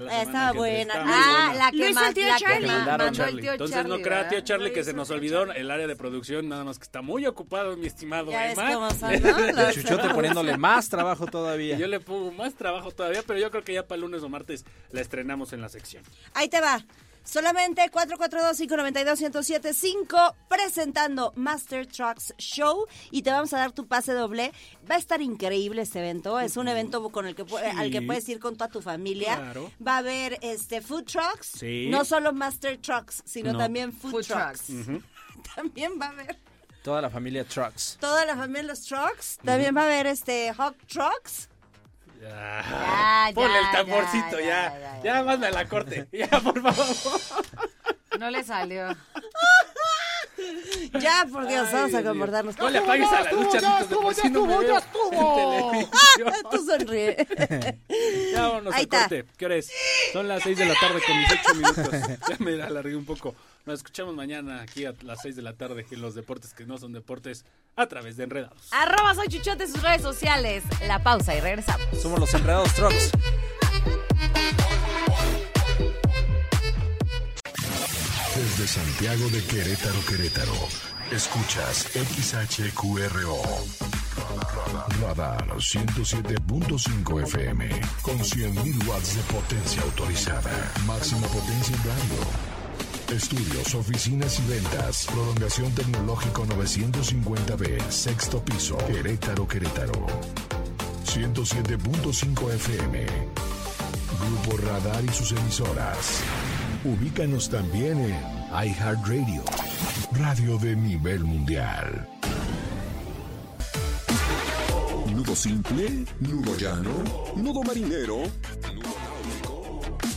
Estaba 0.00 0.52
buena. 0.52 0.94
Ah, 0.96 1.48
buena. 1.48 1.54
la 1.54 1.70
que, 1.70 1.92
ma- 1.92 2.08
el 2.08 2.14
tío 2.14 2.26
la 2.26 2.36
Charlie. 2.38 2.66
mandaron 2.66 3.08
el 3.20 3.40
tío 3.40 3.52
Entonces 3.52 3.76
Charlie, 3.76 3.96
no 3.96 4.02
crea, 4.02 4.28
tío. 4.28 4.40
Charlie, 4.40 4.72
que 4.72 4.84
se 4.84 4.92
nos 4.92 5.10
olvidó 5.10 5.46
Charlie. 5.46 5.60
el 5.60 5.70
área 5.70 5.86
de 5.86 5.96
producción, 5.96 6.48
nada 6.48 6.64
más 6.64 6.78
que 6.78 6.84
está 6.84 7.02
muy 7.02 7.26
ocupado, 7.26 7.76
mi 7.76 7.86
estimado 7.86 8.30
Ya 8.30 8.52
Emma. 8.52 8.70
Los- 9.54 9.74
Chuchote 9.74 10.08
poniéndole 10.10 10.56
más 10.56 10.88
trabajo 10.88 11.24
Y 11.26 11.30
todavía. 11.30 11.76
yo 11.78 11.86
le 11.86 12.00
pongo 12.00 12.30
más 12.32 12.54
trabajo 12.54 12.90
todavía, 12.90 13.22
pero 13.26 13.38
yo 13.38 13.50
creo 13.50 13.64
que 13.64 13.72
ya 13.74 13.82
para 13.86 13.96
el 13.96 14.02
lunes 14.02 14.22
o 14.22 14.28
martes 14.28 14.64
la 14.90 15.00
estrenamos 15.00 15.52
en 15.52 15.60
la 15.60 15.68
sección. 15.68 16.02
Ahí 16.34 16.48
te 16.48 16.60
va. 16.60 16.84
Solamente 17.26 17.82
442-592-1075 17.90 20.34
presentando 20.48 21.32
Master 21.36 21.86
Trucks 21.86 22.32
Show 22.38 22.86
y 23.10 23.22
te 23.22 23.30
vamos 23.30 23.52
a 23.52 23.58
dar 23.58 23.72
tu 23.72 23.86
pase 23.86 24.12
doble. 24.12 24.52
Va 24.90 24.94
a 24.94 24.98
estar 24.98 25.20
increíble 25.20 25.82
este 25.82 25.98
evento. 25.98 26.38
Es 26.40 26.56
un 26.56 26.68
evento 26.68 27.06
con 27.10 27.26
el 27.26 27.34
que 27.34 27.44
al 27.76 27.90
que 27.90 28.00
puedes 28.02 28.26
ir 28.28 28.38
con 28.38 28.56
toda 28.56 28.70
tu 28.70 28.80
familia. 28.80 29.36
Claro. 29.36 29.70
Va 29.86 29.96
a 29.96 29.98
haber 29.98 30.38
este 30.40 30.80
food 30.80 31.04
trucks, 31.04 31.48
Sí. 31.58 31.88
no 31.90 32.04
solo 32.04 32.32
Master 32.32 32.78
Trucks, 32.78 33.22
sino 33.26 33.52
No. 33.52 33.58
también 33.58 33.92
food, 33.92 34.12
Food 34.12 34.24
trucks. 34.26 34.66
trucks. 34.66 35.04
También 35.54 35.92
va 36.00 36.06
a 36.06 36.10
haber 36.10 36.38
Toda 36.82 37.02
la 37.02 37.10
familia 37.10 37.44
Trucks. 37.44 37.98
toda 38.00 38.24
la 38.24 38.36
familia 38.36 38.62
de 38.62 38.68
los 38.68 38.82
trucks. 38.84 39.38
También 39.44 39.76
va 39.76 39.82
a 39.82 39.86
haber 39.86 40.06
este 40.06 40.52
hot 40.54 40.76
trucks. 40.86 41.48
Ya, 42.20 42.62
Ya, 43.28 43.30
Ponle 43.34 43.52
ya, 43.54 43.60
el 43.60 43.70
tamborcito, 43.76 44.38
ya, 44.40 44.46
ya. 44.46 44.70
ya, 44.70 44.78
Ya, 44.78 45.02
ya, 45.02 45.14
ya. 45.18 45.22
manda 45.22 45.50
la 45.50 45.68
corte. 45.68 46.06
Ya, 46.12 46.28
por 46.28 46.60
favor. 46.62 46.86
No 48.18 48.30
le 48.30 48.42
salió. 48.44 48.88
Ya, 51.00 51.26
por 51.32 51.46
Dios, 51.48 51.66
Ay, 51.68 51.74
vamos 51.74 51.94
a 51.94 52.02
comportarnos. 52.02 52.58
No 52.58 52.68
le 52.70 52.78
apagues 52.78 53.08
a 53.10 53.22
la 53.22 53.32
lucha, 53.32 53.58
sí 54.22 54.28
no 54.30 54.46
me 54.46 54.58
veo 54.58 54.76
en 54.76 54.82
televisión. 55.34 56.34
Tú 56.50 56.66
sonríe. 56.66 57.26
Ya 58.32 58.42
vámonos 58.42 58.74
Ahí 58.74 58.80
al 58.80 58.84
está. 58.84 58.98
corte. 59.00 59.24
¿Qué 59.36 59.46
hora 59.46 59.56
es? 59.56 59.70
Son 60.12 60.28
las 60.28 60.42
6 60.42 60.58
de 60.58 60.66
la 60.66 60.74
tarde 60.74 61.00
con 61.06 61.16
18 61.18 61.54
minutos. 61.54 62.18
Ya 62.28 62.36
me 62.38 62.62
alargué 62.62 62.96
un 62.96 63.04
poco. 63.06 63.34
Nos 63.66 63.80
escuchamos 63.80 64.14
mañana 64.14 64.62
aquí 64.62 64.84
a 64.84 64.94
las 65.02 65.22
6 65.22 65.34
de 65.34 65.42
la 65.42 65.54
tarde 65.54 65.84
en 65.90 66.00
los 66.00 66.14
deportes 66.14 66.54
que 66.54 66.64
no 66.64 66.78
son 66.78 66.92
deportes 66.92 67.44
a 67.74 67.86
través 67.88 68.16
de 68.16 68.22
Enredados. 68.22 68.68
Arroba 68.70 69.12
soy 69.16 69.26
Chuchote 69.26 69.64
en 69.64 69.72
sus 69.72 69.82
redes 69.82 70.02
sociales. 70.02 70.62
La 70.86 71.02
pausa 71.02 71.34
y 71.34 71.40
regresamos. 71.40 71.84
Somos 72.00 72.20
los 72.20 72.32
enredados 72.32 72.72
Trucks. 72.74 73.10
Desde 78.36 78.66
Santiago 78.68 79.28
de 79.30 79.42
Querétaro, 79.42 79.98
Querétaro. 80.08 80.54
Escuchas 81.10 81.88
XHQRO. 81.92 83.42
Radar 85.00 85.44
107.5 85.48 87.22
FM. 87.24 87.68
Con 88.02 88.18
100.000 88.18 88.86
watts 88.86 89.16
de 89.16 89.22
potencia 89.22 89.82
autorizada. 89.82 90.72
Máxima 90.86 91.26
potencia 91.26 91.74
en 91.74 91.82
radio. 91.82 92.55
Estudios, 93.10 93.74
oficinas 93.74 94.40
y 94.40 94.50
ventas. 94.50 95.06
Prolongación 95.06 95.72
tecnológico 95.72 96.44
950B. 96.44 97.88
Sexto 97.88 98.44
piso. 98.44 98.76
Querétaro, 98.78 99.46
Querétaro. 99.46 100.06
107.5 101.04 102.52
FM. 102.54 103.06
Grupo 104.20 104.56
Radar 104.56 105.04
y 105.04 105.08
sus 105.08 105.32
emisoras. 105.32 106.20
Ubícanos 106.84 107.48
también 107.48 107.98
en 107.98 108.16
iHeartRadio, 108.68 109.44
radio 110.12 110.58
de 110.58 110.74
nivel 110.74 111.24
mundial. 111.24 112.08
Nudo 115.12 115.34
simple, 115.34 116.04
nudo 116.20 116.56
llano, 116.56 116.90
nudo 117.36 117.62
marinero. 117.62 118.22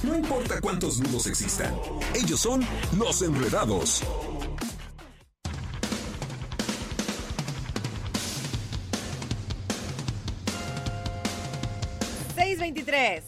No 0.03 0.15
importa 0.15 0.61
cuántos 0.61 0.99
nudos 0.99 1.27
existan, 1.27 1.73
ellos 2.15 2.39
son 2.39 2.65
los 2.97 3.21
enredados. 3.21 4.03
623. 12.35 13.23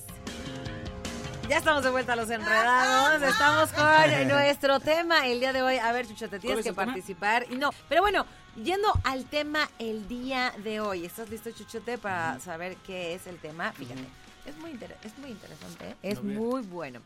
Ya 1.50 1.58
estamos 1.58 1.84
de 1.84 1.90
vuelta 1.90 2.14
a 2.14 2.16
los 2.16 2.30
enredados. 2.30 3.22
Estamos 3.22 3.72
con 3.74 4.28
nuestro 4.30 4.80
tema 4.80 5.28
el 5.28 5.42
día 5.42 5.52
de 5.52 5.62
hoy. 5.62 5.78
A 5.78 5.92
ver, 5.92 6.08
Chuchote, 6.08 6.40
tienes 6.40 6.60
es 6.60 6.66
que 6.66 6.74
participar. 6.74 7.46
Y 7.50 7.56
no, 7.56 7.72
pero 7.90 8.02
bueno, 8.02 8.26
yendo 8.56 8.88
al 9.04 9.26
tema 9.26 9.70
el 9.78 10.08
día 10.08 10.54
de 10.64 10.80
hoy. 10.80 11.06
¿Estás 11.06 11.30
listo, 11.30 11.52
Chuchote, 11.52 11.98
para 11.98 12.40
saber 12.40 12.78
qué 12.88 13.14
es 13.16 13.28
el 13.28 13.38
tema? 13.38 13.74
Fíjate, 13.74 14.06
es 14.46 14.58
muy, 14.58 14.72
inter- 14.72 14.98
es 15.04 15.18
muy 15.18 15.30
interesante, 15.32 15.90
¿eh? 15.90 15.96
es 16.04 16.22
muy 16.24 16.62
bueno. 16.64 17.00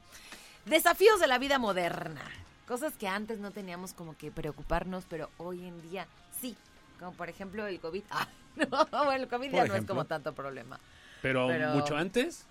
Desafíos 0.65 1.19
de 1.19 1.27
la 1.27 1.37
vida 1.37 1.59
moderna. 1.59 2.21
Cosas 2.67 2.93
que 2.93 3.07
antes 3.07 3.37
no 3.39 3.51
teníamos 3.51 3.93
como 3.93 4.17
que 4.17 4.31
preocuparnos, 4.31 5.05
pero 5.09 5.29
hoy 5.37 5.65
en 5.65 5.81
día 5.89 6.07
sí. 6.41 6.55
Como 6.99 7.11
por 7.13 7.29
ejemplo 7.29 7.67
el 7.67 7.79
COVID. 7.79 8.03
Ah, 8.11 8.27
no, 8.55 9.05
bueno, 9.05 9.23
el 9.23 9.27
COVID 9.27 9.51
Por 9.51 9.59
ya 9.59 9.65
no 9.67 9.75
es 9.75 9.85
como 9.85 10.05
tanto 10.05 10.33
problema. 10.33 10.79
Pero, 11.21 11.47
Pero- 11.47 11.73
mucho 11.73 11.97
antes. 11.97 12.45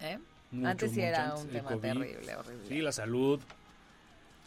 ¿eh? 0.00 0.18
Mucho, 0.50 0.68
antes 0.68 0.92
sí 0.92 1.00
era 1.00 1.26
antes, 1.30 1.44
un 1.44 1.50
tema 1.50 1.68
COVID. 1.70 1.80
terrible, 1.80 2.36
horrible. 2.36 2.68
Sí, 2.68 2.80
la 2.80 2.90
salud. 2.92 3.40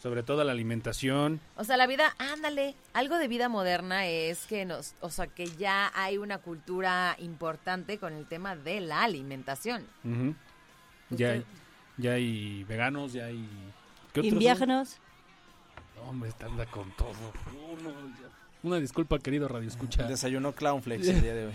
Sobre 0.02 0.24
todo 0.24 0.42
la 0.42 0.50
alimentación. 0.50 1.40
O 1.54 1.62
sea, 1.62 1.76
la 1.76 1.86
vida, 1.86 2.16
ándale, 2.18 2.74
algo 2.92 3.18
de 3.18 3.28
vida 3.28 3.48
moderna 3.48 4.08
es 4.08 4.46
que 4.46 4.64
nos, 4.64 4.96
o 5.00 5.10
sea, 5.10 5.28
que 5.28 5.46
ya 5.46 5.92
hay 5.94 6.18
una 6.18 6.38
cultura 6.38 7.14
importante 7.20 7.98
con 7.98 8.12
el 8.14 8.26
tema 8.26 8.56
de 8.56 8.80
la 8.80 9.04
alimentación. 9.04 9.86
Ya, 11.10 11.30
hay, 11.30 11.44
ya 11.98 12.14
hay 12.14 12.64
veganos, 12.64 13.12
ya 13.12 13.26
hay... 13.26 13.48
¿Qué? 14.12 14.22
Inviágenos. 14.22 14.96
No, 15.94 16.10
Hombre, 16.10 16.30
está 16.30 16.46
anda 16.46 16.66
con 16.66 16.90
todo. 16.96 17.12
No, 17.52 17.80
no, 17.80 18.08
ya. 18.20 18.28
Una 18.64 18.78
disculpa, 18.78 19.20
querido 19.20 19.46
Radio 19.46 19.68
Escucha. 19.68 20.08
Desayunó 20.08 20.52
Clownflakes 20.52 21.08
el 21.08 21.22
día 21.22 21.34
de 21.34 21.46
hoy. 21.46 21.52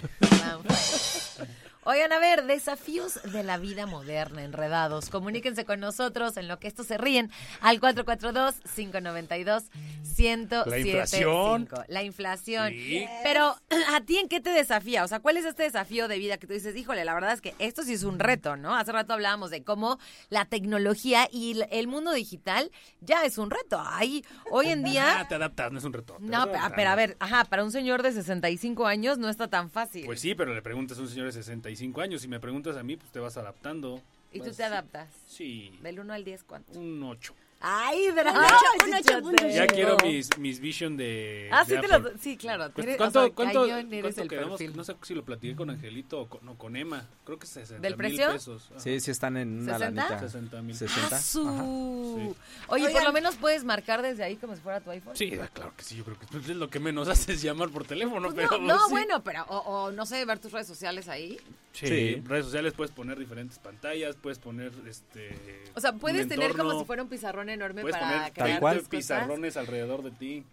Oigan, 1.89 2.11
a 2.11 2.19
ver, 2.19 2.43
desafíos 2.45 3.17
de 3.31 3.43
la 3.43 3.57
vida 3.57 3.85
moderna, 3.85 4.43
enredados. 4.43 5.09
Comuníquense 5.09 5.63
con 5.63 5.79
nosotros 5.79 6.35
en 6.35 6.49
lo 6.49 6.59
que 6.59 6.67
estos 6.67 6.85
se 6.85 6.97
ríen 6.97 7.31
al 7.61 7.79
442-592-1075. 7.79 10.65
La 10.65 10.79
inflación. 10.79 11.69
La 11.87 12.03
inflación. 12.03 12.73
Sí. 12.73 13.05
Pero, 13.23 13.55
¿a 13.95 14.01
ti 14.01 14.17
en 14.17 14.27
qué 14.27 14.41
te 14.41 14.49
desafía? 14.49 15.05
O 15.05 15.07
sea, 15.07 15.21
¿cuál 15.21 15.37
es 15.37 15.45
este 15.45 15.63
desafío 15.63 16.09
de 16.09 16.17
vida 16.17 16.37
que 16.37 16.45
tú 16.45 16.51
dices, 16.51 16.75
híjole, 16.75 17.05
la 17.05 17.13
verdad 17.13 17.31
es 17.31 17.39
que 17.39 17.55
esto 17.57 17.83
sí 17.83 17.93
es 17.93 18.03
un 18.03 18.19
reto, 18.19 18.57
¿no? 18.57 18.75
Hace 18.75 18.91
rato 18.91 19.13
hablábamos 19.13 19.49
de 19.49 19.63
cómo 19.63 19.97
la 20.29 20.43
tecnología 20.43 21.29
y 21.31 21.57
el- 21.71 21.87
mundo 21.87 22.11
digital 22.11 22.69
ya 22.99 23.23
es 23.23 23.37
un 23.37 23.49
reto. 23.49 23.81
Ahí, 23.81 24.25
hoy 24.51 24.67
en 24.67 24.83
día... 24.83 25.21
Ah, 25.21 25.27
te 25.29 25.35
adaptas, 25.35 25.71
no 25.71 25.79
es 25.79 25.85
un 25.85 25.93
reto. 25.93 26.17
No, 26.19 26.47
pero, 26.51 26.63
pero 26.75 26.89
a 26.89 26.95
ver, 26.95 27.15
ajá, 27.21 27.45
para 27.45 27.63
un 27.63 27.71
señor 27.71 28.03
de 28.03 28.11
65 28.11 28.85
años 28.87 29.17
no 29.17 29.29
está 29.29 29.47
tan 29.47 29.69
fácil. 29.69 30.05
Pues 30.05 30.19
sí, 30.19 30.35
pero 30.35 30.53
le 30.53 30.61
preguntas 30.61 30.97
a 30.97 31.01
un 31.01 31.07
señor 31.07 31.27
de 31.27 31.31
65 31.31 31.76
años. 32.01 32.21
Si 32.21 32.27
me 32.27 32.39
preguntas 32.39 32.75
a 32.77 32.83
mí, 32.83 32.95
pues 32.97 33.11
te 33.11 33.19
vas 33.19 33.37
adaptando. 33.37 34.01
y 34.31 34.39
tú 34.39 34.47
Vas- 34.47 34.57
te 34.57 34.63
adaptas. 34.63 35.09
Sí, 35.25 35.77
Del 35.81 35.99
1 36.01 36.13
al 36.13 36.23
10, 36.25 36.43
¿cuánto? 36.43 36.77
un 36.77 37.01
8. 37.03 37.33
Ay, 37.59 38.11
bravo. 38.11 38.37
Un 38.39 38.45
ocho, 38.45 38.97
chichote. 38.97 39.21
un 39.23 39.33
ocho. 39.33 39.47
Ya 39.49 39.63
Sí. 39.63 39.67
quiero 39.73 39.97
mis, 40.03 40.37
mis 40.37 40.59
vision 40.59 40.95
de. 40.95 41.49
Ah, 41.51 41.63
de 41.63 41.75
sí, 41.75 41.81
te 41.81 41.93
Apple. 41.95 42.11
lo, 42.11 42.17
sí, 42.19 42.37
claro. 42.37 42.71
Pues, 42.73 42.85
Eres- 42.85 42.97
¿Cuánto, 42.97 43.19
o 43.19 43.25
sea, 43.25 43.33
cuánto, 43.33 43.61
cañón 43.61 43.93
eres 43.93 44.01
cuánto 44.03 44.21
el 44.21 44.27
quedamos? 44.29 44.49
perfil. 44.59 44.77
No 44.77 44.83
sé 44.83 44.95
si 45.01 45.15
lo 45.15 45.25
platiqué 45.25 45.55
con 45.55 45.69
Angelito 45.71 46.21
o 46.21 46.29
con, 46.29 46.45
no, 46.45 46.55
con 46.55 46.75
Emma. 46.75 47.07
Creo 47.25 47.39
que 47.39 47.47
60 47.47 47.81
¿Del 47.81 47.93
mil 47.93 47.97
precio? 47.97 48.31
pesos. 48.31 48.67
Ajá. 48.71 48.79
Sí, 48.79 48.99
sí 48.99 49.09
están 49.09 49.37
en 49.37 49.61
una 49.63 49.79
¿Sesenta? 49.79 50.01
lanita. 50.03 50.19
60 50.19 50.61
mil. 50.61 50.75
60. 50.75 51.15
Ah, 51.15 51.19
su-. 51.19 52.15
Sí. 52.19 52.35
Oye, 52.67 52.89
por 52.91 53.03
lo 53.03 53.11
menos 53.13 53.35
puedes 53.37 53.63
marcar 53.63 54.03
desde 54.03 54.23
ahí 54.23 54.35
como 54.35 54.55
si 54.55 54.61
fuera 54.61 54.79
tu 54.79 54.91
iPhone. 54.91 55.15
Sí, 55.15 55.33
ah, 55.41 55.49
claro 55.51 55.73
que 55.75 55.83
sí. 55.83 55.95
Yo 55.95 56.03
creo 56.03 56.19
que 56.19 56.27
pues, 56.27 56.47
es 56.47 56.55
lo 56.55 56.69
que 56.69 56.79
menos 56.79 57.07
haces 57.09 57.41
llamar 57.41 57.69
por 57.69 57.85
teléfono. 57.85 58.31
Pues 58.31 58.47
pero, 58.47 58.61
no, 58.61 58.67
no, 58.75 58.85
sí. 58.85 58.91
bueno, 58.91 59.23
pero, 59.23 59.43
o, 59.47 59.57
o 59.57 59.91
no 59.91 60.05
sé, 60.05 60.23
ver 60.25 60.37
tus 60.37 60.51
redes 60.51 60.67
sociales 60.67 61.07
ahí. 61.07 61.39
Sí. 61.73 61.87
Sí. 61.87 62.21
Redes 62.25 62.45
sociales 62.45 62.73
puedes 62.73 62.91
poner 62.91 63.17
diferentes 63.19 63.59
pantallas, 63.59 64.15
puedes 64.15 64.39
poner 64.39 64.71
este. 64.87 65.35
O 65.75 65.79
sea, 65.79 65.93
puedes 65.93 66.27
tener 66.27 66.55
como 66.55 66.77
si 66.79 66.85
fuera 66.85 67.01
un 67.03 67.09
pizarrón 67.09 67.46
enorme 67.49 67.81
Puedes 67.81 67.97
para 67.97 68.07
poner 68.11 68.33
crear 68.33 68.45
30 68.47 68.59
cual. 68.59 68.77
tus 68.77 68.87
cosas. 68.87 68.97
pizarrones 68.99 69.57
alrededor 69.57 70.03
de 70.03 70.11
ti. 70.11 70.43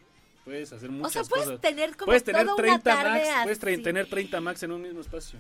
Puedes 0.45 0.73
hacer 0.73 0.91
muchas 0.91 1.09
O 1.09 1.13
sea, 1.13 1.23
puedes 1.25 1.45
cosas. 1.47 1.61
tener 1.63 1.97
como 1.97 2.07
puedes 2.07 2.25
tener 2.25 2.43
toda 2.43 2.55
una 2.55 2.63
30 2.63 2.83
tarde 2.83 3.21
Macs, 3.25 3.43
puedes 3.45 3.61
tre- 3.63 3.75
así. 3.75 3.83
tener 3.83 4.07
30 4.11 4.41
Macs 4.41 4.63
en 4.63 4.73
un 4.73 4.83
mismo 4.83 5.01
espacio. 5.01 5.39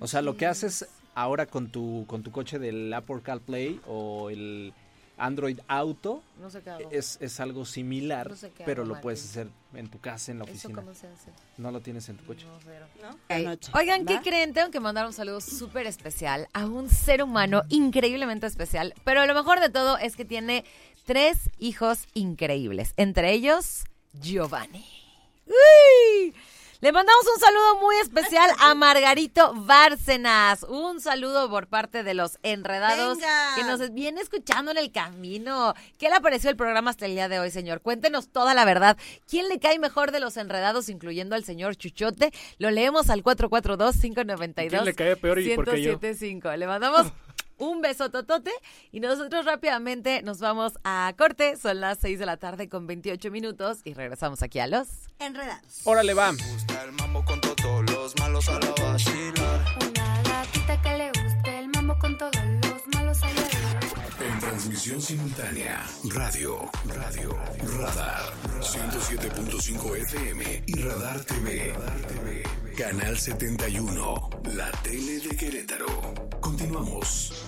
O 0.00 0.06
sea, 0.06 0.22
lo 0.22 0.36
que 0.36 0.46
haces 0.46 0.88
ahora 1.14 1.46
con 1.46 1.68
tu 1.70 2.04
con 2.06 2.22
tu 2.22 2.30
coche 2.30 2.58
del 2.58 2.92
Apple 2.94 3.20
CarPlay 3.22 3.80
o 3.86 4.30
el 4.30 4.72
Android 5.18 5.58
Auto 5.68 6.22
No 6.40 6.48
sé 6.50 6.62
qué 6.62 6.70
hago. 6.70 6.88
es, 6.90 7.18
es 7.20 7.40
algo 7.40 7.64
similar, 7.64 8.30
No 8.30 8.36
sé 8.36 8.50
qué 8.50 8.64
pero 8.64 8.84
lo 8.84 9.00
puedes 9.00 9.24
hacer 9.24 9.48
en 9.74 9.88
tu 9.88 10.00
casa, 10.00 10.32
en 10.32 10.38
la 10.38 10.44
¿Eso 10.44 10.52
oficina. 10.52 10.74
cómo 10.80 10.94
se 10.94 11.06
hace? 11.08 11.30
No 11.58 11.70
lo 11.70 11.80
tienes 11.80 12.08
en 12.08 12.16
tu 12.16 12.24
coche. 12.24 12.46
No. 13.02 13.18
Oigan, 13.74 14.06
¿qué 14.06 14.14
¿Va? 14.16 14.22
creen? 14.22 14.52
Tengo 14.54 14.70
que 14.70 14.80
mandar 14.80 15.06
un 15.06 15.12
saludo 15.12 15.40
súper 15.40 15.86
especial 15.86 16.48
a 16.52 16.66
un 16.66 16.88
ser 16.88 17.22
humano 17.22 17.62
increíblemente 17.68 18.46
especial. 18.46 18.94
Pero 19.04 19.26
lo 19.26 19.34
mejor 19.34 19.60
de 19.60 19.68
todo 19.70 19.98
es 19.98 20.16
que 20.16 20.24
tiene 20.24 20.64
tres 21.04 21.50
hijos 21.58 22.06
increíbles. 22.14 22.92
Entre 22.96 23.32
ellos, 23.32 23.84
Giovanni. 24.12 24.84
¡Uy! 25.46 26.34
Le 26.80 26.92
mandamos 26.92 27.24
un 27.34 27.40
saludo 27.40 27.80
muy 27.80 27.96
especial 27.96 28.48
a 28.60 28.72
Margarito 28.76 29.52
Bárcenas. 29.52 30.62
Un 30.62 31.00
saludo 31.00 31.50
por 31.50 31.66
parte 31.66 32.04
de 32.04 32.14
los 32.14 32.38
enredados 32.44 33.18
Venga. 33.18 33.54
que 33.56 33.64
nos 33.64 33.92
viene 33.92 34.20
escuchando 34.20 34.70
en 34.70 34.78
el 34.78 34.92
camino. 34.92 35.74
¿Qué 35.98 36.08
le 36.08 36.20
pareció 36.20 36.50
el 36.50 36.56
programa 36.56 36.90
hasta 36.90 37.06
el 37.06 37.14
día 37.14 37.28
de 37.28 37.40
hoy, 37.40 37.50
señor? 37.50 37.80
Cuéntenos 37.80 38.28
toda 38.28 38.54
la 38.54 38.64
verdad. 38.64 38.96
¿Quién 39.28 39.48
le 39.48 39.58
cae 39.58 39.80
mejor 39.80 40.12
de 40.12 40.20
los 40.20 40.36
enredados, 40.36 40.88
incluyendo 40.88 41.34
al 41.34 41.42
señor 41.42 41.74
Chuchote? 41.74 42.32
Lo 42.58 42.70
leemos 42.70 43.10
al 43.10 43.24
442-592. 43.24 44.68
¿Quién 44.68 44.84
le 44.84 44.94
cae 44.94 45.16
peor 45.16 45.40
y 45.40 45.56
por 45.56 45.64
qué 45.64 45.82
yo? 45.82 45.98
1075. 45.98 46.54
Le 46.54 46.66
mandamos 46.68 47.08
un 47.58 47.80
beso 47.80 48.10
totote 48.10 48.50
y 48.90 49.00
nosotros 49.00 49.44
rápidamente 49.44 50.22
nos 50.22 50.40
vamos 50.40 50.74
a 50.84 51.12
corte. 51.16 51.56
Son 51.56 51.80
las 51.80 51.98
6 51.98 52.18
de 52.18 52.26
la 52.26 52.36
tarde 52.36 52.68
con 52.68 52.86
28 52.86 53.30
minutos 53.30 53.80
y 53.84 53.94
regresamos 53.94 54.42
aquí 54.42 54.58
a 54.58 54.66
los... 54.66 54.88
Enredados. 55.18 55.80
Órale, 55.84 56.14
va. 56.14 56.32
gusta 56.32 56.84
el 56.84 56.92
mambo 56.92 57.24
con 57.24 57.40
todos 57.40 57.90
los 57.90 58.18
malos 58.18 58.48
a 58.48 58.58
la 58.60 58.70
vacilar. 58.82 59.60
Una 59.80 60.22
gatita 60.22 60.80
que 60.82 60.98
le 60.98 61.08
guste 61.08 61.58
el 61.58 61.68
mambo 61.68 61.98
con 61.98 62.16
todos 62.16 62.32
los 62.36 62.94
malos 62.94 63.22
a 63.22 63.30
En 63.30 63.57
transmisión 64.58 65.00
simultánea, 65.00 65.86
radio, 66.10 66.68
radio, 66.84 67.38
radar, 67.78 68.32
107.5 68.60 69.96
FM 69.98 70.64
y 70.66 70.82
Radar 70.82 71.20
TV. 71.24 71.72
Canal 72.76 73.16
71, 73.16 74.30
la 74.56 74.68
tele 74.82 75.20
de 75.20 75.36
Querétaro. 75.36 75.86
Continuamos. 76.40 77.44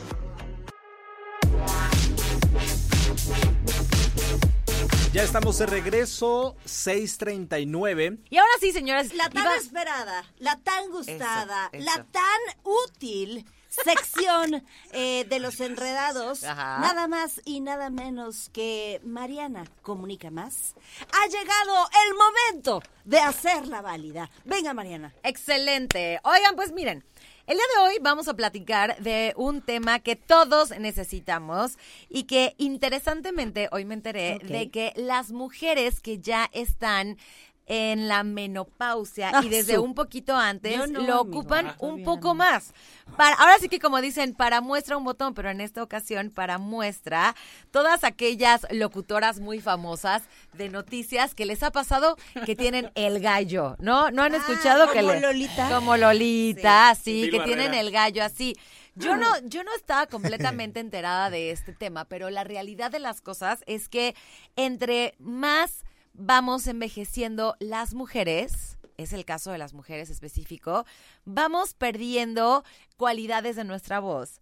Ya 5.12 5.24
estamos 5.24 5.58
de 5.58 5.66
regreso, 5.66 6.54
6:39. 6.64 8.20
Y 8.30 8.36
ahora 8.36 8.52
sí, 8.60 8.70
señoras. 8.70 9.12
La 9.14 9.28
tan 9.28 9.42
iba- 9.42 9.56
esperada, 9.56 10.24
la 10.38 10.56
tan 10.60 10.88
gustada, 10.92 11.70
Eso, 11.72 11.84
la 11.84 12.04
tan 12.04 12.40
útil 12.62 13.44
sección 13.70 14.64
eh, 14.92 15.24
de 15.28 15.38
los 15.38 15.60
enredados, 15.60 16.44
Ajá. 16.44 16.78
nada 16.80 17.08
más 17.08 17.40
y 17.44 17.60
nada 17.60 17.88
menos 17.88 18.50
que 18.52 19.00
Mariana 19.04 19.64
Comunica 19.82 20.30
Más, 20.30 20.74
ha 21.12 21.26
llegado 21.28 21.88
el 22.06 22.14
momento 22.14 22.82
de 23.04 23.20
hacerla 23.20 23.80
válida. 23.80 24.30
Venga, 24.44 24.74
Mariana. 24.74 25.14
Excelente. 25.22 26.20
Oigan, 26.24 26.56
pues 26.56 26.72
miren, 26.72 27.04
el 27.46 27.56
día 27.56 27.64
de 27.76 27.82
hoy 27.82 27.98
vamos 28.00 28.28
a 28.28 28.34
platicar 28.34 28.96
de 29.00 29.32
un 29.36 29.60
tema 29.60 29.98
que 29.98 30.14
todos 30.14 30.70
necesitamos 30.78 31.78
y 32.08 32.22
que 32.24 32.54
interesantemente 32.58 33.68
hoy 33.72 33.84
me 33.84 33.94
enteré 33.94 34.38
de 34.38 34.70
que 34.70 34.92
las 34.94 35.32
mujeres 35.32 36.00
que 36.00 36.20
ya 36.20 36.48
están 36.52 37.18
en 37.72 38.08
la 38.08 38.24
menopausia 38.24 39.30
Ah, 39.32 39.42
y 39.44 39.48
desde 39.48 39.76
su- 39.76 39.82
un 39.84 39.94
poquito 39.94 40.34
antes 40.36 40.90
no, 40.90 41.02
lo 41.02 41.20
ocupan 41.20 41.72
un 41.78 42.02
poco 42.02 42.34
más. 42.34 42.72
Para, 43.16 43.36
ahora 43.36 43.58
sí 43.60 43.68
que 43.68 43.78
como 43.78 44.00
dicen, 44.00 44.34
para 44.34 44.60
muestra 44.60 44.96
un 44.96 45.04
botón, 45.04 45.34
pero 45.34 45.50
en 45.50 45.60
esta 45.60 45.80
ocasión 45.80 46.30
para 46.30 46.58
muestra 46.58 47.36
todas 47.70 48.02
aquellas 48.02 48.66
locutoras 48.72 49.38
muy 49.38 49.60
famosas 49.60 50.24
de 50.54 50.68
noticias 50.68 51.36
que 51.36 51.46
les 51.46 51.62
ha 51.62 51.70
pasado 51.70 52.16
que 52.44 52.56
tienen 52.56 52.90
el 52.96 53.20
gallo, 53.20 53.76
¿no? 53.78 54.10
¿No 54.10 54.22
han 54.24 54.34
Ah, 54.34 54.38
escuchado 54.38 54.90
que 54.90 54.98
como 55.00 55.12
le- 55.12 55.20
Lolita. 55.20 55.68
Como 55.68 55.96
Lolita, 55.96 56.94
sí, 56.96 57.30
que 57.30 57.38
Barrera. 57.38 57.44
tienen 57.44 57.74
el 57.78 57.92
gallo 57.92 58.24
así. 58.24 58.56
Yo 58.96 59.16
no, 59.16 59.26
yo 59.44 59.62
no 59.62 59.72
estaba 59.76 60.06
completamente 60.08 60.80
enterada 60.80 61.30
de 61.30 61.52
este 61.52 61.72
tema, 61.72 62.04
pero 62.04 62.30
la 62.30 62.42
realidad 62.42 62.90
de 62.90 62.98
las 62.98 63.20
cosas 63.20 63.62
es 63.66 63.88
que 63.88 64.16
entre 64.56 65.14
más 65.20 65.84
vamos 66.12 66.66
envejeciendo 66.66 67.56
las 67.60 67.94
mujeres, 67.94 68.78
es 68.96 69.12
el 69.12 69.24
caso 69.24 69.50
de 69.50 69.58
las 69.58 69.74
mujeres 69.74 70.10
específico, 70.10 70.84
vamos 71.24 71.74
perdiendo 71.74 72.64
cualidades 72.96 73.56
de 73.56 73.64
nuestra 73.64 74.00
voz. 74.00 74.40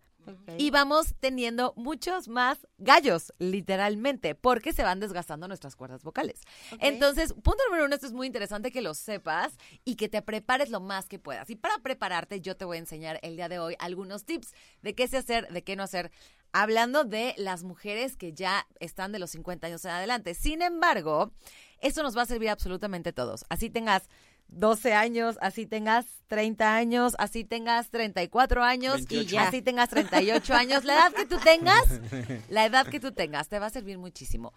Y 0.59 0.71
vamos 0.71 1.15
teniendo 1.21 1.73
muchos 1.77 2.29
más 2.29 2.59
gallos, 2.77 3.33
literalmente, 3.39 4.35
porque 4.35 4.73
se 4.73 4.83
van 4.83 5.01
desgastando 5.01 5.49
nuestras 5.49 5.77
cuerdas 5.77 6.03
vocales. 6.03 6.43
Entonces, 6.81 7.33
punto 7.33 7.63
número 7.69 7.87
uno, 7.87 7.95
esto 7.95 8.07
es 8.07 8.13
muy 8.13 8.27
interesante 8.27 8.71
que 8.71 8.83
lo 8.83 8.95
sepas 8.95 9.57
y 9.85 9.97
que 9.97 10.09
te 10.09 10.21
prepares 10.21 10.71
lo 10.71 10.81
más 10.81 11.09
que 11.09 11.19
puedas. 11.19 11.49
Y 11.51 11.57
para 11.57 11.79
prepararte, 11.79 12.41
yo 12.41 12.57
te 12.57 12.65
voy 12.65 12.77
a 12.77 12.81
enseñar 12.81 13.19
el 13.23 13.37
día 13.37 13.49
de 13.49 13.59
hoy 13.59 13.75
algunos 13.79 14.25
tips 14.25 14.53
de 14.83 14.95
qué 14.95 15.09
sé 15.09 15.19
hacer, 15.19 15.49
de 15.49 15.65
qué 15.65 15.77
no 15.77 15.83
hacer, 15.83 16.11
hablando 16.53 17.05
de 17.05 17.35
las 17.37 17.63
mujeres 17.63 18.17
que 18.17 18.33
ya 18.33 18.67
están 18.81 19.13
de 19.13 19.19
los 19.19 19.31
50 19.31 19.67
años 19.67 19.85
en 19.85 19.93
adelante. 19.93 20.35
Sin 20.35 20.63
embargo, 20.63 21.33
esto 21.81 22.03
nos 22.03 22.17
va 22.17 22.23
a 22.23 22.27
servir 22.27 22.49
a 22.49 22.53
absolutamente 22.53 23.13
todos. 23.13 23.45
Así 23.49 23.71
tengas 23.71 24.09
12 24.49 24.95
años, 24.95 25.37
así 25.41 25.67
tengas 25.67 26.07
30 26.29 26.75
años, 26.75 27.15
así 27.19 27.45
tengas 27.45 27.91
34 27.91 28.63
años 28.65 28.97
28. 29.07 29.35
y 29.35 29.39
así 29.39 29.63
tengas 29.63 29.91
38 29.91 30.55
años, 30.55 30.85
la 30.85 30.95
edad 30.95 31.13
que 31.13 31.27
tú 31.27 31.37
tengas, 31.39 31.85
la 32.49 32.65
edad 32.65 32.87
que 32.87 32.99
tú 32.99 33.13
tengas, 33.13 33.49
te 33.49 33.59
va 33.59 33.67
a 33.67 33.71
servir 33.71 33.99
muchísimo. 33.99 34.53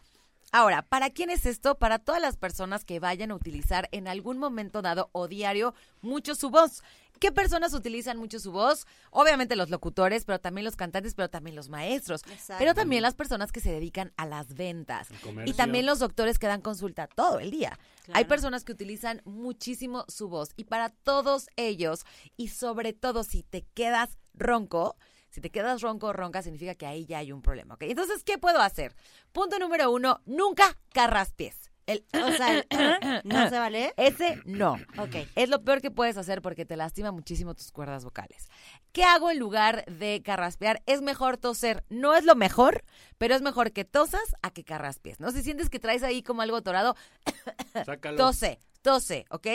Ahora, 0.53 0.81
¿para 0.81 1.09
quién 1.09 1.29
es 1.29 1.45
esto? 1.45 1.75
Para 1.75 1.99
todas 1.99 2.21
las 2.21 2.35
personas 2.35 2.83
que 2.83 2.99
vayan 2.99 3.31
a 3.31 3.35
utilizar 3.35 3.87
en 3.93 4.09
algún 4.09 4.37
momento 4.37 4.81
dado 4.81 5.09
o 5.13 5.29
diario 5.29 5.73
mucho 6.01 6.35
su 6.35 6.49
voz. 6.49 6.83
¿Qué 7.21 7.31
personas 7.31 7.75
utilizan 7.75 8.17
mucho 8.17 8.39
su 8.39 8.51
voz? 8.51 8.87
Obviamente 9.11 9.55
los 9.55 9.69
locutores, 9.69 10.25
pero 10.25 10.39
también 10.39 10.65
los 10.65 10.75
cantantes, 10.75 11.13
pero 11.13 11.29
también 11.29 11.55
los 11.55 11.69
maestros. 11.69 12.23
Exacto. 12.23 12.55
Pero 12.57 12.73
también 12.73 13.03
las 13.03 13.13
personas 13.13 13.51
que 13.51 13.59
se 13.59 13.71
dedican 13.71 14.11
a 14.17 14.25
las 14.25 14.55
ventas. 14.55 15.07
Y 15.45 15.53
también 15.53 15.85
los 15.85 15.99
doctores 15.99 16.39
que 16.39 16.47
dan 16.47 16.61
consulta 16.61 17.05
todo 17.05 17.37
el 17.37 17.51
día. 17.51 17.77
Claro. 18.05 18.17
Hay 18.17 18.25
personas 18.25 18.63
que 18.63 18.71
utilizan 18.71 19.21
muchísimo 19.23 20.03
su 20.07 20.29
voz. 20.29 20.49
Y 20.57 20.63
para 20.63 20.89
todos 20.89 21.45
ellos, 21.57 22.05
y 22.37 22.47
sobre 22.47 22.91
todo 22.91 23.23
si 23.23 23.43
te 23.43 23.67
quedas 23.75 24.17
ronco, 24.33 24.97
si 25.29 25.41
te 25.41 25.51
quedas 25.51 25.81
ronco 25.81 26.07
o 26.07 26.13
ronca, 26.13 26.41
significa 26.41 26.73
que 26.73 26.87
ahí 26.87 27.05
ya 27.05 27.19
hay 27.19 27.31
un 27.31 27.43
problema, 27.43 27.75
¿ok? 27.75 27.83
Entonces, 27.83 28.23
¿qué 28.23 28.39
puedo 28.39 28.61
hacer? 28.61 28.95
Punto 29.31 29.59
número 29.59 29.91
uno, 29.91 30.21
nunca 30.25 30.75
carraspies. 30.91 31.70
El 31.91 32.05
O 32.23 32.31
sea, 32.31 32.57
el- 32.57 32.67
¿no 33.23 33.49
se 33.49 33.57
vale? 33.59 33.93
ese 33.97 34.39
no. 34.45 34.73
Ok. 34.97 35.15
Es 35.35 35.49
lo 35.49 35.63
peor 35.63 35.81
que 35.81 35.91
puedes 35.91 36.17
hacer 36.17 36.41
porque 36.41 36.65
te 36.65 36.75
lastima 36.77 37.11
muchísimo 37.11 37.53
tus 37.55 37.71
cuerdas 37.71 38.03
vocales. 38.03 38.47
¿Qué 38.91 39.03
hago 39.03 39.31
en 39.31 39.39
lugar 39.39 39.85
de 39.85 40.21
carraspear? 40.23 40.81
Es 40.85 41.01
mejor 41.01 41.37
toser. 41.37 41.83
No 41.89 42.15
es 42.15 42.23
lo 42.25 42.35
mejor, 42.35 42.83
pero 43.17 43.35
es 43.35 43.41
mejor 43.41 43.71
que 43.71 43.85
tosas 43.85 44.35
a 44.41 44.51
que 44.51 44.63
carraspies, 44.63 45.19
¿no? 45.19 45.31
Si 45.31 45.43
sientes 45.43 45.69
que 45.69 45.79
traes 45.79 46.03
ahí 46.03 46.23
como 46.23 46.41
algo 46.41 46.57
atorado, 46.57 46.95
Sácalo. 47.85 48.17
tose, 48.17 48.59
tose, 48.81 49.25
¿ok? 49.29 49.47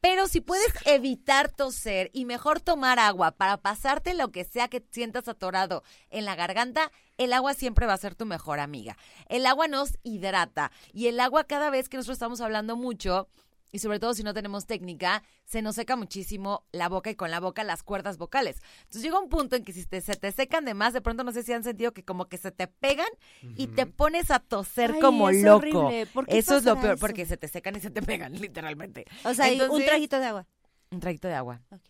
Pero 0.00 0.28
si 0.28 0.40
puedes 0.40 0.72
evitar 0.84 1.50
toser 1.50 2.10
y 2.12 2.24
mejor 2.24 2.60
tomar 2.60 3.00
agua 3.00 3.32
para 3.32 3.56
pasarte 3.56 4.14
lo 4.14 4.30
que 4.30 4.44
sea 4.44 4.68
que 4.68 4.86
sientas 4.90 5.26
atorado 5.26 5.82
en 6.10 6.24
la 6.24 6.36
garganta, 6.36 6.92
el 7.16 7.32
agua 7.32 7.54
siempre 7.54 7.86
va 7.86 7.94
a 7.94 7.98
ser 7.98 8.14
tu 8.14 8.24
mejor 8.24 8.60
amiga. 8.60 8.96
El 9.28 9.44
agua 9.44 9.66
nos 9.66 9.98
hidrata 10.04 10.70
y 10.92 11.08
el 11.08 11.18
agua 11.18 11.44
cada 11.44 11.70
vez 11.70 11.88
que 11.88 11.96
nosotros 11.96 12.16
estamos 12.16 12.40
hablando 12.40 12.76
mucho 12.76 13.28
y 13.72 13.78
sobre 13.80 13.98
todo 14.00 14.14
si 14.14 14.22
no 14.22 14.34
tenemos 14.34 14.66
técnica, 14.66 15.22
se 15.44 15.62
nos 15.62 15.74
seca 15.76 15.96
muchísimo 15.96 16.64
la 16.72 16.88
boca 16.88 17.10
y 17.10 17.14
con 17.14 17.30
la 17.30 17.40
boca 17.40 17.64
las 17.64 17.82
cuerdas 17.82 18.18
vocales. 18.18 18.62
Entonces 18.80 19.02
llega 19.02 19.18
un 19.18 19.28
punto 19.28 19.56
en 19.56 19.64
que 19.64 19.72
si 19.72 19.84
te- 19.86 20.00
se 20.00 20.14
te 20.14 20.32
secan 20.32 20.64
de 20.64 20.74
más, 20.74 20.92
de 20.92 21.00
pronto 21.00 21.24
no 21.24 21.32
sé 21.32 21.42
si 21.42 21.52
han 21.52 21.64
sentido 21.64 21.92
que 21.92 22.04
como 22.04 22.26
que 22.28 22.38
se 22.38 22.50
te 22.50 22.66
pegan 22.66 23.08
y 23.56 23.66
te 23.68 23.86
pones 23.86 24.30
a 24.30 24.38
toser 24.38 24.92
Ay, 24.94 25.00
como 25.00 25.28
es 25.30 25.42
loco. 25.42 25.56
horrible. 25.58 26.06
¿Por 26.06 26.26
qué 26.26 26.38
Eso 26.38 26.56
es 26.56 26.64
lo 26.64 26.74
peor, 26.80 26.94
eso? 26.94 27.00
porque 27.00 27.26
se 27.26 27.36
te 27.36 27.48
secan 27.48 27.76
y 27.76 27.80
se 27.80 27.90
te 27.90 28.02
pegan, 28.02 28.32
literalmente. 28.40 29.04
O 29.24 29.34
sea, 29.34 29.48
y 29.52 29.56
un 29.56 29.62
Entonces- 29.62 29.86
trajito 29.86 30.18
de 30.18 30.26
agua. 30.26 30.46
Un 30.90 31.00
traguito 31.00 31.28
de 31.28 31.34
agua. 31.34 31.60
Ok. 31.70 31.80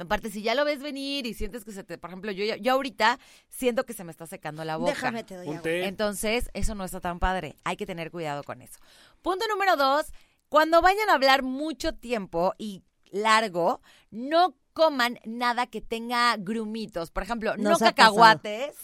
Aparte, 0.00 0.30
si 0.30 0.42
ya 0.42 0.54
lo 0.54 0.66
ves 0.66 0.82
venir 0.82 1.26
y 1.26 1.32
sientes 1.32 1.64
que 1.64 1.72
se 1.72 1.82
te, 1.82 1.96
por 1.96 2.10
ejemplo, 2.10 2.30
yo, 2.30 2.56
yo 2.56 2.72
ahorita 2.72 3.18
siento 3.48 3.86
que 3.86 3.94
se 3.94 4.04
me 4.04 4.10
está 4.10 4.26
secando 4.26 4.62
la 4.62 4.76
boca. 4.76 4.90
Déjame 4.90 5.24
te 5.24 5.36
doy 5.36 5.46
agua. 5.48 5.60
Entonces, 5.64 6.50
eso 6.52 6.74
no 6.74 6.84
está 6.84 7.00
tan 7.00 7.18
padre. 7.18 7.56
Hay 7.64 7.76
que 7.78 7.86
tener 7.86 8.10
cuidado 8.10 8.42
con 8.42 8.60
eso. 8.60 8.78
Punto 9.22 9.46
número 9.48 9.76
dos, 9.76 10.06
cuando 10.48 10.82
vayan 10.82 11.08
a 11.10 11.14
hablar 11.14 11.42
mucho 11.42 11.94
tiempo 11.94 12.54
y 12.58 12.82
largo, 13.10 13.80
no 14.10 14.54
coman 14.72 15.18
nada 15.24 15.66
que 15.66 15.80
tenga 15.80 16.36
grumitos. 16.36 17.10
Por 17.10 17.22
ejemplo, 17.22 17.56
no 17.56 17.70
Nos 17.70 17.78
cacahuates, 17.78 18.76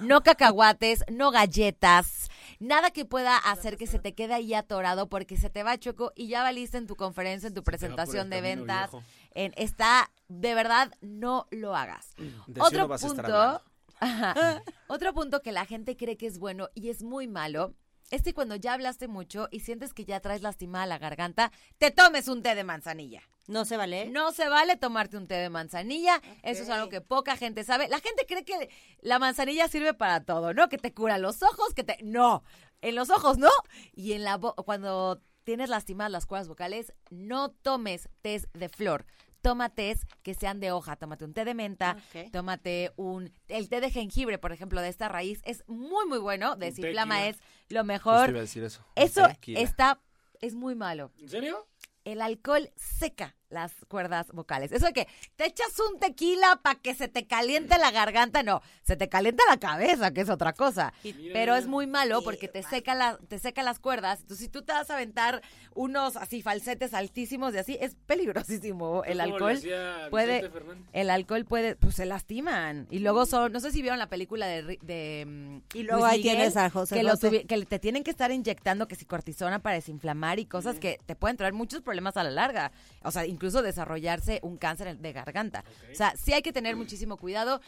no 0.00 0.22
cacahuates, 0.22 1.04
no 1.10 1.30
galletas, 1.30 2.28
nada 2.58 2.90
que 2.90 3.04
pueda 3.04 3.36
hacer 3.36 3.76
que 3.76 3.86
se 3.86 3.98
te 3.98 4.14
quede 4.14 4.34
ahí 4.34 4.54
atorado 4.54 5.08
porque 5.08 5.36
se 5.36 5.48
te 5.48 5.62
va 5.62 5.78
choco 5.78 6.12
y 6.16 6.28
ya 6.28 6.42
valiste 6.42 6.78
en 6.78 6.86
tu 6.86 6.96
conferencia, 6.96 7.46
en 7.46 7.54
tu 7.54 7.62
presentación 7.62 8.28
de 8.28 8.40
ventas. 8.40 8.90
En, 9.34 9.52
está, 9.56 10.10
de 10.28 10.54
verdad, 10.54 10.92
no 11.00 11.46
lo 11.50 11.76
hagas. 11.76 12.14
De 12.46 12.60
Otro 12.60 12.70
cielo 12.70 12.88
vas 12.88 13.04
a 13.04 13.06
estar 13.06 13.24
punto. 13.24 13.62
Ajá. 14.00 14.62
Otro 14.88 15.14
punto 15.14 15.42
que 15.42 15.52
la 15.52 15.64
gente 15.64 15.96
cree 15.96 16.16
que 16.16 16.26
es 16.26 16.38
bueno 16.38 16.68
y 16.74 16.90
es 16.90 17.02
muy 17.02 17.28
malo 17.28 17.74
es 18.10 18.22
que 18.22 18.34
cuando 18.34 18.56
ya 18.56 18.72
hablaste 18.74 19.08
mucho 19.08 19.48
y 19.50 19.60
sientes 19.60 19.92
que 19.94 20.04
ya 20.04 20.20
traes 20.20 20.42
lastimada 20.42 20.86
la 20.86 20.98
garganta, 20.98 21.50
te 21.78 21.90
tomes 21.90 22.28
un 22.28 22.42
té 22.42 22.54
de 22.54 22.64
manzanilla. 22.64 23.22
No 23.48 23.64
se 23.64 23.76
vale. 23.76 24.06
No 24.10 24.32
se 24.32 24.48
vale 24.48 24.76
tomarte 24.76 25.16
un 25.16 25.26
té 25.28 25.34
de 25.34 25.50
manzanilla. 25.50 26.20
Eso 26.42 26.62
es 26.62 26.68
algo 26.68 26.88
que 26.88 27.00
poca 27.00 27.36
gente 27.36 27.62
sabe. 27.64 27.88
La 27.88 28.00
gente 28.00 28.26
cree 28.26 28.44
que 28.44 28.70
la 29.00 29.18
manzanilla 29.18 29.68
sirve 29.68 29.94
para 29.94 30.24
todo, 30.24 30.52
¿no? 30.54 30.68
Que 30.68 30.78
te 30.78 30.92
cura 30.92 31.18
los 31.18 31.42
ojos, 31.42 31.72
que 31.74 31.84
te... 31.84 31.98
No, 32.02 32.42
en 32.80 32.94
los 32.96 33.10
ojos 33.10 33.38
no. 33.38 33.50
Y 33.92 34.12
en 34.12 34.24
la 34.24 34.36
bo- 34.36 34.54
cuando 34.56 35.20
tienes 35.44 35.68
lastimadas 35.68 36.10
las 36.10 36.26
cuerdas 36.26 36.48
vocales, 36.48 36.92
no 37.10 37.50
tomes 37.50 38.08
tés 38.20 38.48
de 38.52 38.68
flor. 38.68 39.06
Toma 39.42 39.68
tés 39.68 40.06
que 40.22 40.34
sean 40.34 40.60
de 40.60 40.72
hoja. 40.72 40.96
Tómate 40.96 41.24
un 41.24 41.32
té 41.34 41.44
de 41.44 41.54
menta, 41.54 41.96
tómate 42.32 42.92
un... 42.96 43.32
El 43.48 43.68
té 43.68 43.80
de 43.80 43.90
jengibre, 43.90 44.38
por 44.38 44.52
ejemplo, 44.52 44.80
de 44.80 44.88
esta 44.88 45.08
raíz, 45.08 45.40
es 45.44 45.62
muy, 45.68 46.06
muy 46.06 46.18
bueno. 46.18 46.56
Desinflama 46.56 47.16
tequila. 47.16 47.28
es 47.30 47.36
lo 47.68 47.84
mejor. 47.84 48.30
iba 48.30 48.38
a 48.38 48.42
decir 48.42 48.64
eso. 48.64 48.84
Eso 48.94 49.26
Tequila. 49.28 49.60
está... 49.60 50.00
Es 50.40 50.54
muy 50.54 50.74
malo 50.74 51.12
¿En 51.18 51.30
serio? 51.30 51.66
el 52.04 52.20
alcohol 52.20 52.70
seca 52.76 53.34
las 53.48 53.72
cuerdas 53.88 54.28
vocales. 54.32 54.72
Eso 54.72 54.86
de 54.86 54.92
que 54.92 55.06
te 55.36 55.46
echas 55.46 55.78
un 55.92 55.98
tequila 56.00 56.60
para 56.62 56.78
que 56.80 56.94
se 56.94 57.08
te 57.08 57.26
caliente 57.26 57.78
la 57.78 57.90
garganta, 57.90 58.42
no, 58.42 58.60
se 58.82 58.96
te 58.96 59.08
calienta 59.08 59.42
la 59.48 59.56
cabeza, 59.58 60.10
que 60.12 60.22
es 60.22 60.28
otra 60.30 60.52
cosa. 60.52 60.92
Pero 61.32 61.54
es 61.54 61.66
muy 61.66 61.86
malo 61.86 62.22
porque 62.22 62.48
te 62.48 62.62
seca, 62.62 62.94
la, 62.94 63.18
te 63.28 63.38
seca 63.38 63.62
las 63.62 63.78
cuerdas. 63.78 64.20
Entonces, 64.20 64.46
si 64.46 64.48
tú 64.50 64.62
te 64.62 64.72
vas 64.72 64.90
a 64.90 64.94
aventar 64.94 65.42
unos 65.74 66.16
así 66.16 66.42
falsetes 66.42 66.92
altísimos 66.94 67.54
y 67.54 67.58
así, 67.58 67.78
es 67.80 67.94
peligrosísimo 68.06 69.04
el 69.04 69.18
¿Cómo 69.18 69.48
le 69.48 69.54
alcohol. 69.54 70.10
Puede, 70.10 70.50
el 70.92 71.10
alcohol 71.10 71.44
puede, 71.44 71.76
pues 71.76 71.94
se 71.96 72.06
lastiman. 72.06 72.86
Y 72.90 72.98
luego 73.00 73.26
son, 73.26 73.52
no 73.52 73.60
sé 73.60 73.70
si 73.72 73.82
vieron 73.82 73.98
la 73.98 74.08
película 74.08 74.46
de, 74.46 74.78
de 74.82 75.24
mm, 75.26 75.76
Y 75.78 75.82
luego 75.84 76.00
Luis 76.02 76.12
ahí 76.12 76.18
Miguel, 76.18 76.36
tienes 76.36 76.56
a 76.56 76.70
José 76.70 76.96
que, 76.96 77.02
lo 77.02 77.10
José. 77.10 77.30
tuvi- 77.30 77.46
que 77.46 77.64
te 77.66 77.78
tienen 77.78 78.02
que 78.04 78.10
estar 78.10 78.30
inyectando 78.32 78.88
que 78.88 78.94
si 78.96 79.04
cortisona 79.04 79.60
para 79.60 79.76
desinflamar 79.76 80.38
y 80.38 80.46
cosas 80.46 80.78
que 80.78 80.98
te 81.06 81.14
pueden 81.14 81.36
traer 81.36 81.52
muchos 81.52 81.82
problemas 81.82 82.16
a 82.16 82.24
la 82.24 82.30
larga. 82.30 82.72
O 83.02 83.10
sea, 83.10 83.26
incluso 83.36 83.62
desarrollarse 83.62 84.40
un 84.42 84.56
cáncer 84.56 84.96
de 84.96 85.12
garganta. 85.12 85.62
O 85.92 85.94
sea, 85.94 86.14
sí 86.16 86.32
hay 86.32 86.42
que 86.42 86.52
tener 86.52 86.74
muchísimo 86.74 87.18
cuidado. 87.18 87.60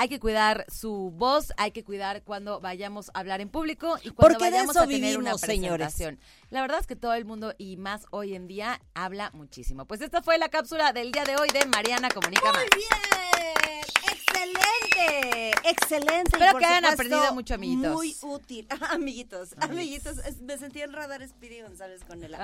Hay 0.00 0.08
que 0.08 0.20
cuidar 0.20 0.64
su 0.72 1.10
voz, 1.12 1.52
hay 1.56 1.72
que 1.72 1.82
cuidar 1.82 2.22
cuando 2.22 2.60
vayamos 2.60 3.10
a 3.14 3.18
hablar 3.18 3.40
en 3.40 3.48
público 3.48 3.96
y 3.98 4.10
cuando 4.10 4.14
Porque 4.38 4.44
de 4.44 4.50
vayamos 4.52 4.76
eso 4.76 4.84
a 4.84 4.86
tener 4.86 5.18
una 5.18 5.32
vivimos, 5.32 5.40
señores. 5.40 5.86
presentación. 5.94 6.20
La 6.50 6.60
verdad 6.60 6.78
es 6.80 6.86
que 6.86 6.94
todo 6.94 7.14
el 7.14 7.24
mundo 7.24 7.52
y 7.58 7.76
más 7.78 8.06
hoy 8.12 8.34
en 8.36 8.46
día 8.46 8.80
habla 8.94 9.30
muchísimo. 9.34 9.86
Pues 9.86 10.00
esta 10.00 10.22
fue 10.22 10.38
la 10.38 10.48
cápsula 10.50 10.92
del 10.92 11.10
día 11.10 11.24
de 11.24 11.34
hoy 11.36 11.48
de 11.52 11.66
Mariana 11.66 12.10
Comunica 12.10 12.52
Más. 12.52 12.62
Bien, 12.76 13.82
excelente, 14.12 15.50
excelente. 15.68 16.30
Espero 16.32 16.58
que 16.58 16.64
hayan 16.64 16.76
supuesto, 16.84 16.92
aprendido 16.92 17.34
mucho, 17.34 17.54
amiguitos. 17.54 17.92
Muy 17.92 18.16
útil, 18.22 18.66
amiguitos, 18.90 19.54
amiguitos. 19.60 20.16
Me 20.42 20.58
sentí 20.58 20.80
en 20.80 20.92
Radar 20.92 21.26
Speedy 21.26 21.62
González 21.62 22.02
con 22.06 22.22
el 22.22 22.34
Ay, 22.34 22.40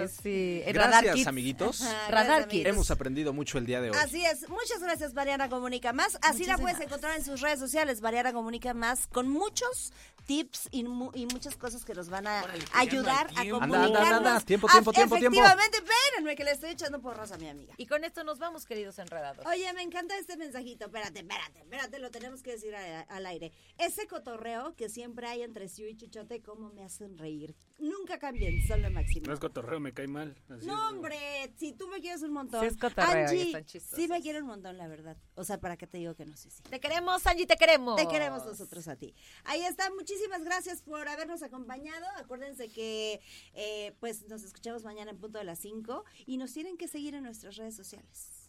amiguitos. 0.00 0.16
sí. 0.22 0.62
El 0.64 0.74
Radar 0.76 0.90
Gracias, 1.04 1.14
Kids. 1.16 1.26
amiguitos. 1.26 1.82
Ajá, 1.82 2.10
Radar 2.10 2.26
gracias, 2.26 2.48
Kids. 2.48 2.66
Hemos 2.66 2.90
aprendido 2.90 3.32
mucho 3.32 3.58
el 3.58 3.66
día 3.66 3.80
de 3.80 3.90
hoy. 3.90 3.96
Así 3.98 4.24
es, 4.24 4.48
muchas 4.48 4.80
gracias 4.80 5.14
Mariana 5.14 5.48
Comunica 5.48 5.92
Más. 5.92 6.18
Así 6.22 6.44
la 6.44 6.56
puedes 6.58 6.76
Muchísimas. 6.78 6.88
Encontrar 6.98 7.16
en 7.18 7.24
sus 7.24 7.40
redes 7.40 7.60
sociales, 7.60 8.00
Mariana 8.02 8.32
Comunica 8.32 8.74
Más, 8.74 9.06
con 9.06 9.28
muchos 9.28 9.92
tips 10.26 10.68
y, 10.72 10.82
mu- 10.84 11.10
y 11.14 11.24
muchas 11.26 11.56
cosas 11.56 11.84
que 11.86 11.94
nos 11.94 12.10
van 12.10 12.26
a 12.26 12.42
Órale, 12.42 12.58
no 12.58 12.66
ayudar 12.78 13.28
a 13.36 13.40
tiempo. 13.42 13.62
Anda, 13.62 13.84
anda, 13.84 13.98
anda, 14.00 14.00
comunicarnos. 14.00 14.44
Tiempo, 14.44 14.68
tiempo, 14.68 14.92
tiempo, 14.92 15.16
tiempo. 15.16 15.38
Efectivamente, 15.38 15.78
espérenme 15.78 16.36
que 16.36 16.44
le 16.44 16.50
estoy 16.50 16.70
echando 16.70 17.00
porras 17.00 17.32
a 17.32 17.38
mi 17.38 17.48
amiga. 17.48 17.72
Y 17.78 17.86
con 17.86 18.04
esto 18.04 18.24
nos 18.24 18.38
vamos, 18.38 18.66
queridos 18.66 18.98
enredados. 18.98 19.46
Oye, 19.46 19.72
me 19.72 19.82
encanta 19.82 20.18
este 20.18 20.36
mensajito. 20.36 20.86
Espérate, 20.86 21.20
espérate, 21.20 21.60
espérate, 21.60 21.98
lo 22.00 22.10
tenemos 22.10 22.42
que 22.42 22.50
decir 22.52 22.74
a- 22.74 23.02
al 23.02 23.24
aire. 23.26 23.52
Ese 23.78 24.06
cotorreo 24.06 24.74
que 24.76 24.88
siempre 24.90 25.28
hay 25.28 25.42
entre 25.42 25.68
Siu 25.68 25.86
y 25.88 25.96
Chuchote, 25.96 26.42
cómo 26.42 26.70
me 26.72 26.84
hacen 26.84 27.16
reír. 27.16 27.54
Nunca 27.78 28.18
cambien, 28.18 28.60
son 28.66 28.82
lo 28.82 28.90
máximo. 28.90 29.26
No 29.28 29.32
es 29.34 29.38
cotorreo, 29.40 29.78
me 29.80 29.94
cae 29.94 30.08
mal. 30.08 30.36
Así 30.50 30.66
No, 30.66 30.88
hombre, 30.90 31.16
si 31.56 31.72
tú 31.72 31.86
me 31.88 32.00
quieres 32.00 32.22
un 32.22 32.32
montón. 32.32 32.60
Sí 32.60 32.66
es 32.66 32.76
cotorreo 32.76 33.32
y 33.32 33.54
Angie, 33.54 33.80
sí 33.80 34.08
me 34.08 34.20
quiere 34.20 34.40
un 34.42 34.48
montón, 34.48 34.76
la 34.76 34.88
verdad. 34.88 35.16
O 35.36 35.44
sea, 35.44 35.58
¿para 35.60 35.76
qué 35.76 35.86
te 35.86 35.96
digo 35.98 36.14
que 36.16 36.26
no? 36.26 36.36
Sí, 36.36 36.50
sí. 36.50 36.60
Te 36.64 36.80
queremos, 36.88 37.26
Angie, 37.26 37.46
te 37.46 37.56
queremos. 37.56 37.96
Te 37.96 38.08
queremos 38.08 38.44
nosotros 38.46 38.88
a 38.88 38.96
ti. 38.96 39.14
Ahí 39.44 39.62
está, 39.62 39.90
muchísimas 39.90 40.42
gracias 40.42 40.80
por 40.82 41.06
habernos 41.08 41.42
acompañado. 41.42 42.06
Acuérdense 42.16 42.68
que 42.70 43.20
eh, 43.54 43.94
pues 44.00 44.26
nos 44.28 44.42
escuchamos 44.42 44.84
mañana 44.84 45.10
en 45.10 45.18
punto 45.18 45.38
de 45.38 45.44
las 45.44 45.58
5 45.58 46.04
y 46.26 46.38
nos 46.38 46.52
tienen 46.52 46.76
que 46.76 46.88
seguir 46.88 47.14
en 47.14 47.24
nuestras 47.24 47.56
redes 47.56 47.76
sociales. 47.76 48.48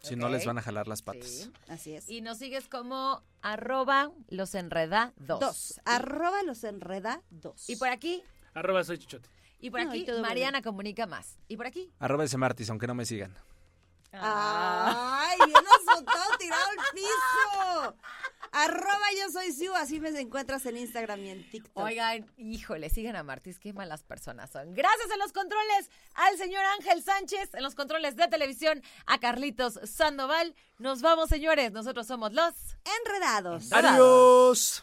Si 0.00 0.14
no 0.16 0.28
les 0.28 0.46
van 0.46 0.58
a 0.58 0.62
jalar 0.62 0.86
las 0.86 1.02
patas. 1.02 1.28
Sí. 1.28 1.52
Así 1.68 1.92
es. 1.94 2.08
Y 2.08 2.20
nos 2.20 2.38
sigues 2.38 2.68
como 2.68 3.22
arroba 3.42 4.12
los 4.28 4.54
enredados. 4.54 5.12
Dos. 5.16 5.80
Arroba 5.84 6.42
los 6.44 6.62
enreda 6.64 7.22
dos. 7.30 7.68
Y 7.68 7.76
por 7.76 7.88
aquí, 7.88 8.22
Arroba 8.54 8.84
soy 8.84 8.98
chichote. 8.98 9.28
y 9.60 9.70
por 9.70 9.82
No, 9.82 9.90
aquí, 9.90 10.00
y 10.00 10.06
todo 10.06 10.22
Mariana 10.22 10.62
comunica 10.62 11.06
más. 11.06 11.38
Y 11.48 11.56
por 11.56 11.66
aquí. 11.66 11.92
Arroba 11.98 12.24
ese 12.24 12.38
Martis, 12.38 12.70
aunque 12.70 12.86
no 12.86 12.94
me 12.94 13.04
sigan. 13.04 13.34
Ay, 14.12 15.38
bien 15.46 15.64
azotado, 15.66 16.36
tirado 16.38 16.64
al 16.70 16.76
piso. 16.94 17.96
Arroba 18.52 19.06
yo 19.18 19.30
soy 19.30 19.52
Siu, 19.52 19.74
así 19.74 20.00
me 20.00 20.08
encuentras 20.18 20.64
en 20.66 20.78
Instagram 20.78 21.20
y 21.20 21.30
en 21.30 21.50
TikTok. 21.50 21.84
Oigan, 21.84 22.30
híjole, 22.38 22.88
sigan 22.88 23.16
a 23.16 23.22
Martis, 23.22 23.58
qué 23.58 23.72
malas 23.72 24.02
personas 24.02 24.50
son. 24.50 24.74
Gracias 24.74 25.10
en 25.12 25.18
los 25.18 25.32
controles 25.32 25.90
al 26.14 26.36
señor 26.38 26.64
Ángel 26.78 27.02
Sánchez, 27.02 27.54
en 27.54 27.62
los 27.62 27.74
controles 27.74 28.16
de 28.16 28.26
televisión 28.28 28.82
a 29.06 29.18
Carlitos 29.18 29.78
Sandoval. 29.84 30.54
Nos 30.78 31.02
vamos, 31.02 31.28
señores, 31.28 31.72
nosotros 31.72 32.06
somos 32.06 32.32
los... 32.32 32.54
Enredados. 33.04 33.72
¡Adiós! 33.72 34.82